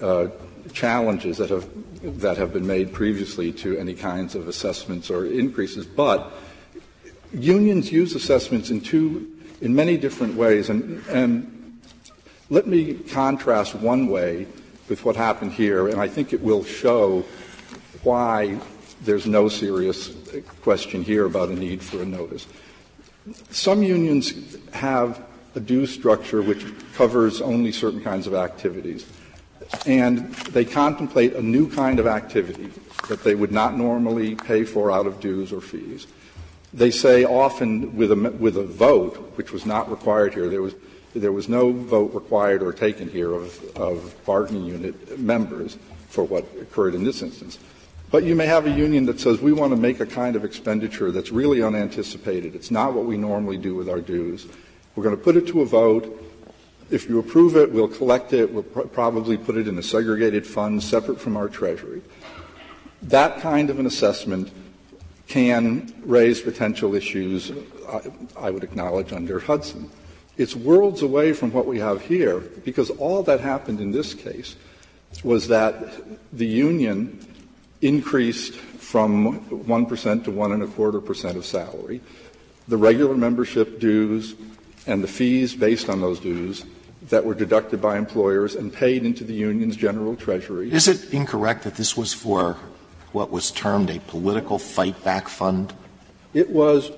uh, 0.00 0.28
challenges 0.72 1.38
that 1.38 1.50
have 1.50 1.66
that 2.20 2.36
have 2.36 2.52
been 2.52 2.66
made 2.66 2.92
previously 2.92 3.50
to 3.50 3.76
any 3.78 3.94
kinds 3.94 4.34
of 4.34 4.48
assessments 4.48 5.10
or 5.10 5.26
increases, 5.26 5.86
but 5.86 6.30
unions 7.32 7.90
use 7.90 8.14
assessments 8.14 8.70
in 8.70 8.80
two 8.80 9.32
in 9.60 9.74
many 9.74 9.96
different 9.96 10.34
ways, 10.34 10.68
and, 10.68 11.02
and 11.08 11.80
let 12.50 12.66
me 12.66 12.94
contrast 12.94 13.74
one 13.74 14.06
way 14.08 14.46
with 14.88 15.04
what 15.04 15.16
happened 15.16 15.52
here, 15.52 15.88
and 15.88 16.00
I 16.00 16.08
think 16.08 16.32
it 16.32 16.42
will 16.42 16.64
show 16.64 17.24
why 18.02 18.58
there's 19.02 19.26
no 19.26 19.48
serious 19.48 20.14
question 20.62 21.02
here 21.02 21.26
about 21.26 21.48
a 21.48 21.54
need 21.54 21.82
for 21.82 22.02
a 22.02 22.06
notice. 22.06 22.46
Some 23.50 23.82
unions 23.82 24.56
have 24.72 25.20
a 25.54 25.60
due 25.60 25.86
structure 25.86 26.42
which 26.42 26.64
covers 26.94 27.40
only 27.40 27.72
certain 27.72 28.02
kinds 28.02 28.26
of 28.26 28.34
activities. 28.34 29.06
And 29.84 30.32
they 30.52 30.64
contemplate 30.64 31.34
a 31.34 31.42
new 31.42 31.68
kind 31.68 31.98
of 31.98 32.06
activity 32.06 32.70
that 33.08 33.24
they 33.24 33.34
would 33.34 33.50
not 33.50 33.76
normally 33.76 34.34
pay 34.36 34.64
for 34.64 34.92
out 34.92 35.06
of 35.06 35.18
dues 35.18 35.52
or 35.52 35.60
fees. 35.60 36.06
They 36.72 36.90
say 36.90 37.24
often 37.24 37.96
with 37.96 38.12
a, 38.12 38.16
with 38.16 38.56
a 38.56 38.64
vote, 38.64 39.16
which 39.36 39.50
was 39.50 39.66
not 39.66 39.90
required 39.90 40.34
here, 40.34 40.48
there 40.48 40.62
was 40.62 40.74
there 41.20 41.32
was 41.32 41.48
no 41.48 41.72
vote 41.72 42.14
required 42.14 42.62
or 42.62 42.72
taken 42.72 43.08
here 43.08 43.32
of, 43.32 43.76
of 43.76 44.14
bargaining 44.24 44.64
unit 44.64 45.18
members 45.18 45.78
for 46.08 46.24
what 46.24 46.44
occurred 46.60 46.94
in 46.94 47.04
this 47.04 47.22
instance. 47.22 47.58
But 48.10 48.22
you 48.22 48.34
may 48.34 48.46
have 48.46 48.66
a 48.66 48.70
union 48.70 49.06
that 49.06 49.18
says 49.18 49.40
we 49.40 49.52
want 49.52 49.72
to 49.72 49.76
make 49.76 50.00
a 50.00 50.06
kind 50.06 50.36
of 50.36 50.44
expenditure 50.44 51.10
that's 51.10 51.32
really 51.32 51.62
unanticipated. 51.62 52.54
It's 52.54 52.70
not 52.70 52.94
what 52.94 53.04
we 53.04 53.16
normally 53.16 53.56
do 53.56 53.74
with 53.74 53.88
our 53.88 54.00
dues. 54.00 54.46
We're 54.94 55.02
going 55.02 55.16
to 55.16 55.22
put 55.22 55.36
it 55.36 55.48
to 55.48 55.62
a 55.62 55.66
vote. 55.66 56.22
If 56.88 57.08
you 57.08 57.18
approve 57.18 57.56
it, 57.56 57.72
we'll 57.72 57.88
collect 57.88 58.32
it. 58.32 58.52
We'll 58.52 58.62
pr- 58.62 58.82
probably 58.82 59.36
put 59.36 59.56
it 59.56 59.66
in 59.66 59.76
a 59.76 59.82
segregated 59.82 60.46
fund 60.46 60.82
separate 60.82 61.20
from 61.20 61.36
our 61.36 61.48
treasury. 61.48 62.00
That 63.02 63.40
kind 63.40 63.70
of 63.70 63.80
an 63.80 63.86
assessment 63.86 64.52
can 65.26 65.92
raise 66.04 66.40
potential 66.40 66.94
issues, 66.94 67.50
I, 67.88 68.00
I 68.38 68.50
would 68.50 68.62
acknowledge, 68.62 69.12
under 69.12 69.40
Hudson. 69.40 69.90
It's 70.38 70.54
worlds 70.54 71.02
away 71.02 71.32
from 71.32 71.52
what 71.52 71.66
we 71.66 71.78
have 71.78 72.02
here 72.02 72.40
because 72.40 72.90
all 72.90 73.22
that 73.22 73.40
happened 73.40 73.80
in 73.80 73.92
this 73.92 74.14
case 74.14 74.56
was 75.24 75.48
that 75.48 75.78
the 76.32 76.46
union 76.46 77.26
increased 77.80 78.54
from 78.54 79.40
1% 79.48 80.24
to 80.24 80.30
one 80.30 80.52
and 80.52 80.62
a 80.62 80.66
quarter 80.66 81.00
percent 81.00 81.36
of 81.36 81.46
salary. 81.46 82.00
The 82.68 82.76
regular 82.76 83.14
membership 83.14 83.80
dues 83.80 84.34
and 84.86 85.02
the 85.02 85.08
fees 85.08 85.54
based 85.54 85.88
on 85.88 86.00
those 86.00 86.20
dues 86.20 86.64
that 87.08 87.24
were 87.24 87.34
deducted 87.34 87.80
by 87.80 87.96
employers 87.96 88.54
and 88.54 88.72
paid 88.72 89.04
into 89.04 89.24
the 89.24 89.34
union's 89.34 89.76
general 89.76 90.16
treasury. 90.16 90.72
Is 90.72 90.88
it 90.88 91.12
incorrect 91.14 91.64
that 91.64 91.76
this 91.76 91.96
was 91.96 92.12
for 92.12 92.56
what 93.12 93.30
was 93.30 93.50
termed 93.50 93.90
a 93.90 94.00
political 94.00 94.58
fight 94.58 95.02
back 95.04 95.28
fund? 95.28 95.72
It 96.34 96.50
was 96.50 96.90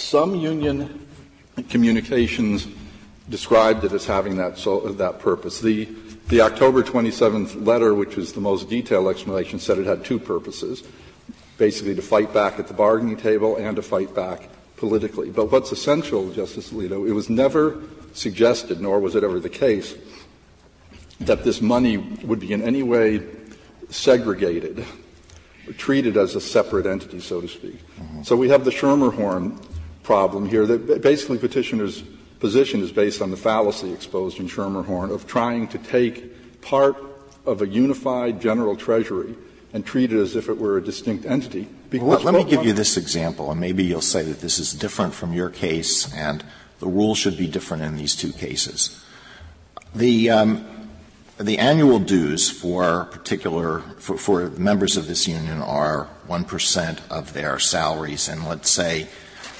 some 0.00 0.34
union 0.34 1.06
communications 1.68 2.66
described 3.28 3.84
it 3.84 3.92
as 3.92 4.06
having 4.06 4.36
that, 4.36 4.58
so, 4.58 4.80
that 4.80 5.20
purpose. 5.20 5.60
The, 5.60 5.88
the 6.28 6.40
October 6.40 6.82
27th 6.82 7.64
letter, 7.64 7.94
which 7.94 8.18
is 8.18 8.32
the 8.32 8.40
most 8.40 8.68
detailed 8.68 9.08
explanation, 9.08 9.58
said 9.58 9.78
it 9.78 9.86
had 9.86 10.04
two 10.04 10.18
purposes 10.18 10.82
basically 11.58 11.94
to 11.94 12.02
fight 12.02 12.32
back 12.32 12.58
at 12.58 12.66
the 12.66 12.74
bargaining 12.74 13.16
table 13.16 13.56
and 13.56 13.76
to 13.76 13.82
fight 13.82 14.14
back 14.14 14.48
politically. 14.76 15.30
But 15.30 15.52
what's 15.52 15.70
essential, 15.70 16.30
Justice 16.32 16.70
Alito, 16.72 17.06
it 17.06 17.12
was 17.12 17.28
never 17.28 17.82
suggested, 18.14 18.80
nor 18.80 18.98
was 18.98 19.14
it 19.14 19.22
ever 19.22 19.38
the 19.38 19.50
case, 19.50 19.94
that 21.20 21.44
this 21.44 21.60
money 21.60 21.98
would 21.98 22.40
be 22.40 22.52
in 22.52 22.62
any 22.62 22.82
way 22.82 23.20
segregated, 23.90 24.84
treated 25.76 26.16
as 26.16 26.34
a 26.34 26.40
separate 26.40 26.86
entity, 26.86 27.20
so 27.20 27.42
to 27.42 27.48
speak. 27.48 27.78
Mm-hmm. 27.98 28.22
So 28.22 28.36
we 28.36 28.48
have 28.48 28.64
the 28.64 28.70
Schermerhorn 28.70 29.62
problem 30.02 30.48
here 30.48 30.66
that 30.66 31.02
basically 31.02 31.38
petitioner's 31.38 32.02
position 32.40 32.82
is 32.82 32.90
based 32.90 33.20
on 33.20 33.30
the 33.30 33.36
fallacy 33.36 33.92
exposed 33.92 34.40
in 34.40 34.48
Schermerhorn 34.48 35.10
of 35.10 35.26
trying 35.26 35.68
to 35.68 35.78
take 35.78 36.60
part 36.62 36.96
of 37.46 37.62
a 37.62 37.68
unified 37.68 38.40
general 38.40 38.76
treasury 38.76 39.34
and 39.72 39.86
treat 39.86 40.12
it 40.12 40.18
as 40.18 40.34
if 40.34 40.48
it 40.48 40.58
were 40.58 40.78
a 40.78 40.82
distinct 40.82 41.24
entity. 41.26 41.68
Well, 41.92 42.20
let 42.20 42.34
me 42.34 42.44
give 42.44 42.64
you 42.64 42.72
this 42.72 42.96
example, 42.96 43.50
and 43.50 43.60
maybe 43.60 43.84
you'll 43.84 44.00
say 44.00 44.22
that 44.22 44.40
this 44.40 44.58
is 44.58 44.72
different 44.72 45.14
from 45.14 45.32
your 45.32 45.50
case, 45.50 46.12
and 46.12 46.44
the 46.80 46.88
rule 46.88 47.14
should 47.14 47.36
be 47.36 47.46
different 47.46 47.82
in 47.82 47.96
these 47.96 48.16
two 48.16 48.32
cases. 48.32 49.04
The 49.94 50.30
um, 50.30 50.66
the 51.38 51.58
annual 51.58 51.98
dues 51.98 52.50
for 52.50 53.06
particular 53.06 53.80
for, 53.98 54.16
for 54.18 54.50
members 54.50 54.96
of 54.96 55.06
this 55.06 55.26
union 55.26 55.62
are 55.62 56.04
one 56.26 56.44
percent 56.44 57.00
of 57.10 57.32
their 57.32 57.58
salaries, 57.58 58.28
and 58.28 58.46
let's 58.46 58.70
say 58.70 59.08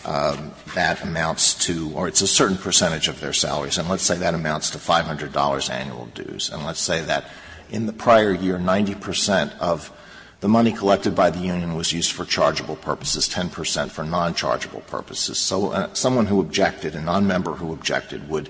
um, 0.04 0.52
that 0.74 1.02
amounts 1.02 1.66
to, 1.66 1.92
or 1.94 2.08
it's 2.08 2.22
a 2.22 2.26
certain 2.26 2.56
percentage 2.56 3.08
of 3.08 3.20
their 3.20 3.32
salaries, 3.32 3.78
and 3.78 3.88
let's 3.88 4.02
say 4.02 4.16
that 4.16 4.34
amounts 4.34 4.70
to 4.70 4.78
$500 4.78 5.70
annual 5.70 6.06
dues, 6.06 6.50
and 6.50 6.64
let's 6.64 6.80
say 6.80 7.02
that 7.02 7.24
in 7.70 7.86
the 7.86 7.92
prior 7.92 8.32
year, 8.32 8.58
90% 8.58 9.58
of 9.58 9.92
the 10.40 10.48
money 10.48 10.72
collected 10.72 11.14
by 11.14 11.30
the 11.30 11.38
union 11.38 11.74
was 11.74 11.92
used 11.92 12.12
for 12.12 12.24
chargeable 12.24 12.76
purposes, 12.76 13.28
10 13.28 13.50
percent 13.50 13.92
for 13.92 14.04
non-chargeable 14.04 14.80
purposes. 14.82 15.38
So 15.38 15.72
uh, 15.72 15.92
someone 15.92 16.26
who 16.26 16.40
objected, 16.40 16.94
a 16.94 17.02
non-member 17.02 17.52
who 17.52 17.72
objected, 17.72 18.28
would 18.28 18.48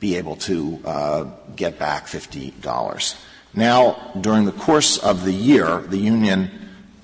be 0.00 0.16
able 0.16 0.36
to 0.36 0.80
uh, 0.84 1.24
get 1.54 1.78
back 1.78 2.06
$50. 2.06 3.20
Now, 3.54 4.12
during 4.18 4.46
the 4.46 4.52
course 4.52 4.96
of 4.98 5.24
the 5.24 5.32
year, 5.32 5.80
the 5.80 5.98
union 5.98 6.50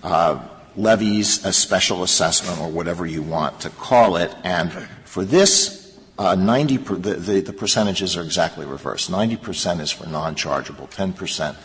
uh, 0.03 0.47
levies 0.77 1.45
a 1.45 1.53
special 1.53 2.03
assessment 2.03 2.61
or 2.61 2.69
whatever 2.69 3.07
you 3.07 3.23
want 3.23 3.61
to 3.61 3.71
call 3.71 4.17
it, 4.17 4.35
and 4.45 4.73
for 5.05 5.25
this, 5.25 5.99
uh, 6.19 6.35
90 6.35 6.79
per, 6.79 6.95
the, 6.97 7.15
the, 7.15 7.41
the 7.41 7.53
percentages 7.53 8.17
are 8.17 8.23
exactly 8.23 8.67
reversed. 8.67 9.11
90 9.11 9.37
percent 9.37 9.81
is 9.81 9.91
for 9.91 10.09
non-chargeable, 10.09 10.87
10 10.89 11.13
percent 11.13 11.57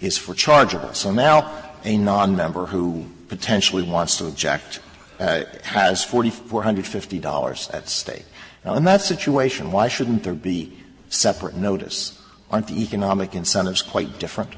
is 0.00 0.18
for 0.18 0.34
chargeable. 0.34 0.92
So 0.94 1.10
now 1.10 1.50
a 1.84 1.96
non-member 1.96 2.66
who 2.66 3.06
potentially 3.28 3.82
wants 3.82 4.18
to 4.18 4.26
object 4.26 4.80
uh, 5.18 5.44
has 5.62 6.04
$450 6.04 7.74
at 7.74 7.88
stake. 7.88 8.24
Now, 8.64 8.74
in 8.74 8.84
that 8.84 9.00
situation, 9.00 9.70
why 9.70 9.88
shouldn't 9.88 10.24
there 10.24 10.34
be 10.34 10.76
separate 11.08 11.54
notice? 11.54 12.20
Aren't 12.50 12.68
the 12.68 12.82
economic 12.82 13.34
incentives 13.34 13.82
quite 13.82 14.18
different? 14.18 14.50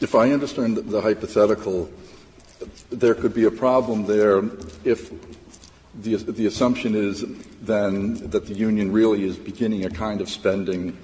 If 0.00 0.14
I 0.14 0.30
understand 0.30 0.76
the 0.76 1.00
hypothetical, 1.00 1.90
there 2.88 3.14
could 3.14 3.34
be 3.34 3.44
a 3.44 3.50
problem 3.50 4.06
there 4.06 4.44
if 4.84 5.10
the, 6.02 6.14
the 6.14 6.46
assumption 6.46 6.94
is 6.94 7.24
then 7.62 8.14
that 8.30 8.46
the 8.46 8.54
union 8.54 8.92
really 8.92 9.24
is 9.24 9.36
beginning 9.36 9.84
a 9.84 9.90
kind 9.90 10.20
of 10.20 10.28
spending 10.28 10.96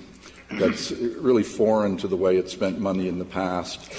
that's 0.53 0.93
really 0.93 1.43
foreign 1.43 1.97
to 1.97 2.07
the 2.07 2.17
way 2.17 2.37
it 2.37 2.49
spent 2.49 2.79
money 2.79 3.09
in 3.09 3.19
the 3.19 3.25
past. 3.25 3.93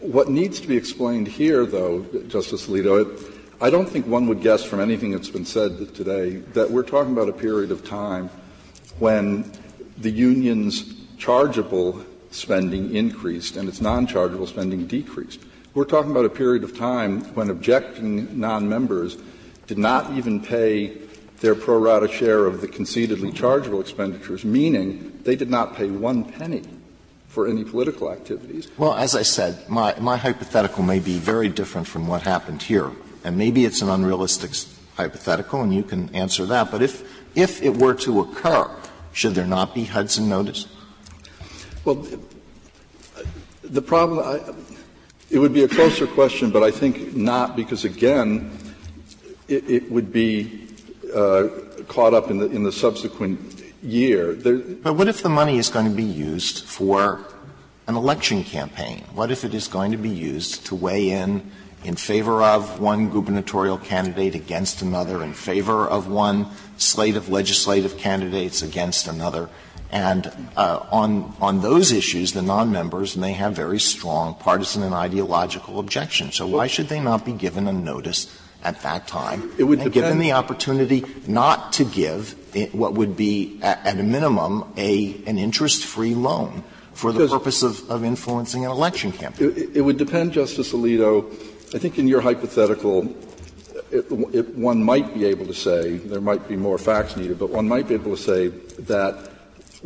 What 0.00 0.28
needs 0.28 0.58
to 0.60 0.66
be 0.66 0.76
explained 0.76 1.28
here, 1.28 1.64
though, 1.66 2.02
Justice 2.26 2.66
Alito, 2.66 3.02
it, 3.02 3.34
I 3.60 3.70
don't 3.70 3.88
think 3.88 4.06
one 4.06 4.26
would 4.26 4.40
guess 4.40 4.64
from 4.64 4.80
anything 4.80 5.12
that's 5.12 5.30
been 5.30 5.44
said 5.44 5.94
today 5.94 6.38
that 6.54 6.68
we're 6.68 6.82
talking 6.82 7.12
about 7.12 7.28
a 7.28 7.32
period 7.32 7.70
of 7.70 7.84
time 7.84 8.28
when 8.98 9.52
the 9.98 10.10
union's 10.10 10.94
chargeable 11.16 12.04
spending 12.30 12.94
increased 12.94 13.56
and 13.56 13.68
its 13.68 13.80
non-chargeable 13.80 14.46
spending 14.46 14.86
decreased. 14.86 15.40
We're 15.74 15.84
talking 15.84 16.10
about 16.10 16.24
a 16.24 16.30
period 16.30 16.64
of 16.64 16.76
time 16.76 17.22
when 17.34 17.50
objecting 17.50 18.38
non-members 18.38 19.16
did 19.66 19.78
not 19.78 20.12
even 20.16 20.40
pay 20.40 20.98
their 21.40 21.54
pro 21.54 21.78
rata 21.78 22.08
share 22.08 22.46
of 22.46 22.60
the 22.60 22.68
concededly 22.68 23.32
chargeable 23.32 23.80
expenditures, 23.80 24.44
meaning 24.44 25.20
they 25.22 25.36
did 25.36 25.48
not 25.48 25.76
pay 25.76 25.90
one 25.90 26.24
penny 26.24 26.62
for 27.28 27.46
any 27.46 27.62
political 27.62 28.10
activities. 28.10 28.68
Well, 28.76 28.94
as 28.94 29.14
I 29.14 29.22
said, 29.22 29.68
my, 29.68 29.94
my 30.00 30.16
hypothetical 30.16 30.82
may 30.82 30.98
be 30.98 31.18
very 31.18 31.48
different 31.48 31.86
from 31.86 32.08
what 32.08 32.22
happened 32.22 32.62
here. 32.62 32.90
And 33.22 33.36
maybe 33.36 33.64
it's 33.64 33.82
an 33.82 33.88
unrealistic 33.88 34.50
hypothetical, 34.96 35.62
and 35.62 35.72
you 35.72 35.82
can 35.82 36.14
answer 36.14 36.44
that. 36.46 36.70
But 36.70 36.82
if, 36.82 37.08
if 37.36 37.62
it 37.62 37.76
were 37.76 37.94
to 37.94 38.20
occur, 38.20 38.68
should 39.12 39.34
there 39.34 39.46
not 39.46 39.74
be 39.74 39.84
Hudson 39.84 40.28
notice? 40.28 40.66
Well, 41.84 42.06
the 43.62 43.82
problem– 43.82 44.56
it 45.30 45.38
would 45.38 45.54
be 45.54 45.62
a 45.62 45.68
closer 45.68 46.06
question, 46.08 46.50
but 46.50 46.64
I 46.64 46.72
think 46.72 47.14
not, 47.14 47.54
because 47.54 47.84
again, 47.84 48.50
it, 49.48 49.90
would 49.90 50.12
be 50.12 50.66
uh, 51.14 51.48
caught 51.86 52.14
up 52.14 52.30
in 52.30 52.62
the, 52.64 52.72
subsequent 52.72 53.62
year. 53.82 54.34
But 54.34 54.94
what 54.94 55.08
if 55.08 55.22
the 55.22 55.28
money 55.28 55.58
is 55.58 55.68
going 55.68 55.86
to 55.86 55.94
be 55.94 56.02
used 56.02 56.64
for 56.64 57.24
an 57.86 57.96
election 57.96 58.44
campaign? 58.44 59.04
What 59.14 59.30
if 59.30 59.44
it 59.44 59.54
is 59.54 59.68
going 59.68 59.92
to 59.92 59.98
be 59.98 60.10
used 60.10 60.66
to 60.66 60.74
weigh 60.74 61.10
in 61.10 61.50
in 61.82 61.96
favor 61.96 62.42
of 62.42 62.78
one 62.78 63.08
gubernatorial 63.08 63.78
candidate 63.78 64.34
against 64.34 64.82
another, 64.82 65.22
in 65.22 65.32
favor 65.32 65.88
of 65.88 66.08
one 66.08 66.46
slate 66.76 67.16
of 67.16 67.30
legislative 67.30 67.96
candidates 67.96 68.62
against 68.62 69.06
another? 69.06 69.48
And 69.92 70.30
uh, 70.56 70.86
on 70.90 71.34
on 71.40 71.62
those 71.62 71.90
issues, 71.90 72.32
the 72.32 72.42
non-members 72.42 73.16
may 73.16 73.32
have 73.32 73.54
very 73.54 73.80
strong 73.80 74.34
partisan 74.34 74.82
and 74.82 74.94
ideological 74.94 75.80
objections. 75.80 76.36
So 76.36 76.46
why 76.46 76.68
should 76.68 76.88
they 76.88 77.00
not 77.00 77.24
be 77.24 77.32
given 77.32 77.66
a 77.66 77.72
notice 77.72 78.30
at 78.62 78.82
that 78.82 79.08
time 79.08 79.50
it 79.58 79.64
would 79.64 79.80
and 79.80 79.92
given 79.92 80.18
the 80.18 80.32
opportunity 80.32 81.04
not 81.26 81.72
to 81.72 81.84
give 81.84 82.34
what 82.72 82.94
would 82.94 83.16
be, 83.16 83.58
at, 83.62 83.86
at 83.86 83.98
a 83.98 84.02
minimum, 84.02 84.72
a, 84.76 85.22
an 85.26 85.38
interest-free 85.38 86.14
loan 86.14 86.64
for 86.92 87.12
the 87.12 87.28
purpose 87.28 87.62
of, 87.62 87.88
of 87.90 88.04
influencing 88.04 88.64
an 88.64 88.70
election 88.70 89.12
campaign. 89.12 89.52
It, 89.56 89.76
it, 89.76 89.80
would 89.80 89.96
depend, 89.96 90.32
Justice 90.32 90.72
Alito. 90.72 91.30
I 91.74 91.78
think 91.78 91.98
in 91.98 92.08
your 92.08 92.20
hypothetical, 92.20 93.14
it, 93.90 94.04
it, 94.34 94.54
one 94.56 94.82
might 94.82 95.14
be 95.14 95.24
able 95.26 95.46
to 95.46 95.54
say, 95.54 95.98
there 95.98 96.20
might 96.20 96.48
be 96.48 96.56
more 96.56 96.76
facts 96.76 97.16
needed, 97.16 97.38
but 97.38 97.50
one 97.50 97.68
might 97.68 97.88
be 97.88 97.94
able 97.94 98.16
to 98.16 98.22
say 98.22 98.48
that 98.48 99.30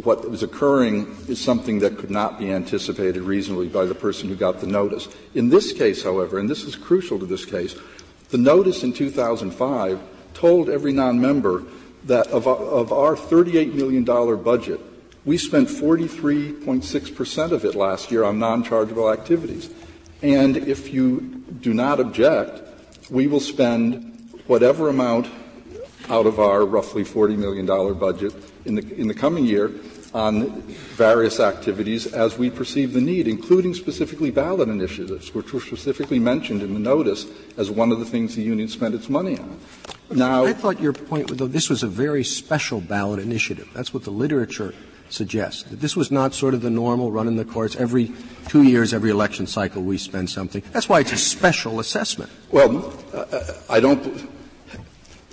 what 0.02 0.28
was 0.28 0.42
occurring 0.42 1.16
is 1.28 1.40
something 1.40 1.78
that 1.78 1.98
could 1.98 2.10
not 2.10 2.38
be 2.38 2.50
anticipated 2.50 3.22
reasonably 3.22 3.68
by 3.68 3.84
the 3.84 3.94
person 3.94 4.28
who 4.28 4.34
got 4.34 4.60
the 4.60 4.66
notice. 4.66 5.08
In 5.34 5.48
this 5.50 5.72
case, 5.72 6.02
however, 6.02 6.38
and 6.38 6.50
this 6.50 6.64
is 6.64 6.74
crucial 6.74 7.18
to 7.20 7.26
this 7.26 7.44
case, 7.44 7.76
the 8.30 8.38
notice 8.38 8.82
in 8.82 8.92
2005 8.92 10.00
told 10.34 10.68
every 10.68 10.92
non-member 10.92 11.62
that 12.04 12.26
of 12.28 12.48
our, 12.48 12.56
of 12.56 12.92
our 12.92 13.14
$38 13.14 13.72
million 13.74 14.04
budget, 14.42 14.80
we 15.24 15.38
spent 15.38 15.68
43.6 15.68 17.16
percent 17.16 17.52
of 17.52 17.64
it 17.64 17.76
last 17.76 18.10
year 18.10 18.24
on 18.24 18.38
non-chargeable 18.38 19.10
activities. 19.10 19.70
And 20.22 20.56
if 20.56 20.92
you 20.92 21.44
do 21.60 21.72
not 21.72 22.00
object, 22.00 22.62
we 23.10 23.26
will 23.26 23.40
spend 23.40 24.32
whatever 24.48 24.88
amount 24.88 25.28
out 26.08 26.26
of 26.26 26.40
our 26.40 26.66
roughly 26.66 27.04
$40 27.04 27.38
million 27.38 27.64
budget 27.94 28.34
in 28.64 28.74
the, 28.74 28.94
in 29.00 29.08
the 29.08 29.14
coming 29.14 29.44
year 29.44 29.70
on 30.14 30.62
various 30.94 31.40
activities 31.40 32.06
as 32.12 32.38
we 32.38 32.48
perceive 32.48 32.92
the 32.92 33.00
need, 33.00 33.26
including 33.26 33.74
specifically 33.74 34.30
ballot 34.30 34.68
initiatives, 34.68 35.34
which 35.34 35.52
were 35.52 35.60
specifically 35.60 36.20
mentioned 36.20 36.62
in 36.62 36.72
the 36.72 36.80
notice 36.80 37.26
as 37.56 37.70
one 37.70 37.90
of 37.90 37.98
the 37.98 38.04
things 38.04 38.36
the 38.36 38.42
union 38.42 38.68
spent 38.68 38.94
its 38.94 39.08
money 39.08 39.36
on. 39.38 39.58
Now, 40.10 40.44
I 40.44 40.52
thought 40.52 40.80
your 40.80 40.92
point 40.92 41.30
was 41.30 41.38
that 41.38 41.52
this 41.52 41.68
was 41.68 41.82
a 41.82 41.88
very 41.88 42.22
special 42.22 42.80
ballot 42.80 43.18
initiative. 43.18 43.68
That's 43.74 43.92
what 43.92 44.04
the 44.04 44.10
literature 44.10 44.72
suggests. 45.08 45.64
That 45.64 45.80
this 45.80 45.96
was 45.96 46.10
not 46.10 46.34
sort 46.34 46.54
of 46.54 46.62
the 46.62 46.70
normal 46.70 47.10
run 47.10 47.26
in 47.26 47.36
the 47.36 47.44
courts. 47.44 47.74
Every 47.74 48.12
two 48.48 48.62
years, 48.62 48.94
every 48.94 49.10
election 49.10 49.46
cycle, 49.46 49.82
we 49.82 49.98
spend 49.98 50.30
something. 50.30 50.62
That's 50.72 50.88
why 50.88 51.00
it's 51.00 51.12
a 51.12 51.16
special 51.16 51.80
assessment. 51.80 52.30
Well, 52.50 52.92
uh, 53.12 53.18
uh, 53.18 53.54
I 53.68 53.80
don't. 53.80 54.30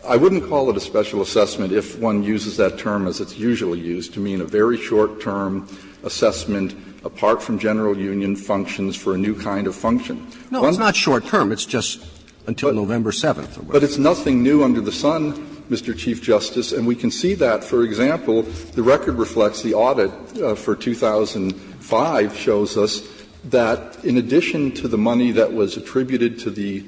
I 0.07 0.17
wouldn't 0.17 0.49
call 0.49 0.69
it 0.69 0.77
a 0.77 0.79
special 0.79 1.21
assessment 1.21 1.71
if 1.71 1.97
one 1.99 2.23
uses 2.23 2.57
that 2.57 2.79
term 2.79 3.07
as 3.07 3.21
it's 3.21 3.37
usually 3.37 3.79
used 3.79 4.13
to 4.15 4.19
mean 4.19 4.41
a 4.41 4.45
very 4.45 4.77
short 4.77 5.21
term 5.21 5.67
assessment 6.03 6.75
apart 7.03 7.41
from 7.41 7.59
general 7.59 7.97
union 7.97 8.35
functions 8.35 8.95
for 8.95 9.13
a 9.13 9.17
new 9.17 9.39
kind 9.39 9.67
of 9.67 9.75
function. 9.75 10.27
No, 10.49 10.61
one, 10.61 10.69
it's 10.69 10.79
not 10.79 10.95
short 10.95 11.25
term. 11.25 11.51
It's 11.51 11.65
just 11.65 12.03
until 12.47 12.69
but, 12.69 12.75
November 12.75 13.11
7th. 13.11 13.67
But 13.71 13.83
it's 13.83 13.97
nothing 13.97 14.41
new 14.41 14.63
under 14.63 14.81
the 14.81 14.91
sun, 14.91 15.33
Mr. 15.69 15.95
Chief 15.95 16.21
Justice, 16.21 16.71
and 16.71 16.87
we 16.87 16.95
can 16.95 17.11
see 17.11 17.35
that, 17.35 17.63
for 17.63 17.83
example, 17.83 18.41
the 18.41 18.83
record 18.83 19.15
reflects 19.15 19.61
the 19.61 19.75
audit 19.75 20.11
uh, 20.41 20.55
for 20.55 20.75
2005 20.75 22.35
shows 22.35 22.77
us 22.77 23.07
that 23.45 24.03
in 24.03 24.17
addition 24.17 24.71
to 24.71 24.87
the 24.87 24.97
money 24.97 25.31
that 25.31 25.53
was 25.53 25.77
attributed 25.77 26.39
to 26.39 26.49
the 26.49 26.83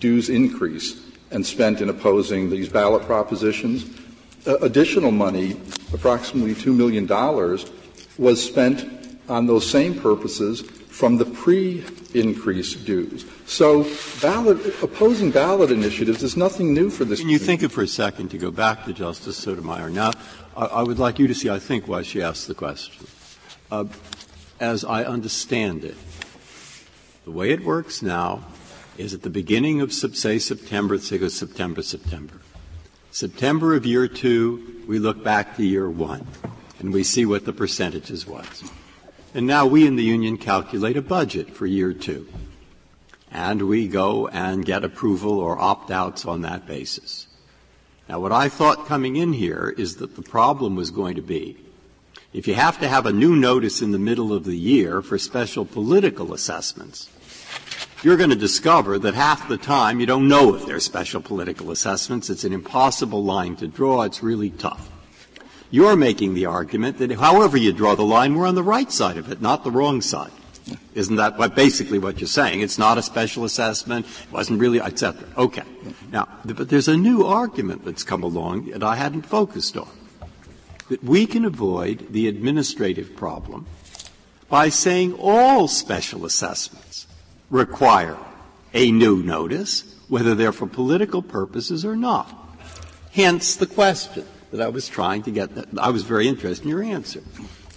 dues 0.00 0.28
increase, 0.28 1.00
and 1.34 1.44
spent 1.44 1.80
in 1.80 1.90
opposing 1.90 2.48
these 2.48 2.68
ballot 2.68 3.02
propositions. 3.02 3.84
Uh, 4.46 4.56
additional 4.58 5.10
money, 5.10 5.56
approximately 5.92 6.54
$2 6.54 6.74
million, 6.74 7.06
was 8.16 8.42
spent 8.42 9.18
on 9.28 9.46
those 9.46 9.68
same 9.68 9.98
purposes 9.98 10.60
from 10.60 11.16
the 11.16 11.24
pre-increase 11.24 12.74
dues. 12.76 13.26
So 13.46 13.84
ballot, 14.22 14.64
opposing 14.82 15.32
ballot 15.32 15.72
initiatives 15.72 16.22
is 16.22 16.36
nothing 16.36 16.72
new 16.72 16.88
for 16.88 17.04
this. 17.04 17.18
Can 17.18 17.28
you 17.28 17.38
think 17.38 17.62
of 17.64 17.72
for 17.72 17.82
a 17.82 17.88
second 17.88 18.28
to 18.28 18.38
go 18.38 18.52
back 18.52 18.84
to 18.84 18.92
Justice 18.92 19.36
Sotomayor? 19.36 19.90
Now, 19.90 20.12
I, 20.56 20.66
I 20.66 20.82
would 20.82 21.00
like 21.00 21.18
you 21.18 21.26
to 21.26 21.34
see, 21.34 21.50
I 21.50 21.58
think, 21.58 21.88
why 21.88 22.02
she 22.02 22.22
asked 22.22 22.46
the 22.46 22.54
question. 22.54 23.06
Uh, 23.72 23.86
as 24.60 24.84
I 24.84 25.02
understand 25.02 25.84
it, 25.84 25.96
the 27.24 27.32
way 27.32 27.50
it 27.50 27.64
works 27.64 28.02
now 28.02 28.44
is 28.98 29.14
at 29.14 29.22
the 29.22 29.30
beginning 29.30 29.80
of, 29.80 29.92
say, 29.92 30.38
September, 30.38 30.98
say 30.98 31.18
goes 31.18 31.36
September, 31.36 31.82
September. 31.82 32.40
September 33.10 33.74
of 33.74 33.86
year 33.86 34.08
two, 34.08 34.82
we 34.88 34.98
look 34.98 35.22
back 35.22 35.56
to 35.56 35.64
year 35.64 35.88
one, 35.88 36.26
and 36.78 36.92
we 36.92 37.04
see 37.04 37.24
what 37.24 37.44
the 37.44 37.52
percentages 37.52 38.26
was. 38.26 38.70
And 39.34 39.46
now 39.46 39.66
we 39.66 39.86
in 39.86 39.96
the 39.96 40.04
union 40.04 40.36
calculate 40.36 40.96
a 40.96 41.02
budget 41.02 41.50
for 41.50 41.66
year 41.66 41.92
two. 41.92 42.28
And 43.30 43.62
we 43.62 43.88
go 43.88 44.28
and 44.28 44.64
get 44.64 44.84
approval 44.84 45.40
or 45.40 45.58
opt-outs 45.58 46.24
on 46.24 46.42
that 46.42 46.66
basis. 46.66 47.26
Now 48.08 48.20
what 48.20 48.32
I 48.32 48.48
thought 48.48 48.86
coming 48.86 49.16
in 49.16 49.32
here 49.32 49.74
is 49.76 49.96
that 49.96 50.14
the 50.14 50.22
problem 50.22 50.76
was 50.76 50.90
going 50.90 51.16
to 51.16 51.22
be 51.22 51.58
If 52.34 52.48
you 52.48 52.54
have 52.54 52.80
to 52.80 52.88
have 52.88 53.06
a 53.06 53.12
new 53.12 53.36
notice 53.36 53.80
in 53.80 53.92
the 53.92 53.98
middle 53.98 54.32
of 54.32 54.42
the 54.42 54.56
year 54.56 55.00
for 55.02 55.18
special 55.18 55.64
political 55.64 56.34
assessments, 56.34 57.08
you're 58.04 58.16
going 58.16 58.30
to 58.30 58.36
discover 58.36 58.98
that 58.98 59.14
half 59.14 59.48
the 59.48 59.56
time 59.56 59.98
you 59.98 60.06
don't 60.06 60.28
know 60.28 60.54
if 60.54 60.66
they're 60.66 60.80
special 60.80 61.20
political 61.20 61.70
assessments. 61.70 62.28
It's 62.28 62.44
an 62.44 62.52
impossible 62.52 63.24
line 63.24 63.56
to 63.56 63.66
draw. 63.66 64.02
It's 64.02 64.22
really 64.22 64.50
tough. 64.50 64.90
You're 65.70 65.96
making 65.96 66.34
the 66.34 66.46
argument 66.46 66.98
that 66.98 67.10
however 67.12 67.56
you 67.56 67.72
draw 67.72 67.94
the 67.94 68.04
line, 68.04 68.34
we're 68.34 68.46
on 68.46 68.54
the 68.54 68.62
right 68.62 68.92
side 68.92 69.16
of 69.16 69.32
it, 69.32 69.40
not 69.40 69.64
the 69.64 69.70
wrong 69.70 70.00
side. 70.02 70.30
Isn't 70.94 71.16
that 71.16 71.38
what, 71.38 71.54
basically 71.54 71.98
what 71.98 72.20
you're 72.20 72.28
saying? 72.28 72.60
It's 72.60 72.78
not 72.78 72.96
a 72.96 73.02
special 73.02 73.44
assessment, 73.44 74.06
it 74.06 74.32
wasn't 74.32 74.60
really, 74.60 74.80
etc. 74.80 75.26
Okay. 75.36 75.64
Now, 76.12 76.28
but 76.44 76.68
there's 76.68 76.88
a 76.88 76.96
new 76.96 77.24
argument 77.24 77.84
that's 77.84 78.04
come 78.04 78.22
along 78.22 78.70
that 78.70 78.82
I 78.82 78.96
hadn't 78.96 79.22
focused 79.22 79.76
on. 79.76 79.88
That 80.90 81.02
we 81.02 81.26
can 81.26 81.44
avoid 81.44 82.12
the 82.12 82.28
administrative 82.28 83.16
problem 83.16 83.66
by 84.48 84.68
saying 84.68 85.14
all 85.14 85.66
special 85.68 86.24
assessments 86.24 87.03
require 87.54 88.18
a 88.74 88.90
new 88.90 89.22
notice, 89.22 89.84
whether 90.08 90.34
they're 90.34 90.50
for 90.50 90.66
political 90.66 91.22
purposes 91.22 91.84
or 91.84 91.94
not. 91.94 92.28
Hence 93.12 93.54
the 93.54 93.66
question 93.66 94.26
that 94.50 94.60
I 94.60 94.66
was 94.68 94.88
trying 94.88 95.22
to 95.22 95.30
get, 95.30 95.50
I 95.78 95.90
was 95.90 96.02
very 96.02 96.26
interested 96.26 96.64
in 96.64 96.70
your 96.70 96.82
answer. 96.82 97.22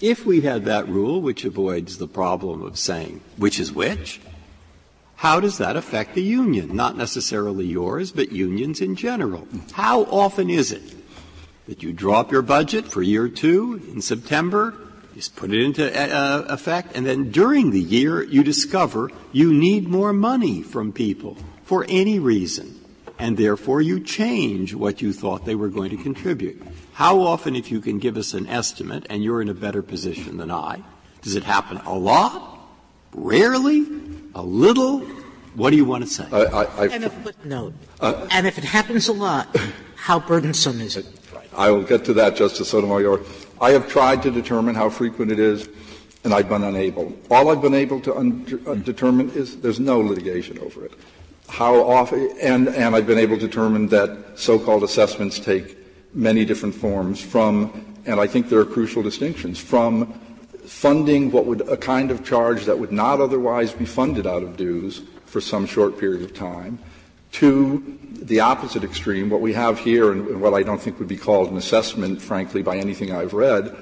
If 0.02 0.26
we 0.26 0.42
had 0.42 0.66
that 0.66 0.90
rule 0.90 1.22
which 1.22 1.46
avoids 1.46 2.00
the 2.00 2.08
problem 2.08 2.64
of 2.64 2.80
saying 2.80 3.22
which 3.38 3.60
is 3.60 3.72
which, 3.72 4.20
how 5.18 5.40
does 5.40 5.60
that 5.60 5.76
affect 5.76 6.16
the 6.16 6.24
union? 6.24 6.76
Not 6.76 6.98
necessarily 6.98 7.68
yours, 7.68 8.12
but 8.12 8.32
unions 8.32 8.82
in 8.82 8.96
general. 8.96 9.48
How 9.74 10.06
often 10.06 10.50
is 10.50 10.72
it 10.72 10.96
that 11.68 11.84
you 11.84 11.94
draw 11.94 12.22
up 12.22 12.32
your 12.32 12.42
budget 12.42 12.86
for 12.86 13.04
year 13.04 13.30
two 13.30 13.80
in 13.92 14.02
September, 14.02 14.74
you 15.18 15.24
put 15.36 15.52
it 15.52 15.64
into 15.64 15.84
uh, 15.84 16.46
effect, 16.48 16.96
and 16.96 17.04
then 17.04 17.32
during 17.32 17.72
the 17.72 17.80
year 17.80 18.22
you 18.22 18.44
discover 18.44 19.10
you 19.32 19.52
need 19.52 19.88
more 19.88 20.14
money 20.14 20.62
from 20.62 20.92
people 20.92 21.38
for 21.64 21.86
any 21.90 22.20
reason, 22.20 22.80
and 23.18 23.36
therefore 23.36 23.82
you 23.82 24.00
change 24.00 24.76
what 24.76 25.02
you 25.02 25.12
thought 25.12 25.44
they 25.44 25.56
were 25.56 25.70
going 25.70 25.90
to 25.90 25.98
contribute. 25.98 26.62
How 26.94 27.22
often, 27.22 27.56
if 27.56 27.72
you 27.72 27.82
can 27.82 27.98
give 27.98 28.16
us 28.16 28.36
an 28.36 28.46
estimate, 28.48 29.08
and 29.10 29.24
you're 29.24 29.42
in 29.42 29.50
a 29.50 29.56
better 29.56 29.82
position 29.82 30.38
than 30.38 30.52
I, 30.52 30.84
does 31.24 31.36
it 31.36 31.44
happen 31.44 31.78
a 31.78 31.96
lot? 31.96 32.60
Rarely? 33.14 33.88
A 34.36 34.44
little? 34.44 35.00
What 35.56 35.72
do 35.72 35.78
you 35.78 35.86
want 35.86 36.04
to 36.04 36.10
say? 36.10 36.28
I, 36.32 36.64
I, 36.64 36.88
and 36.88 37.06
a 37.06 37.10
footnote. 37.10 37.74
Uh, 38.00 38.28
and 38.30 38.46
if 38.46 38.60
it 38.60 38.64
happens 38.64 39.08
a 39.08 39.14
lot, 39.14 39.56
how 39.96 40.20
burdensome 40.20 40.80
is 40.80 40.96
it? 40.96 41.08
I 41.56 41.72
will 41.72 41.84
get 41.84 42.06
to 42.06 42.14
that, 42.14 42.36
Justice 42.36 42.70
Sotomayor. 42.70 43.20
I 43.60 43.72
have 43.72 43.88
tried 43.88 44.22
to 44.24 44.32
determine 44.32 44.76
how 44.76 44.90
frequent 44.90 45.32
it 45.32 45.40
is, 45.40 45.68
and 46.24 46.34
I've 46.34 46.50
been 46.50 46.64
unable. 46.64 47.14
All 47.32 47.50
I've 47.50 47.62
been 47.62 47.74
able 47.74 48.00
to 48.02 48.16
un- 48.16 48.62
uh, 48.68 48.76
determine 48.76 49.32
is 49.32 49.58
there's 49.62 49.80
no 49.80 50.00
litigation 50.00 50.60
over 50.60 50.86
it. 50.86 50.94
How 51.50 51.82
often, 51.82 52.30
and, 52.42 52.68
and 52.70 52.96
I've 52.96 53.08
been 53.08 53.18
able 53.18 53.38
to 53.38 53.48
determine 53.48 53.88
that 53.88 54.34
so-called 54.36 54.84
assessments 54.84 55.40
take 55.40 55.78
many 56.14 56.46
different 56.46 56.76
forms 56.76 57.22
from, 57.22 57.96
and 58.06 58.20
I 58.20 58.28
think 58.28 58.50
there 58.50 58.60
are 58.60 58.66
crucial 58.66 59.02
distinctions, 59.02 59.60
from 59.60 60.14
funding 60.66 61.32
what 61.32 61.46
would, 61.46 61.62
a 61.70 61.78
kind 61.78 62.12
of 62.12 62.26
charge 62.26 62.66
that 62.66 62.78
would 62.78 62.92
not 62.92 63.22
otherwise 63.22 63.72
be 63.72 63.86
funded 63.86 64.28
out 64.28 64.44
of 64.44 64.58
dues 64.58 65.02
for 65.26 65.42
some 65.42 65.66
short 65.66 65.98
period 65.98 66.22
of 66.22 66.34
time, 66.34 66.78
to 67.34 67.98
the 68.22 68.40
opposite 68.40 68.84
extreme, 68.84 69.30
what 69.30 69.42
we 69.42 69.54
have 69.54 69.80
here, 69.80 70.12
and 70.12 70.42
what 70.42 70.54
I 70.54 70.64
don't 70.64 70.82
think 70.82 71.00
would 71.00 71.08
be 71.08 71.18
called 71.18 71.52
an 71.52 71.58
assessment, 71.58 72.22
frankly, 72.22 72.62
by 72.62 72.78
anything 72.78 73.12
I've 73.12 73.34
read, 73.34 73.76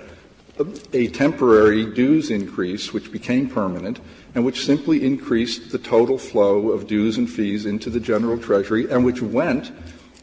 a 0.93 1.07
temporary 1.07 1.85
dues 1.85 2.31
increase 2.31 2.93
which 2.93 3.11
became 3.11 3.49
permanent 3.49 3.99
and 4.33 4.45
which 4.45 4.65
simply 4.65 5.05
increased 5.05 5.71
the 5.71 5.77
total 5.77 6.17
flow 6.17 6.69
of 6.71 6.87
dues 6.87 7.17
and 7.17 7.29
fees 7.29 7.65
into 7.65 7.89
the 7.89 7.99
general 7.99 8.37
treasury 8.37 8.89
and 8.89 9.03
which 9.03 9.21
went 9.21 9.71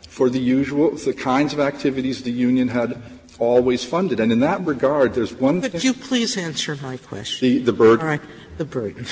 for 0.09 0.31
the 0.31 0.39
usual, 0.39 0.91
the 0.91 1.15
kinds 1.15 1.53
of 1.53 1.61
activities 1.61 2.23
the 2.23 2.31
union 2.31 2.69
had 2.69 3.01
always 3.39 3.85
funded. 3.85 4.21
And 4.21 4.31
in 4.31 4.41
that 4.41 4.65
regard, 4.67 5.15
there's 5.15 5.33
one 5.33 5.63
Could 5.63 5.85
you 5.85 5.95
please 5.95 6.37
answer 6.37 6.77
my 6.83 6.97
question? 6.99 7.49
The, 7.49 7.59
the 7.59 7.73
burden. 7.73 8.01
All 8.01 8.13
right, 8.13 8.21
the 8.59 8.65
burden. 8.65 9.07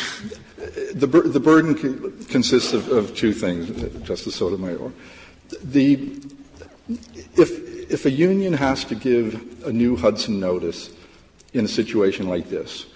The, 0.95 1.07
bur- 1.07 1.29
the 1.29 1.41
burden 1.41 1.75
co- 1.75 2.13
consists 2.29 2.73
of, 2.73 2.91
of, 2.91 3.15
two 3.15 3.33
things, 3.33 3.71
Justice 4.03 4.35
Sotomayor. 4.35 4.93
The, 5.63 6.21
if, 7.37 7.91
if 7.91 8.07
a 8.07 8.11
union 8.11 8.53
has 8.53 8.85
to 8.85 8.95
give 8.95 9.67
a 9.67 9.73
new 9.73 9.97
Hudson 9.97 10.39
notice 10.39 10.91
in 11.53 11.65
a 11.65 11.69
situation 11.69 12.29
like 12.29 12.51
this, 12.51 12.87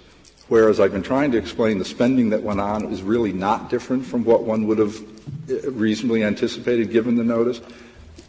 whereas 0.49 0.79
I've 0.79 0.93
been 0.93 1.03
trying 1.03 1.33
to 1.33 1.39
explain 1.39 1.79
the 1.79 1.85
spending 1.85 2.31
that 2.31 2.43
went 2.43 2.61
on 2.61 2.93
is 2.93 3.03
really 3.03 3.33
not 3.33 3.71
different 3.71 4.05
from 4.05 4.25
what 4.25 4.43
one 4.43 4.67
would 4.67 4.79
have 4.79 5.01
eh, 5.49 5.61
reasonably 5.65 6.23
anticipated 6.23 6.91
given 6.91 7.17
the 7.17 7.25
notice, 7.25 7.61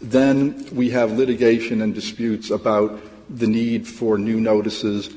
then 0.01 0.65
we 0.71 0.89
have 0.91 1.11
litigation 1.11 1.81
and 1.81 1.93
disputes 1.93 2.51
about 2.51 2.99
the 3.29 3.47
need 3.47 3.87
for 3.87 4.17
new 4.17 4.39
notices 4.39 5.09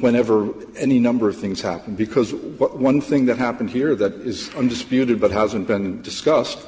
whenever 0.00 0.52
any 0.76 0.98
number 0.98 1.28
of 1.28 1.36
things 1.36 1.60
happen. 1.60 1.94
Because 1.94 2.34
what, 2.34 2.78
one 2.78 3.00
thing 3.00 3.26
that 3.26 3.38
happened 3.38 3.70
here 3.70 3.94
that 3.94 4.12
is 4.14 4.54
undisputed 4.54 5.20
but 5.20 5.30
hasn't 5.30 5.66
been 5.66 6.02
discussed 6.02 6.58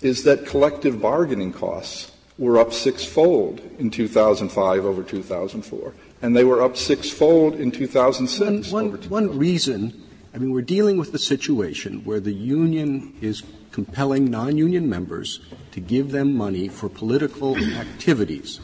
is 0.00 0.24
that 0.24 0.46
collective 0.46 1.00
bargaining 1.00 1.52
costs 1.52 2.10
were 2.38 2.58
up 2.58 2.72
sixfold 2.72 3.60
in 3.78 3.90
2005 3.90 4.84
over 4.84 5.02
2004, 5.02 5.94
and 6.22 6.36
they 6.36 6.44
were 6.44 6.62
up 6.62 6.76
sixfold 6.76 7.54
in 7.54 7.70
2006 7.70 8.72
one, 8.72 8.90
one, 8.90 9.00
one 9.08 9.38
reason, 9.38 10.02
I 10.34 10.38
mean, 10.38 10.50
we're 10.52 10.62
dealing 10.62 10.96
with 10.96 11.12
the 11.12 11.18
situation 11.18 12.04
where 12.04 12.20
the 12.20 12.32
union 12.32 13.14
is 13.20 13.42
compelling 13.70 14.30
non-union 14.30 14.88
members 14.88 15.40
to 15.72 15.80
give 15.80 16.10
them 16.10 16.34
money 16.34 16.68
for 16.68 16.88
political 16.88 17.56
activities. 17.56 18.60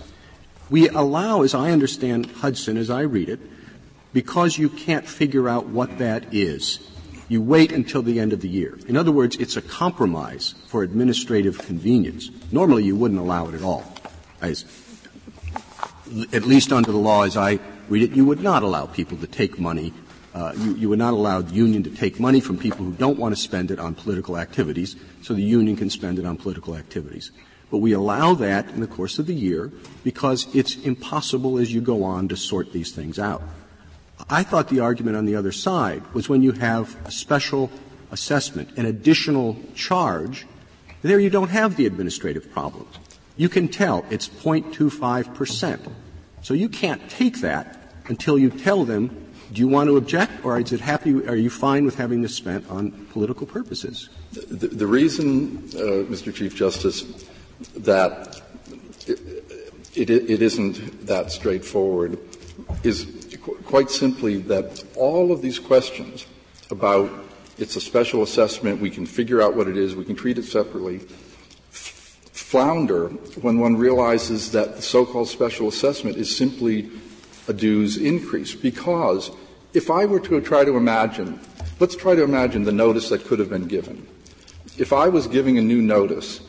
We 0.70 0.88
allow, 0.88 1.42
as 1.42 1.54
I 1.54 1.70
understand 1.70 2.26
Hudson, 2.26 2.76
as 2.76 2.90
I 2.90 3.02
read 3.02 3.28
it, 3.28 3.40
because 4.12 4.58
you 4.58 4.68
can't 4.68 5.06
figure 5.06 5.48
out 5.48 5.66
what 5.66 5.98
that 5.98 6.32
is, 6.32 6.80
you 7.28 7.42
wait 7.42 7.72
until 7.72 8.02
the 8.02 8.18
end 8.18 8.32
of 8.32 8.40
the 8.40 8.48
year. 8.48 8.78
In 8.88 8.96
other 8.96 9.12
words, 9.12 9.36
it's 9.36 9.56
a 9.56 9.62
compromise 9.62 10.54
for 10.66 10.82
administrative 10.82 11.58
convenience. 11.58 12.30
Normally 12.50 12.84
you 12.84 12.96
wouldn't 12.96 13.20
allow 13.20 13.48
it 13.48 13.54
at 13.54 13.62
all. 13.62 13.84
As, 14.40 14.64
at 16.32 16.44
least 16.44 16.72
under 16.72 16.90
the 16.90 16.98
law 16.98 17.24
as 17.24 17.36
I 17.36 17.58
read 17.88 18.02
it, 18.02 18.16
you 18.16 18.24
would 18.24 18.42
not 18.42 18.62
allow 18.62 18.86
people 18.86 19.18
to 19.18 19.26
take 19.26 19.58
money 19.58 19.92
uh, 20.34 20.52
you, 20.56 20.74
you, 20.74 20.88
would 20.88 20.98
not 20.98 21.14
allow 21.14 21.40
the 21.40 21.52
union 21.52 21.82
to 21.82 21.90
take 21.90 22.20
money 22.20 22.38
from 22.38 22.56
people 22.56 22.84
who 22.84 22.92
don't 22.92 23.18
want 23.18 23.34
to 23.34 23.40
spend 23.40 23.72
it 23.72 23.80
on 23.80 23.92
political 23.92 24.38
activities, 24.38 24.94
so 25.20 25.34
the 25.34 25.42
union 25.42 25.74
can 25.74 25.90
spend 25.90 26.16
it 26.16 26.24
on 26.24 26.36
political 26.36 26.76
activities. 26.76 27.32
But 27.72 27.78
we 27.78 27.92
allow 27.92 28.34
that 28.34 28.68
in 28.70 28.80
the 28.80 28.86
course 28.86 29.18
of 29.18 29.26
the 29.26 29.34
year 29.34 29.72
because 30.04 30.46
it's 30.54 30.76
impossible 30.76 31.58
as 31.58 31.72
you 31.72 31.80
go 31.80 32.04
on 32.04 32.28
to 32.28 32.36
sort 32.36 32.72
these 32.72 32.92
things 32.92 33.18
out. 33.18 33.42
I 34.28 34.42
thought 34.42 34.68
the 34.68 34.80
argument 34.80 35.16
on 35.16 35.24
the 35.24 35.36
other 35.36 35.52
side 35.52 36.02
was 36.12 36.28
when 36.28 36.42
you 36.42 36.52
have 36.52 36.96
a 37.06 37.10
special 37.10 37.70
assessment, 38.10 38.76
an 38.76 38.86
additional 38.86 39.56
charge, 39.74 40.46
there 41.02 41.20
you 41.20 41.30
don't 41.30 41.50
have 41.50 41.76
the 41.76 41.86
administrative 41.86 42.50
problem. 42.50 42.86
You 43.36 43.48
can 43.48 43.68
tell 43.68 44.04
it's 44.10 44.28
0.25 44.28 45.34
percent. 45.34 45.82
So 46.42 46.54
you 46.54 46.68
can't 46.68 47.08
take 47.08 47.40
that 47.40 47.92
until 48.08 48.38
you 48.38 48.50
tell 48.50 48.84
them 48.84 49.26
do 49.52 49.60
you 49.60 49.68
want 49.68 49.88
to 49.88 49.96
object, 49.96 50.44
or 50.44 50.60
is 50.60 50.72
it 50.72 50.80
happy? 50.80 51.26
Are 51.26 51.36
you 51.36 51.48
fine 51.48 51.86
with 51.86 51.94
having 51.94 52.20
this 52.20 52.34
spent 52.34 52.68
on 52.68 52.90
political 53.12 53.46
purposes? 53.46 54.10
The, 54.32 54.68
the 54.68 54.86
reason, 54.86 55.70
uh, 55.74 56.04
Mr. 56.04 56.34
Chief 56.34 56.54
Justice, 56.54 57.26
that 57.74 58.42
it, 59.06 59.20
it, 59.94 60.10
it 60.10 60.42
isn't 60.42 61.06
that 61.06 61.32
straightforward 61.32 62.18
is 62.82 63.06
quite 63.64 63.90
simply 63.90 64.36
that 64.42 64.84
all 64.96 65.32
of 65.32 65.42
these 65.42 65.58
questions 65.58 66.26
about 66.70 67.10
it's 67.58 67.74
a 67.74 67.80
special 67.80 68.22
assessment, 68.22 68.80
we 68.80 68.90
can 68.90 69.04
figure 69.04 69.42
out 69.42 69.56
what 69.56 69.66
it 69.66 69.76
is, 69.76 69.96
we 69.96 70.04
can 70.04 70.14
treat 70.14 70.38
it 70.38 70.44
separately, 70.44 71.00
flounder 71.70 73.08
when 73.42 73.58
one 73.58 73.76
realizes 73.76 74.52
that 74.52 74.76
the 74.76 74.82
so-called 74.82 75.28
special 75.28 75.68
assessment 75.68 76.16
is 76.16 76.34
simply 76.34 76.88
a 77.48 77.52
dues 77.52 77.96
increase 77.96 78.54
because 78.54 79.30
if 79.74 79.90
I 79.90 80.06
were 80.06 80.20
to 80.20 80.40
try 80.40 80.64
to 80.64 80.76
imagine, 80.76 81.40
let's 81.80 81.96
try 81.96 82.14
to 82.14 82.22
imagine 82.22 82.62
the 82.62 82.72
notice 82.72 83.08
that 83.10 83.24
could 83.24 83.38
have 83.38 83.50
been 83.50 83.66
given. 83.66 84.06
If 84.78 84.92
I 84.92 85.08
was 85.08 85.26
giving 85.26 85.58
a 85.58 85.62
new 85.62 85.82
notice 85.82 86.40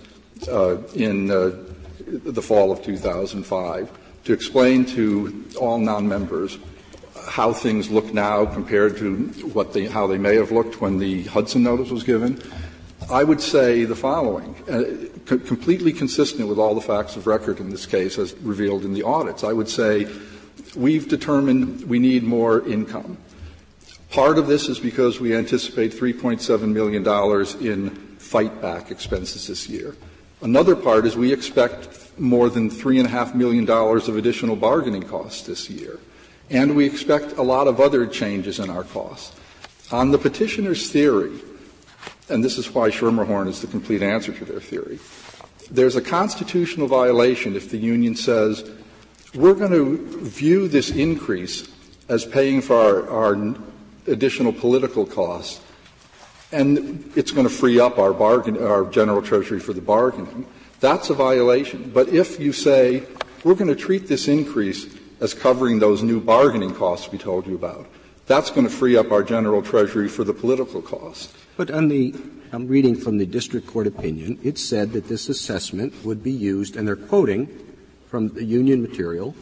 uh, 0.48 0.78
in 0.94 1.32
uh, 1.32 1.52
the 2.08 2.42
fall 2.42 2.72
of 2.72 2.84
2005 2.84 3.92
to 4.26 4.34
explain 4.34 4.86
to 4.86 5.46
all 5.60 5.80
non-members 5.80 6.60
how 7.30 7.54
things 7.54 7.90
look 7.90 8.12
now 8.14 8.46
compared 8.46 8.98
to 8.98 9.16
what 9.54 9.72
they, 9.72 9.86
how 9.86 10.08
they 10.08 10.18
may 10.18 10.36
have 10.36 10.52
looked 10.52 10.82
when 10.82 10.98
the 10.98 11.24
Hudson 11.26 11.64
notice 11.64 11.92
was 11.92 12.04
given, 12.04 12.42
I 13.10 13.24
would 13.24 13.40
say 13.40 13.86
the 13.86 13.96
following, 13.96 14.56
uh, 14.68 14.84
c- 15.30 15.46
completely 15.46 15.94
consistent 15.94 16.50
with 16.50 16.58
all 16.58 16.74
the 16.74 16.82
facts 16.82 17.16
of 17.16 17.28
record 17.28 17.60
in 17.60 17.70
this 17.70 17.86
case 17.86 18.18
as 18.18 18.34
revealed 18.40 18.84
in 18.84 18.94
the 18.94 19.04
audits. 19.04 19.44
I 19.44 19.54
would 19.54 19.70
say 19.70 20.08
we've 20.76 21.08
determined 21.08 21.86
we 21.86 22.00
need 22.00 22.24
more 22.24 22.68
income. 22.68 23.18
Part 24.12 24.40
of 24.40 24.48
this 24.48 24.68
is 24.68 24.80
because 24.80 25.20
we 25.20 25.36
anticipate 25.36 25.92
$3.7 25.92 26.62
million 26.74 27.06
in 27.62 27.96
fight 28.18 28.60
back 28.60 28.90
expenses 28.90 29.48
this 29.48 29.70
year. 29.70 29.96
Another 30.42 30.76
part 30.76 31.06
is 31.06 31.16
we 31.16 31.32
expect 31.32 32.20
more 32.20 32.50
than 32.50 32.70
$3.5 32.70 33.36
million 33.36 33.70
of 33.70 34.18
additional 34.18 34.56
bargaining 34.56 35.04
costs 35.04 35.44
this 35.44 35.70
year. 35.70 36.00
And 36.50 36.76
we 36.76 36.86
expect 36.86 37.38
a 37.38 37.44
lot 37.44 37.68
of 37.68 37.80
other 37.80 38.08
changes 38.08 38.60
in 38.60 38.70
our 38.70 38.84
costs. 38.84 39.36
On 39.92 40.12
the 40.12 40.18
petitioner's 40.18 40.92
theory, 40.92 41.40
and 42.30 42.44
this 42.44 42.58
is 42.58 42.74
why 42.74 42.90
Schermerhorn 42.90 43.48
is 43.48 43.62
the 43.62 43.68
complete 43.68 44.02
answer 44.02 44.34
to 44.34 44.46
their 44.46 44.60
theory, 44.60 45.00
there's 45.72 45.96
a 45.96 46.02
constitutional 46.02 46.88
violation 46.88 47.56
if 47.56 47.70
the 47.70 47.78
union 47.78 48.16
says, 48.16 48.70
we're 49.36 49.54
going 49.54 49.72
to 49.72 49.98
view 50.28 50.68
this 50.68 50.90
increase 50.90 51.70
as 52.08 52.26
paying 52.26 52.62
for 52.62 52.76
our, 52.76 53.10
our 53.10 53.56
additional 54.08 54.52
political 54.52 55.06
costs, 55.06 55.62
and 56.52 57.12
it's 57.16 57.32
going 57.32 57.48
to 57.48 57.54
free 57.54 57.80
up 57.80 58.00
our, 58.00 58.14
bargain, 58.14 58.62
our 58.64 58.86
general 58.86 59.22
treasury 59.22 59.60
for 59.60 59.74
the 59.74 59.82
bargaining. 59.82 60.48
That's 60.80 61.12
a 61.12 61.14
violation. 61.14 61.92
But 61.94 62.10
if 62.10 62.40
you 62.40 62.54
say, 62.54 63.04
we're 63.44 63.54
going 63.54 63.68
to 63.68 63.76
treat 63.76 64.08
this 64.08 64.28
increase 64.28 64.88
as 65.20 65.34
covering 65.34 65.80
those 65.80 66.04
new 66.04 66.20
bargaining 66.20 66.74
costs 66.74 67.12
we 67.12 67.18
told 67.18 67.46
you 67.48 67.56
about, 67.56 67.88
that's 68.28 68.52
going 68.52 68.68
to 68.68 68.74
free 68.74 68.96
up 68.96 69.12
our 69.12 69.24
general 69.24 69.62
treasury 69.62 70.08
for 70.08 70.24
the 70.24 70.34
political 70.34 70.82
costs. 70.82 71.34
But 71.58 71.72
on 71.72 71.88
the, 71.88 72.14
I'm 72.52 72.68
reading 72.68 72.96
from 72.96 73.18
the 73.18 73.26
district 73.26 73.68
court 73.68 73.88
opinion, 73.88 74.40
it 74.44 74.58
said 74.58 74.94
that 74.94 75.08
this 75.08 75.30
assessment 75.30 75.94
would 76.06 76.24
be 76.24 76.32
used, 76.32 76.76
and 76.76 76.88
they're 76.88 76.96
quoting 76.96 77.48
from 78.08 78.30
the 78.30 78.44
union 78.44 78.82
material, 78.82 79.36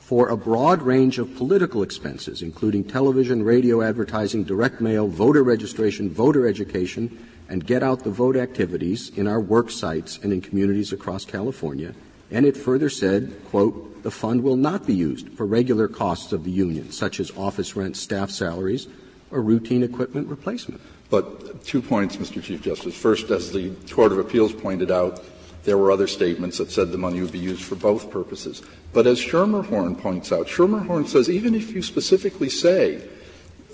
for 0.00 0.30
a 0.30 0.36
broad 0.38 0.80
range 0.80 1.18
of 1.18 1.36
political 1.36 1.82
expenses, 1.82 2.40
including 2.40 2.82
television, 2.82 3.42
radio 3.42 3.82
advertising, 3.82 4.42
direct 4.42 4.80
mail, 4.80 5.06
voter 5.06 5.42
registration, 5.42 6.08
voter 6.08 6.48
education, 6.48 7.28
and 7.50 7.66
get 7.66 7.82
out 7.82 8.04
the 8.04 8.10
vote 8.10 8.34
activities 8.34 9.10
in 9.10 9.28
our 9.28 9.38
work 9.38 9.70
sites 9.70 10.18
and 10.22 10.32
in 10.32 10.40
communities 10.40 10.94
across 10.94 11.26
California. 11.26 11.94
And 12.30 12.44
it 12.44 12.56
further 12.56 12.90
said, 12.90 13.34
quote, 13.50 14.02
the 14.02 14.10
fund 14.10 14.42
will 14.42 14.56
not 14.56 14.86
be 14.86 14.94
used 14.94 15.30
for 15.30 15.46
regular 15.46 15.88
costs 15.88 16.32
of 16.32 16.44
the 16.44 16.50
union, 16.50 16.92
such 16.92 17.20
as 17.20 17.30
office 17.36 17.74
rent, 17.74 17.96
staff 17.96 18.30
salaries, 18.30 18.86
or 19.30 19.42
routine 19.42 19.82
equipment 19.82 20.28
replacement. 20.28 20.80
But 21.10 21.64
two 21.64 21.80
points, 21.80 22.16
Mr. 22.16 22.42
Chief 22.42 22.62
Justice. 22.62 22.94
First, 22.94 23.30
as 23.30 23.52
the 23.52 23.70
Court 23.90 24.12
of 24.12 24.18
Appeals 24.18 24.52
pointed 24.52 24.90
out, 24.90 25.22
there 25.64 25.78
were 25.78 25.90
other 25.90 26.06
statements 26.06 26.58
that 26.58 26.70
said 26.70 26.92
the 26.92 26.98
money 26.98 27.20
would 27.20 27.32
be 27.32 27.38
used 27.38 27.62
for 27.62 27.74
both 27.74 28.10
purposes. 28.10 28.62
But 28.92 29.06
as 29.06 29.20
Schermerhorn 29.20 30.00
points 30.00 30.32
out, 30.32 30.46
Schermerhorn 30.46 31.06
says 31.06 31.28
even 31.28 31.54
if 31.54 31.72
you 31.72 31.82
specifically 31.82 32.48
say 32.48 33.06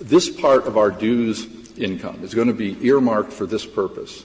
this 0.01 0.29
part 0.29 0.67
of 0.67 0.77
our 0.77 0.91
dues 0.91 1.47
income 1.77 2.21
is 2.23 2.35
going 2.35 2.49
to 2.49 2.55
be 2.55 2.77
earmarked 2.85 3.33
for 3.33 3.47
this 3.47 3.67
purpose, 3.67 4.25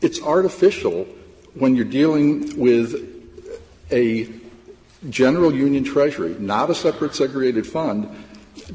it's 0.00 0.22
artificial 0.22 1.06
when 1.54 1.76
you're 1.76 1.84
dealing 1.84 2.58
with 2.58 2.94
a 3.90 4.28
general 5.08 5.54
union 5.54 5.84
treasury, 5.84 6.36
not 6.38 6.70
a 6.70 6.74
separate 6.74 7.14
segregated 7.14 7.66
fund, 7.66 8.08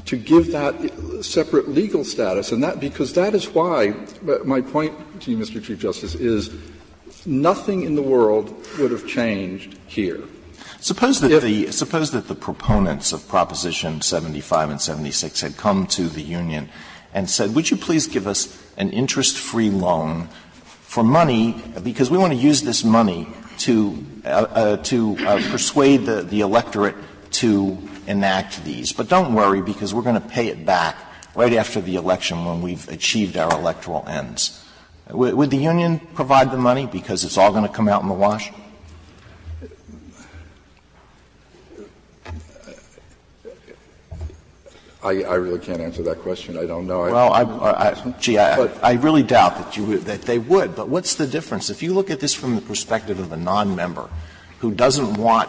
to 0.04 0.16
give 0.16 0.52
that 0.52 0.74
separate 1.22 1.68
legal 1.68 2.04
status. 2.04 2.52
And 2.52 2.62
that, 2.62 2.80
because 2.80 3.14
that 3.14 3.34
is 3.34 3.48
why, 3.48 3.94
my 4.44 4.60
point 4.60 5.22
to 5.22 5.30
you, 5.30 5.36
Mr. 5.36 5.62
Chief 5.62 5.78
Justice, 5.78 6.14
is 6.14 6.50
nothing 7.24 7.82
in 7.82 7.94
the 7.94 8.02
world 8.02 8.54
would 8.78 8.90
have 8.90 9.06
changed 9.06 9.78
here. 9.86 10.22
Suppose 10.80 11.20
that 11.20 11.40
the 11.42 11.72
suppose 11.72 12.10
that 12.10 12.28
the 12.28 12.34
proponents 12.34 13.12
of 13.12 13.26
Proposition 13.26 14.02
75 14.02 14.70
and 14.70 14.80
76 14.80 15.40
had 15.40 15.56
come 15.56 15.86
to 15.88 16.08
the 16.08 16.22
union 16.22 16.68
and 17.14 17.30
said, 17.30 17.54
"Would 17.54 17.70
you 17.70 17.76
please 17.76 18.06
give 18.06 18.26
us 18.26 18.62
an 18.76 18.90
interest-free 18.90 19.70
loan 19.70 20.28
for 20.96 21.04
money 21.04 21.52
because 21.82 22.10
we 22.10 22.16
want 22.16 22.32
to 22.32 22.38
use 22.38 22.62
this 22.62 22.82
money 22.82 23.28
to 23.58 24.02
uh, 24.24 24.28
uh, 24.28 24.76
to 24.78 25.14
uh, 25.26 25.36
persuade 25.50 26.06
the, 26.06 26.22
the 26.22 26.40
electorate 26.40 26.94
to 27.30 27.76
enact 28.06 28.64
these, 28.64 28.94
but 28.94 29.06
don't 29.06 29.34
worry 29.34 29.60
because 29.60 29.92
we're 29.92 30.00
going 30.00 30.18
to 30.18 30.26
pay 30.26 30.46
it 30.46 30.64
back 30.64 30.96
right 31.34 31.52
after 31.52 31.82
the 31.82 31.96
election 31.96 32.46
when 32.46 32.62
we've 32.62 32.88
achieved 32.88 33.36
our 33.36 33.52
electoral 33.52 34.08
ends." 34.08 34.64
Would 35.10 35.50
the 35.50 35.58
union 35.58 36.00
provide 36.14 36.50
the 36.50 36.56
money 36.56 36.86
because 36.86 37.24
it's 37.24 37.36
all 37.36 37.52
going 37.52 37.68
to 37.68 37.72
come 37.78 37.88
out 37.88 38.00
in 38.00 38.08
the 38.08 38.14
wash? 38.14 38.50
I, 45.06 45.22
I 45.22 45.34
really 45.36 45.60
can't 45.60 45.80
answer 45.80 46.02
that 46.02 46.18
question. 46.18 46.58
I 46.58 46.66
don't 46.66 46.86
know. 46.86 47.02
Well, 47.02 47.32
I, 47.32 47.42
I, 47.42 47.90
I 47.92 48.10
gee, 48.18 48.38
I, 48.38 48.66
I 48.82 48.94
really 48.94 49.22
doubt 49.22 49.56
that 49.58 49.76
you 49.76 49.84
would, 49.84 50.00
that 50.02 50.22
they 50.22 50.40
would. 50.40 50.74
But 50.74 50.88
what's 50.88 51.14
the 51.14 51.28
difference? 51.28 51.70
If 51.70 51.80
you 51.80 51.94
look 51.94 52.10
at 52.10 52.18
this 52.18 52.34
from 52.34 52.56
the 52.56 52.60
perspective 52.60 53.20
of 53.20 53.30
a 53.30 53.36
non-member 53.36 54.10
who 54.58 54.72
doesn't 54.74 55.14
want 55.14 55.48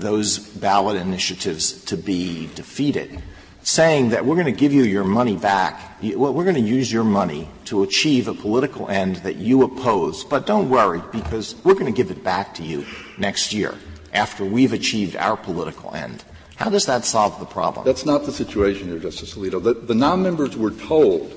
those 0.00 0.38
ballot 0.38 0.96
initiatives 0.96 1.84
to 1.84 1.96
be 1.96 2.48
defeated, 2.56 3.22
saying 3.62 4.08
that 4.08 4.26
we're 4.26 4.34
going 4.34 4.46
to 4.46 4.52
give 4.52 4.72
you 4.72 4.82
your 4.82 5.04
money 5.04 5.36
back, 5.36 6.02
we're 6.02 6.44
going 6.44 6.54
to 6.54 6.60
use 6.60 6.92
your 6.92 7.04
money 7.04 7.48
to 7.66 7.84
achieve 7.84 8.26
a 8.26 8.34
political 8.34 8.88
end 8.88 9.16
that 9.16 9.36
you 9.36 9.62
oppose, 9.62 10.24
but 10.24 10.46
don't 10.46 10.68
worry 10.68 11.02
because 11.12 11.54
we're 11.64 11.74
going 11.74 11.86
to 11.86 11.92
give 11.92 12.10
it 12.10 12.24
back 12.24 12.54
to 12.54 12.64
you 12.64 12.84
next 13.18 13.52
year 13.52 13.74
after 14.12 14.44
we've 14.44 14.72
achieved 14.72 15.14
our 15.16 15.36
political 15.36 15.94
end. 15.94 16.24
How 16.56 16.70
does 16.70 16.86
that 16.86 17.04
solve 17.04 17.38
the 17.38 17.46
problem? 17.46 17.84
That's 17.84 18.06
not 18.06 18.24
the 18.24 18.32
situation 18.32 18.88
here, 18.88 18.98
Justice 18.98 19.34
Alito. 19.34 19.62
The, 19.62 19.74
the 19.74 19.94
non-members 19.94 20.56
were 20.56 20.70
told 20.70 21.34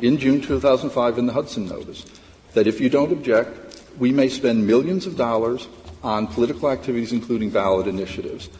in 0.00 0.18
June 0.18 0.40
2005 0.40 1.18
in 1.18 1.26
the 1.26 1.32
Hudson 1.32 1.66
notice 1.66 2.04
that 2.52 2.66
if 2.66 2.80
you 2.80 2.90
don't 2.90 3.10
object, 3.10 3.82
we 3.98 4.12
may 4.12 4.28
spend 4.28 4.66
millions 4.66 5.06
of 5.06 5.16
dollars 5.16 5.66
on 6.02 6.26
political 6.26 6.70
activities, 6.70 7.12
including 7.12 7.48
ballot 7.48 7.86
initiatives. 7.86 8.50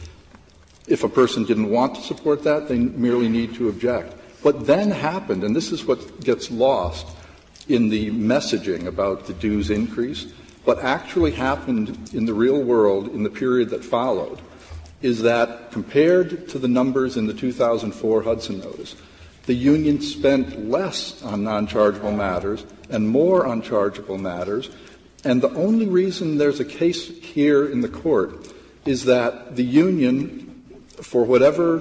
If 0.87 1.05
a 1.05 1.09
person 1.09 1.45
didn't 1.45 1.71
want 1.71 1.95
to 1.97 2.01
support 2.01 2.43
that, 2.45 2.69
they 2.69 2.79
merely 2.79 3.29
need 3.29 3.55
to 3.57 3.69
object. 3.69 4.15
What 4.43 4.67
then 4.67 4.91
happened, 4.91 5.45
and 5.45 5.55
this 5.55 5.71
is 5.71 5.85
what 5.85 6.21
gets 6.21 6.51
lost 6.51 7.07
in 7.69 7.91
the 7.91 8.11
messaging 8.11 8.87
about 8.87 9.27
the 9.27 9.35
dues 9.35 9.71
increase, 9.71 10.33
what 10.65 10.79
actually 10.79 11.33
happened 11.33 12.11
in 12.15 12.25
the 12.25 12.35
real 12.35 12.63
world 12.63 13.09
in 13.09 13.23
the 13.23 13.31
period 13.31 13.69
that 13.71 13.85
followed 13.85 14.41
is 15.05 15.21
that 15.21 15.71
compared 15.71 16.49
to 16.49 16.59
the 16.59 16.67
numbers 16.67 17.19
in 17.19 17.27
the 17.27 17.35
2004 17.35 18.23
Hudson 18.23 18.59
notice, 18.59 18.97
the 19.45 19.53
union 19.53 20.01
spent 20.01 20.71
less 20.71 21.23
on 21.23 21.45
non-chargeable 21.45 22.13
matters 22.13 22.65
and 22.89 23.07
more 23.07 23.45
on 23.45 23.61
chargeable 23.61 24.17
matters. 24.17 24.71
And 25.23 25.43
the 25.43 25.51
only 25.51 25.87
reason 25.87 26.39
there's 26.39 26.59
a 26.59 26.65
case 26.65 27.07
here 27.07 27.67
in 27.67 27.83
the 27.83 27.89
court 27.89 28.51
is 28.87 29.05
that 29.05 29.57
the 29.57 29.63
union, 29.63 30.65
for 31.03 31.23
whatever 31.25 31.81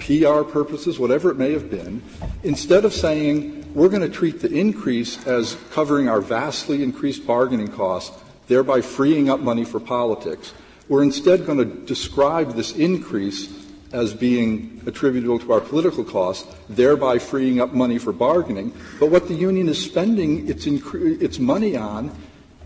PR 0.00 0.42
purposes, 0.42 0.98
whatever 0.98 1.30
it 1.30 1.36
may 1.36 1.52
have 1.52 1.70
been, 1.70 2.02
instead 2.42 2.84
of 2.84 2.92
saying 2.92 3.72
we're 3.74 3.88
going 3.88 4.02
to 4.02 4.08
treat 4.08 4.40
the 4.40 4.52
increase 4.52 5.24
as 5.24 5.56
covering 5.70 6.08
our 6.08 6.20
vastly 6.20 6.82
increased 6.82 7.28
bargaining 7.28 7.68
costs, 7.68 8.20
thereby 8.48 8.80
freeing 8.80 9.30
up 9.30 9.38
money 9.38 9.64
for 9.64 9.78
politics, 9.78 10.52
we're 10.88 11.02
instead 11.02 11.46
going 11.46 11.58
to 11.58 11.64
describe 11.64 12.54
this 12.54 12.72
increase 12.72 13.66
as 13.92 14.14
being 14.14 14.82
attributable 14.86 15.38
to 15.38 15.52
our 15.52 15.60
political 15.60 16.04
costs, 16.04 16.52
thereby 16.68 17.18
freeing 17.18 17.60
up 17.60 17.72
money 17.72 17.98
for 17.98 18.12
bargaining. 18.12 18.72
But 18.98 19.10
what 19.10 19.28
the 19.28 19.34
union 19.34 19.68
is 19.68 19.82
spending 19.82 20.48
its, 20.48 20.66
incre- 20.66 21.20
its 21.20 21.38
money 21.38 21.76
on 21.76 22.14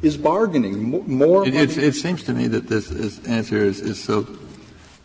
is 0.03 0.17
bargaining. 0.17 1.07
more 1.07 1.47
it, 1.47 1.55
it, 1.55 1.79
it, 1.79 1.95
seems 1.95 2.23
to 2.25 2.33
me 2.33 2.47
that 2.49 2.69
this, 2.69 2.89
this 2.89 3.25
answer 3.27 3.59
is, 3.59 3.81
is, 3.81 4.03
so 4.03 4.27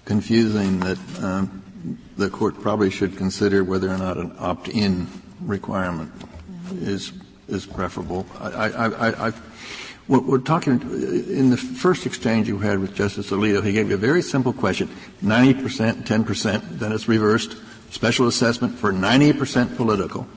confusing 0.05 0.79
that 0.79 0.97
um, 1.21 1.63
the 2.17 2.29
court 2.29 2.59
probably 2.61 2.89
should 2.89 3.17
consider 3.17 3.63
whether 3.63 3.89
or 3.89 3.97
not 3.97 4.17
an 4.17 4.33
opt-in 4.39 5.07
requirement 5.41 6.11
is 6.73 7.11
is 7.47 7.65
preferable. 7.65 8.25
I, 8.39 8.69
I, 8.69 9.27
I, 9.27 9.33
I 10.07 10.17
we're 10.17 10.37
talking 10.37 10.79
in 10.81 11.49
the 11.49 11.57
first 11.57 12.05
exchange 12.05 12.47
you 12.47 12.59
had 12.59 12.79
with 12.79 12.93
Justice 12.93 13.31
Alito. 13.31 13.63
He 13.63 13.73
gave 13.73 13.89
you 13.89 13.95
a 13.95 13.97
very 13.97 14.21
simple 14.21 14.53
question: 14.53 14.89
ninety 15.21 15.59
percent, 15.59 16.05
ten 16.05 16.23
percent. 16.23 16.79
Then 16.79 16.91
it's 16.91 17.07
reversed. 17.07 17.57
Special 17.89 18.27
assessment 18.27 18.77
for 18.77 18.91
ninety 18.91 19.33
percent 19.33 19.75
political. 19.75 20.27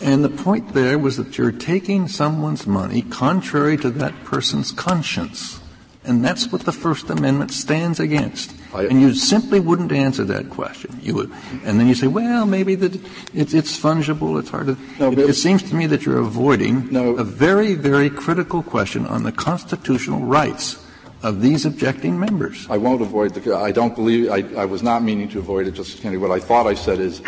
And 0.00 0.24
the 0.24 0.30
point 0.30 0.72
there 0.72 0.98
was 0.98 1.18
that 1.18 1.36
you're 1.36 1.52
taking 1.52 2.08
someone's 2.08 2.66
money 2.66 3.02
contrary 3.02 3.76
to 3.78 3.90
that 3.90 4.24
person's 4.24 4.72
conscience. 4.72 5.60
And 6.04 6.24
that's 6.24 6.50
what 6.50 6.62
the 6.62 6.72
First 6.72 7.10
Amendment 7.10 7.52
stands 7.52 8.00
against. 8.00 8.54
And 8.72 9.00
you 9.00 9.14
simply 9.14 9.58
wouldn't 9.58 9.92
answer 9.92 10.24
that 10.24 10.50
question. 10.50 10.98
You 11.02 11.14
would, 11.16 11.32
and 11.64 11.80
then 11.80 11.88
you 11.88 11.94
say, 11.94 12.06
well, 12.06 12.46
maybe 12.46 12.74
that 12.76 12.94
it's, 13.34 13.52
it's 13.52 13.78
fungible. 13.78 14.38
It's 14.38 14.50
hard 14.50 14.68
to. 14.68 14.76
No, 14.98 15.12
it, 15.12 15.18
it, 15.18 15.34
seems 15.34 15.62
to 15.64 15.74
me 15.74 15.86
that 15.86 16.06
you're 16.06 16.20
avoiding 16.20 16.92
no, 16.92 17.16
a 17.16 17.24
very, 17.24 17.74
very 17.74 18.10
critical 18.10 18.62
question 18.62 19.06
on 19.06 19.24
the 19.24 19.32
constitutional 19.32 20.20
rights 20.20 20.84
of 21.22 21.42
these 21.42 21.66
objecting 21.66 22.18
members. 22.18 22.66
I 22.70 22.76
won't 22.76 23.02
avoid 23.02 23.34
the. 23.34 23.56
I 23.56 23.72
don't 23.72 23.94
believe. 23.94 24.30
I, 24.30 24.44
I 24.60 24.64
was 24.64 24.82
not 24.82 25.02
meaning 25.02 25.28
to 25.30 25.38
avoid 25.40 25.66
it, 25.66 25.72
Justice 25.72 25.98
Kennedy. 25.98 26.18
What 26.18 26.30
I 26.30 26.38
thought 26.38 26.66
I 26.66 26.74
said 26.74 27.00
is, 27.00 27.20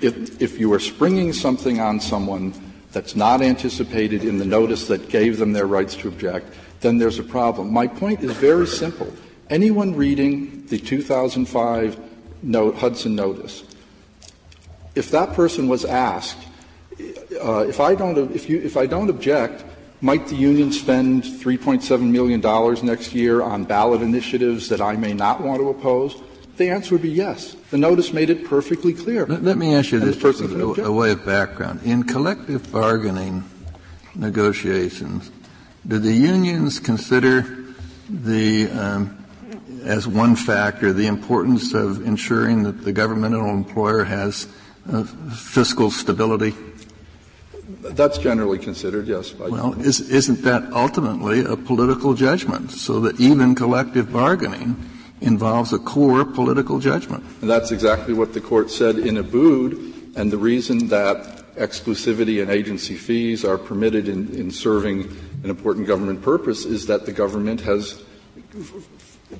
if 0.00 0.40
if 0.40 0.60
you 0.60 0.72
are 0.72 0.80
springing 0.80 1.32
something 1.32 1.80
on 1.80 1.98
someone 2.00 2.54
that's 2.92 3.16
not 3.16 3.42
anticipated 3.42 4.24
in 4.24 4.38
the 4.38 4.44
notice 4.44 4.86
that 4.86 5.08
gave 5.08 5.38
them 5.38 5.52
their 5.52 5.66
rights 5.66 5.96
to 5.96 6.08
object, 6.08 6.54
then 6.80 6.98
there's 6.98 7.18
a 7.18 7.24
problem. 7.24 7.72
My 7.72 7.88
point 7.88 8.22
is 8.22 8.30
very 8.32 8.68
simple. 8.68 9.12
Anyone 9.54 9.94
reading 9.94 10.66
the 10.66 10.78
2005 10.78 11.96
note, 12.42 12.74
Hudson 12.74 13.14
notice, 13.14 13.62
if 14.96 15.12
that 15.12 15.34
person 15.34 15.68
was 15.68 15.84
asked, 15.84 16.38
uh, 17.40 17.60
if 17.60 17.78
I 17.78 17.94
don't, 17.94 18.34
if 18.34 18.50
you, 18.50 18.60
if 18.60 18.76
I 18.76 18.86
don't 18.86 19.08
object, 19.08 19.64
might 20.00 20.26
the 20.26 20.34
union 20.34 20.72
spend 20.72 21.22
$3.7 21.22 22.00
million 22.02 22.40
next 22.84 23.14
year 23.14 23.42
on 23.42 23.62
ballot 23.62 24.02
initiatives 24.02 24.68
that 24.70 24.80
I 24.80 24.96
may 24.96 25.14
not 25.14 25.40
want 25.40 25.60
to 25.60 25.68
oppose? 25.68 26.20
The 26.56 26.70
answer 26.70 26.96
would 26.96 27.02
be 27.02 27.10
yes. 27.10 27.54
The 27.70 27.78
notice 27.78 28.12
made 28.12 28.30
it 28.30 28.46
perfectly 28.46 28.92
clear. 28.92 29.24
Let, 29.24 29.44
let 29.44 29.56
me 29.56 29.76
ask 29.76 29.92
you 29.92 30.00
this, 30.00 30.20
a, 30.40 30.82
a 30.82 30.90
way 30.90 31.12
of 31.12 31.24
background. 31.24 31.80
In 31.84 32.02
collective 32.02 32.72
bargaining 32.72 33.44
negotiations, 34.16 35.30
do 35.86 36.00
the 36.00 36.12
unions 36.12 36.80
consider 36.80 37.66
the 38.10 38.68
um, 38.70 39.23
as 39.84 40.08
one 40.08 40.36
factor 40.36 40.92
the 40.92 41.06
importance 41.06 41.74
of 41.74 42.06
ensuring 42.06 42.62
that 42.64 42.84
the 42.84 42.92
governmental 42.92 43.48
employer 43.50 44.04
has 44.04 44.48
uh, 44.90 45.04
fiscal 45.04 45.90
stability? 45.90 46.54
That's 47.80 48.18
generally 48.18 48.58
considered, 48.58 49.06
yes. 49.06 49.34
Well, 49.34 49.78
is, 49.80 50.00
isn't 50.10 50.42
that 50.42 50.72
ultimately 50.72 51.44
a 51.44 51.56
political 51.56 52.14
judgment? 52.14 52.70
So 52.70 53.00
that 53.00 53.20
even 53.20 53.54
collective 53.54 54.12
bargaining 54.12 54.90
involves 55.20 55.72
a 55.72 55.78
core 55.78 56.24
political 56.24 56.78
judgment. 56.78 57.24
And 57.40 57.48
that's 57.48 57.70
exactly 57.70 58.14
what 58.14 58.34
the 58.34 58.40
court 58.40 58.70
said 58.70 58.98
in 58.98 59.16
Abood, 59.16 60.16
and 60.16 60.30
the 60.30 60.38
reason 60.38 60.88
that 60.88 61.54
exclusivity 61.56 62.42
and 62.42 62.50
agency 62.50 62.96
fees 62.96 63.44
are 63.44 63.58
permitted 63.58 64.08
in, 64.08 64.34
in 64.34 64.50
serving 64.50 65.02
an 65.42 65.50
important 65.50 65.86
government 65.86 66.20
purpose 66.22 66.64
is 66.64 66.86
that 66.86 67.06
the 67.06 67.12
government 67.12 67.60
has 67.60 68.02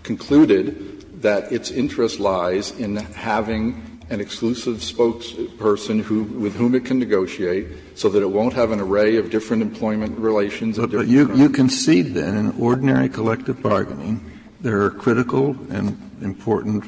concluded 0.02 1.22
that 1.22 1.52
its 1.52 1.70
interest 1.70 2.20
lies 2.20 2.70
in 2.78 2.96
having 2.96 3.94
an 4.10 4.20
exclusive 4.20 4.78
spokesperson 4.78 6.02
who, 6.02 6.24
with 6.24 6.54
whom 6.54 6.74
it 6.74 6.84
can 6.84 6.98
negotiate 6.98 7.68
so 7.94 8.08
that 8.10 8.22
it 8.22 8.30
won't 8.30 8.52
have 8.52 8.70
an 8.70 8.80
array 8.80 9.16
of 9.16 9.30
different 9.30 9.62
employment 9.62 10.18
relations. 10.18 10.76
But, 10.76 10.90
but 10.90 11.06
you, 11.06 11.34
you 11.34 11.48
concede 11.48 12.14
then 12.14 12.36
in 12.36 12.60
ordinary 12.60 13.08
collective 13.08 13.62
bargaining 13.62 14.30
there 14.60 14.82
are 14.82 14.90
critical 14.90 15.56
and 15.70 15.98
important 16.22 16.84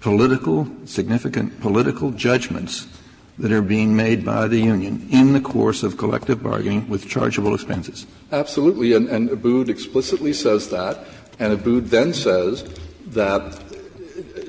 political, 0.00 0.66
significant 0.84 1.60
political 1.60 2.10
judgments 2.10 2.86
that 3.38 3.52
are 3.52 3.62
being 3.62 3.96
made 3.96 4.24
by 4.24 4.46
the 4.46 4.58
union 4.58 5.08
in 5.10 5.32
the 5.32 5.40
course 5.40 5.82
of 5.82 5.96
collective 5.96 6.42
bargaining 6.42 6.88
with 6.88 7.08
chargeable 7.08 7.54
expenses. 7.54 8.06
Absolutely, 8.30 8.92
and, 8.92 9.08
and 9.08 9.30
Abood 9.30 9.68
explicitly 9.68 10.32
says 10.32 10.68
that, 10.68 10.98
and 11.42 11.58
Abood 11.58 11.90
then 11.90 12.14
says 12.14 12.64
that 13.06 13.60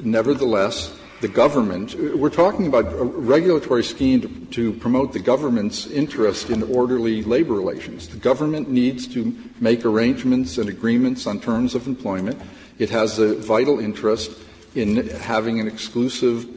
nevertheless 0.06 0.96
the 1.22 1.28
government, 1.28 1.96
we're 2.16 2.30
talking 2.30 2.68
about 2.68 2.86
a 2.86 3.04
regulatory 3.04 3.84
scheme 3.84 4.22
to, 4.22 4.28
to, 4.52 4.74
promote 4.74 5.12
the 5.12 5.20
government's 5.20 5.88
interest 5.88 6.52
in 6.52 6.62
orderly 6.62 7.24
labor 7.24 7.54
relations. 7.54 8.10
The 8.10 8.18
government 8.18 8.70
needs 8.70 9.08
to 9.08 9.36
make 9.60 9.86
arrangements 9.86 10.60
and 10.60 10.70
agreements 10.70 11.26
on 11.26 11.40
terms 11.40 11.74
of 11.74 11.88
employment. 11.88 12.40
It 12.78 12.92
has 12.92 13.18
a 13.18 13.38
vital 13.38 13.80
interest 13.80 14.38
in 14.76 15.08
having 15.08 15.60
an 15.60 15.68
exclusive 15.68 16.48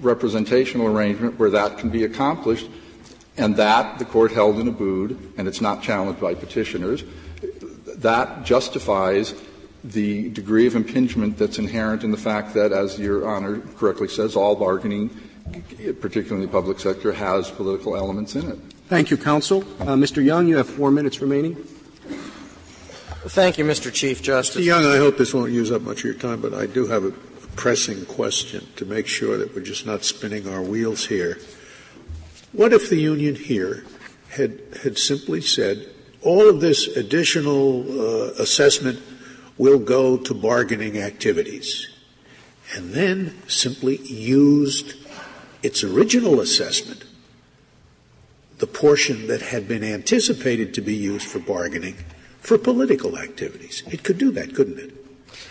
representational 0.00 0.88
arrangement 0.88 1.38
where 1.38 1.50
that 1.50 1.78
can 1.78 1.90
be 1.90 2.02
accomplished, 2.02 2.68
and 3.36 3.54
that 3.54 4.00
the 4.00 4.04
court 4.04 4.32
held 4.32 4.58
in 4.58 4.74
Abood, 4.74 5.16
and 5.38 5.46
it's 5.46 5.60
not 5.60 5.80
challenged 5.80 6.20
by 6.20 6.34
petitioners, 6.34 7.04
that 7.98 8.44
justifies 8.44 9.34
the 9.82 10.28
degree 10.30 10.66
of 10.66 10.76
impingement 10.76 11.38
that's 11.38 11.58
inherent 11.58 12.04
in 12.04 12.10
the 12.10 12.16
fact 12.16 12.54
that, 12.54 12.72
as 12.72 12.98
Your 12.98 13.28
Honor 13.28 13.60
correctly 13.76 14.08
says, 14.08 14.36
all 14.36 14.54
bargaining, 14.54 15.10
particularly 16.00 16.42
in 16.44 16.50
the 16.50 16.52
public 16.52 16.78
sector, 16.80 17.12
has 17.12 17.50
political 17.50 17.96
elements 17.96 18.36
in 18.36 18.50
it. 18.50 18.58
Thank 18.88 19.10
you, 19.10 19.16
counsel. 19.16 19.62
Uh, 19.80 19.94
Mr. 19.94 20.22
Young, 20.22 20.48
you 20.48 20.56
have 20.56 20.68
four 20.68 20.90
minutes 20.90 21.20
remaining. 21.20 21.54
Thank 23.22 23.58
you, 23.58 23.64
Mr. 23.64 23.92
Chief 23.92 24.22
Justice. 24.22 24.62
Mr. 24.62 24.64
Young, 24.64 24.84
I 24.84 24.96
hope 24.96 25.16
this 25.16 25.32
won't 25.32 25.52
use 25.52 25.70
up 25.70 25.82
much 25.82 25.98
of 25.98 26.04
your 26.04 26.14
time, 26.14 26.40
but 26.40 26.54
I 26.54 26.66
do 26.66 26.86
have 26.86 27.04
a 27.04 27.12
pressing 27.56 28.04
question 28.06 28.66
to 28.76 28.84
make 28.84 29.06
sure 29.06 29.36
that 29.36 29.54
we're 29.54 29.62
just 29.62 29.86
not 29.86 30.04
spinning 30.04 30.48
our 30.48 30.62
wheels 30.62 31.06
here. 31.06 31.38
What 32.52 32.72
if 32.72 32.90
the 32.90 32.96
union 32.96 33.34
here 33.34 33.84
had, 34.30 34.60
had 34.82 34.98
simply 34.98 35.40
said, 35.40 35.88
all 36.22 36.48
of 36.48 36.60
this 36.60 36.86
additional 36.96 37.84
uh, 38.00 38.32
assessment 38.38 39.00
will 39.60 39.78
go 39.78 40.16
to 40.16 40.32
bargaining 40.32 40.96
activities, 40.96 41.86
and 42.74 42.94
then 42.94 43.36
simply 43.46 43.98
used 43.98 44.94
its 45.62 45.84
original 45.84 46.40
assessment, 46.40 47.04
the 48.56 48.66
portion 48.66 49.26
that 49.26 49.42
had 49.42 49.68
been 49.68 49.84
anticipated 49.84 50.72
to 50.72 50.80
be 50.80 50.94
used 50.94 51.28
for 51.28 51.40
bargaining, 51.40 51.94
for 52.40 52.56
political 52.56 53.18
activities. 53.18 53.82
It 53.92 54.02
could 54.02 54.16
do 54.16 54.30
that, 54.32 54.54
couldn't 54.54 54.78
it? 54.78 54.94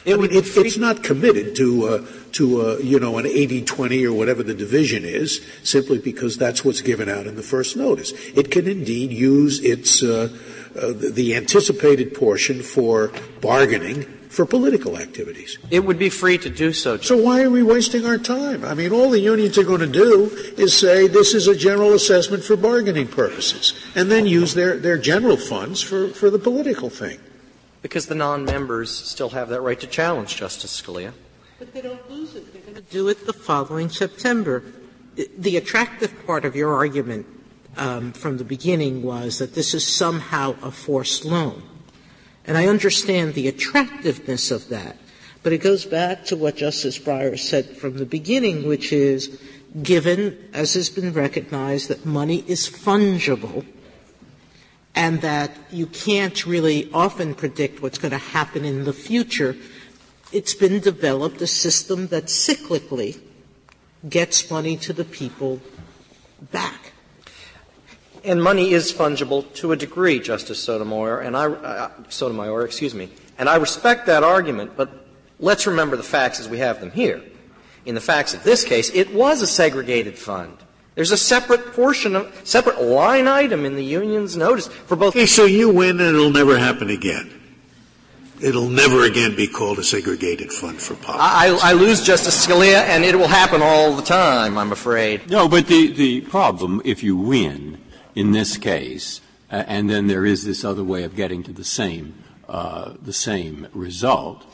It, 0.06 0.16
I 0.16 0.18
mean, 0.18 0.32
it, 0.32 0.58
it's 0.58 0.78
not 0.78 1.04
committed 1.04 1.56
to 1.58 1.88
uh, 1.88 2.06
to 2.32 2.62
uh, 2.62 2.78
you 2.78 3.00
know 3.00 3.20
an 3.20 3.26
80-20 3.26 4.06
or 4.06 4.14
whatever 4.14 4.42
the 4.42 4.56
division 4.56 5.06
is, 5.06 5.46
simply 5.64 6.00
because 6.00 6.36
that's 6.36 6.66
what's 6.66 6.82
given 6.82 7.10
out 7.10 7.28
in 7.28 7.36
the 7.36 7.44
first 7.44 7.78
notice. 7.78 8.12
It 8.36 8.50
can 8.50 8.68
indeed 8.68 9.12
use 9.12 9.60
its 9.60 10.02
uh, 10.02 10.36
uh, 10.76 10.94
the 10.94 11.36
anticipated 11.36 12.14
portion 12.14 12.62
for 12.62 13.12
bargaining 13.42 14.04
for 14.30 14.46
political 14.46 14.98
activities. 14.98 15.58
It 15.72 15.80
would 15.80 15.98
be 15.98 16.10
free 16.10 16.38
to 16.38 16.50
do 16.50 16.72
so. 16.72 16.98
So 16.98 17.18
why 17.18 17.42
are 17.42 17.50
we 17.50 17.64
wasting 17.64 18.06
our 18.06 18.20
time? 18.20 18.64
I 18.64 18.76
mean, 18.76 18.92
all 18.92 19.10
the 19.10 19.20
unions 19.20 19.58
are 19.58 19.64
going 19.64 19.82
to 19.82 19.88
do 19.88 20.30
is 20.56 20.78
say 20.78 21.08
this 21.08 21.34
is 21.34 21.48
a 21.48 21.56
general 21.56 21.94
assessment 21.94 22.44
for 22.44 22.56
bargaining 22.56 23.08
purposes, 23.08 23.74
and 23.96 24.12
then 24.12 24.28
use 24.28 24.54
their, 24.54 24.78
their 24.78 24.98
general 24.98 25.36
funds 25.36 25.82
for, 25.82 26.10
for 26.10 26.30
the 26.30 26.38
political 26.38 26.90
thing. 26.90 27.20
Because 27.82 28.06
the 28.06 28.16
non-members 28.16 28.92
still 28.92 29.30
have 29.30 29.50
that 29.50 29.62
right 29.62 29.80
to 29.80 29.88
challenge 29.88 30.36
Justice 30.36 30.80
Scalia. 30.80 31.14
But 31.58 31.74
they 31.74 31.82
don't 31.82 32.10
lose 32.10 32.36
it. 32.36 32.54
They're 32.54 32.62
going 32.62 32.76
to 32.76 32.82
do 32.82 33.08
it 33.08 33.26
the 33.26 33.34
following 33.34 33.90
September. 33.90 34.64
The 35.16 35.58
attractive 35.58 36.14
part 36.26 36.46
of 36.46 36.56
your 36.56 36.74
argument 36.76 37.26
um, 37.80 38.12
from 38.12 38.38
the 38.38 38.44
beginning 38.44 39.02
was 39.02 39.40
that 39.40 39.56
this 39.56 39.74
is 39.74 39.86
somehow 39.88 40.56
a 40.62 40.70
forced 40.70 41.26
loan. 41.26 41.64
And 42.46 42.58
I 42.58 42.68
understand 42.68 43.34
the 43.34 43.48
attractiveness 43.48 44.52
of 44.52 44.70
that. 44.70 44.98
But 45.42 45.54
it 45.54 45.60
goes 45.60 45.86
back 45.86 46.26
to 46.26 46.36
what 46.36 46.58
Justice 46.58 47.00
Breyer 47.00 47.40
said 47.40 47.78
from 47.78 47.98
the 47.98 48.06
beginning, 48.06 48.68
which 48.68 48.92
is 48.92 49.40
given, 49.82 50.50
as 50.54 50.74
has 50.74 50.90
been 50.90 51.14
recognized, 51.14 51.88
that 51.88 52.06
money 52.06 52.44
is 52.48 52.70
fungible 52.70 53.66
and 54.96 55.22
that 55.22 55.56
you 55.72 55.86
can't 55.86 56.46
really 56.46 56.90
often 56.92 57.34
predict 57.34 57.82
what's 57.82 57.98
going 57.98 58.12
to 58.12 58.18
happen 58.18 58.66
in 58.66 58.84
the 58.84 58.94
future, 58.94 59.56
it's 60.34 60.54
been 60.54 60.80
developed 60.80 61.42
a 61.42 61.48
system 61.48 62.08
that 62.08 62.26
cyclically 62.26 63.20
gets 64.10 64.50
money 64.52 64.76
to 64.76 64.92
the 64.92 65.06
people 65.06 65.62
back. 66.52 66.94
And 68.24 68.44
money 68.44 68.72
is 68.72 68.92
fungible 68.92 69.52
to 69.56 69.72
a 69.72 69.76
degree, 69.76 70.20
Justice 70.20 70.60
Sotomayor, 70.60 71.20
and 71.20 71.38
I, 71.38 71.46
uh, 71.46 71.92
Sotomayor, 72.10 72.66
excuse 72.66 72.94
me. 72.94 73.10
And 73.38 73.48
I 73.48 73.56
respect 73.56 74.08
that 74.08 74.24
argument, 74.24 74.74
but 74.76 74.90
let's 75.40 75.66
remember 75.66 75.96
the 75.96 76.04
facts 76.04 76.40
as 76.40 76.50
we 76.50 76.58
have 76.58 76.82
them 76.82 76.92
here. 76.92 77.22
In 77.86 77.96
the 77.96 78.02
facts 78.02 78.34
of 78.34 78.44
this 78.44 78.64
case, 78.66 78.92
it 78.94 79.14
was 79.14 79.42
a 79.42 79.48
segregated 79.48 80.18
fund. 80.18 80.58
There's 80.96 81.12
a 81.12 81.18
separate 81.18 81.74
portion 81.74 82.18
of, 82.18 82.42
separate 82.44 82.82
line 82.82 83.28
item 83.28 83.64
in 83.64 83.76
the 83.76 83.84
union's 83.84 84.36
notice 84.36 84.68
for 84.68 84.98
both. 84.98 85.16
Okay, 85.16 85.26
so 85.26 85.46
you 85.46 85.70
win 85.70 86.02
and 86.02 86.10
it'll 86.16 86.30
never 86.30 86.58
happen 86.58 86.90
again. 86.90 87.40
It'll 88.42 88.70
never 88.70 89.06
again 89.06 89.36
be 89.36 89.48
called 89.48 89.80
a 89.80 89.84
segregated 89.84 90.52
fund 90.52 90.82
for 90.82 90.96
politics. 90.96 91.64
I, 91.64 91.72
I 91.72 91.74
lose 91.74 92.02
Justice 92.02 92.46
Scalia, 92.46 92.84
and 92.84 93.04
it 93.04 93.18
will 93.18 93.28
happen 93.28 93.62
all 93.62 93.94
the 93.94 94.02
time, 94.02 94.58
I'm 94.58 94.72
afraid. 94.72 95.30
No, 95.30 95.48
but 95.48 95.68
the, 95.68 95.92
the 95.92 96.22
problem, 96.22 96.82
if 96.86 97.04
you 97.04 97.18
win, 97.18 97.82
in 98.16 98.32
this 98.32 98.58
case, 98.58 99.22
and 99.50 99.90
then 99.90 100.08
there 100.08 100.26
is 100.26 100.46
this 100.46 100.64
other 100.64 100.84
way 100.84 101.04
of 101.04 101.16
getting 101.16 101.44
to 101.44 101.52
the 101.52 101.64
same, 101.64 102.14
uh, 102.48 102.94
the 103.02 103.14
same 103.14 103.68
result, 103.74 104.46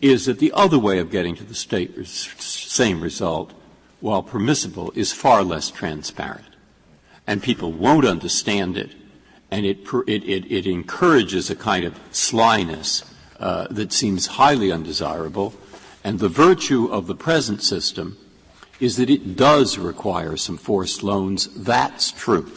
is 0.00 0.26
that 0.26 0.38
the 0.38 0.52
other 0.52 0.78
way 0.78 0.98
of 0.98 1.10
getting 1.10 1.36
to 1.36 1.44
the 1.44 1.54
same 1.54 3.00
result, 3.00 3.52
while 4.00 4.22
permissible, 4.22 4.92
is 4.96 5.12
far 5.12 5.44
less 5.44 5.70
transparent. 5.70 6.44
And 7.26 7.40
people 7.40 7.72
won't 7.72 8.04
understand 8.04 8.76
it, 8.76 8.90
and 9.50 9.64
it 9.64 10.66
encourages 10.66 11.50
a 11.50 11.56
kind 11.56 11.84
of 11.84 11.98
slyness 12.10 13.04
uh, 13.38 13.68
that 13.70 13.92
seems 13.92 14.26
highly 14.26 14.72
undesirable. 14.72 15.54
And 16.02 16.18
the 16.18 16.28
virtue 16.28 16.86
of 16.86 17.06
the 17.06 17.14
present 17.14 17.62
system 17.62 18.16
is 18.80 18.96
that 18.96 19.08
it 19.08 19.36
does 19.36 19.78
require 19.78 20.36
some 20.36 20.56
forced 20.56 21.04
loans. 21.04 21.46
That's 21.54 22.10
true. 22.10 22.50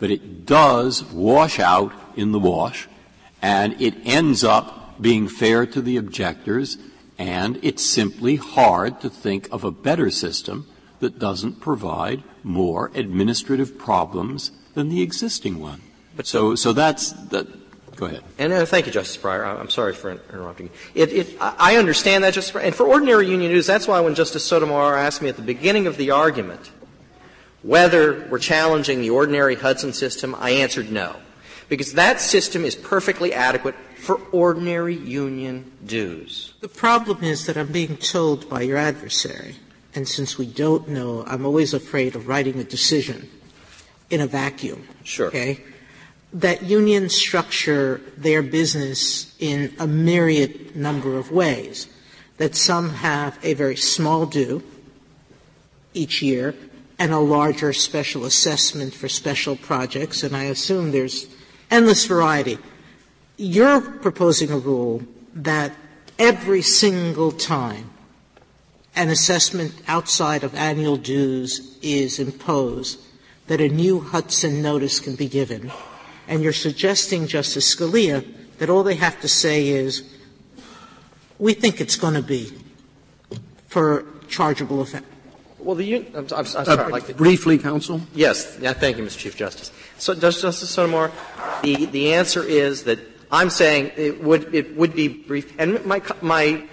But 0.00 0.10
it 0.10 0.46
does 0.46 1.04
wash 1.04 1.60
out 1.60 1.92
in 2.16 2.32
the 2.32 2.38
wash, 2.38 2.88
and 3.40 3.80
it 3.80 3.94
ends 4.04 4.42
up 4.42 5.00
being 5.00 5.28
fair 5.28 5.66
to 5.66 5.80
the 5.80 5.96
objectors, 5.96 6.78
and 7.18 7.58
it's 7.62 7.84
simply 7.84 8.36
hard 8.36 9.00
to 9.02 9.10
think 9.10 9.48
of 9.52 9.62
a 9.62 9.70
better 9.70 10.10
system 10.10 10.66
that 11.00 11.18
doesn't 11.18 11.60
provide 11.60 12.22
more 12.42 12.90
administrative 12.94 13.78
problems 13.78 14.52
than 14.74 14.88
the 14.88 15.02
existing 15.02 15.60
one. 15.60 15.80
But 16.16 16.26
so, 16.26 16.54
so 16.54 16.72
that's 16.72 17.12
that. 17.28 17.46
Go 17.96 18.06
ahead. 18.06 18.22
And 18.38 18.52
uh, 18.52 18.64
thank 18.64 18.86
you, 18.86 18.92
Justice 18.92 19.22
Breyer. 19.22 19.44
I'm 19.44 19.68
sorry 19.68 19.92
for 19.92 20.10
interrupting. 20.10 20.70
It, 20.94 21.12
it, 21.12 21.36
I 21.38 21.76
understand 21.76 22.24
that, 22.24 22.32
Justice 22.32 22.54
Breyer. 22.54 22.64
And 22.64 22.74
for 22.74 22.86
ordinary 22.86 23.28
union 23.28 23.50
dues, 23.50 23.66
that's 23.66 23.86
why 23.86 24.00
when 24.00 24.14
Justice 24.14 24.44
Sotomayor 24.44 24.96
asked 24.96 25.20
me 25.20 25.28
at 25.28 25.36
the 25.36 25.42
beginning 25.42 25.86
of 25.86 25.98
the 25.98 26.10
argument 26.10 26.70
whether 27.62 28.26
we're 28.28 28.38
challenging 28.38 29.00
the 29.00 29.10
ordinary 29.10 29.54
Hudson 29.54 29.92
system, 29.92 30.34
I 30.38 30.50
answered 30.50 30.90
no. 30.90 31.16
Because 31.68 31.92
that 31.92 32.20
system 32.20 32.64
is 32.64 32.74
perfectly 32.74 33.32
adequate 33.32 33.76
for 33.96 34.20
ordinary 34.32 34.96
union 34.96 35.70
dues. 35.86 36.54
The 36.60 36.68
problem 36.68 37.22
is 37.22 37.46
that 37.46 37.56
I'm 37.56 37.70
being 37.70 37.96
told 37.96 38.48
by 38.48 38.62
your 38.62 38.76
adversary, 38.76 39.56
and 39.94 40.08
since 40.08 40.36
we 40.36 40.46
don't 40.46 40.88
know, 40.88 41.24
I'm 41.26 41.46
always 41.46 41.72
afraid 41.72 42.16
of 42.16 42.26
writing 42.26 42.58
a 42.58 42.64
decision 42.64 43.30
in 44.08 44.20
a 44.20 44.26
vacuum. 44.26 44.88
Sure. 45.04 45.28
Okay? 45.28 45.62
that 46.32 46.62
unions 46.62 47.14
structure 47.14 48.00
their 48.16 48.42
business 48.42 49.34
in 49.38 49.74
a 49.78 49.86
myriad 49.86 50.76
number 50.76 51.18
of 51.18 51.30
ways. 51.30 51.88
That 52.36 52.54
some 52.54 52.90
have 52.90 53.38
a 53.42 53.54
very 53.54 53.76
small 53.76 54.26
due 54.26 54.62
each 55.92 56.22
year 56.22 56.54
and 57.00 57.12
a 57.12 57.18
larger 57.18 57.72
special 57.72 58.24
assessment 58.24 58.94
for 58.94 59.08
special 59.08 59.56
projects, 59.56 60.22
and 60.22 60.36
I 60.36 60.44
assume 60.44 60.92
there's 60.92 61.26
endless 61.68 62.06
variety. 62.06 62.58
You're 63.36 63.80
proposing 63.80 64.52
a 64.52 64.58
rule 64.58 65.02
that 65.34 65.72
every 66.18 66.62
single 66.62 67.32
time 67.32 67.90
an 68.94 69.08
assessment 69.08 69.72
outside 69.88 70.44
of 70.44 70.54
annual 70.54 70.96
dues 70.96 71.76
is 71.82 72.20
imposed, 72.20 73.00
that 73.48 73.60
a 73.60 73.68
new 73.68 74.00
Hudson 74.00 74.62
notice 74.62 75.00
can 75.00 75.16
be 75.16 75.26
given 75.26 75.72
and 76.30 76.44
you're 76.44 76.52
suggesting, 76.52 77.26
Justice 77.26 77.74
Scalia, 77.74 78.24
that 78.58 78.70
all 78.70 78.84
they 78.84 78.94
have 78.94 79.20
to 79.20 79.28
say 79.28 79.66
is, 79.66 80.04
we 81.40 81.54
think 81.54 81.80
it's 81.80 81.96
going 81.96 82.14
to 82.14 82.22
be 82.22 82.52
for 83.66 84.04
chargeable 84.28 84.80
offense. 84.80 85.04
Well, 85.62 85.76
the 85.76 85.96
I'm, 85.96 86.06
I'm, 86.14 86.26
I'm 86.32 86.44
sorry, 86.46 86.68
uh, 86.68 86.88
like 86.88 87.16
briefly, 87.16 87.58
counsel. 87.58 88.00
Yes, 88.14 88.58
yeah, 88.60 88.72
thank 88.72 88.96
you, 88.96 89.04
Mr. 89.04 89.18
Chief 89.18 89.36
Justice. 89.36 89.72
So, 89.98 90.14
Justice 90.14 90.68
Sotomayor, 90.68 91.12
the 91.62 91.86
the 91.86 92.14
answer 92.14 92.42
is 92.42 92.84
that 92.84 92.98
I'm 93.30 93.50
saying 93.50 93.92
it 93.96 94.22
would 94.22 94.54
it 94.54 94.76
would 94.76 94.94
be 94.94 95.08
brief, 95.08 95.52
and 95.58 95.84
my 95.84 96.02
my 96.20 96.66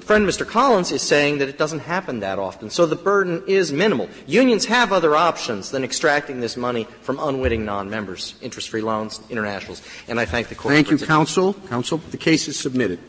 friend 0.00 0.26
Mr. 0.26 0.46
Collins 0.46 0.92
is 0.92 1.02
saying 1.02 1.38
that 1.38 1.48
it 1.48 1.58
doesn't 1.58 1.80
happen 1.80 2.20
that 2.20 2.38
often. 2.38 2.70
So 2.70 2.86
the 2.86 2.96
burden 2.96 3.42
is 3.46 3.72
minimal. 3.72 4.08
Unions 4.26 4.64
have 4.66 4.92
other 4.92 5.16
options 5.16 5.70
than 5.70 5.82
extracting 5.82 6.40
this 6.40 6.56
money 6.56 6.86
from 7.02 7.18
unwitting 7.18 7.64
non-members, 7.64 8.34
interest-free 8.42 8.82
loans, 8.82 9.20
internationals. 9.28 9.82
And 10.08 10.20
I 10.20 10.24
thank 10.24 10.48
the 10.48 10.54
court. 10.54 10.74
Thank 10.74 10.90
you, 10.90 10.98
counsel. 10.98 11.54
Counsel, 11.68 11.98
the 11.98 12.16
case 12.16 12.48
is 12.48 12.58
submitted. 12.58 13.00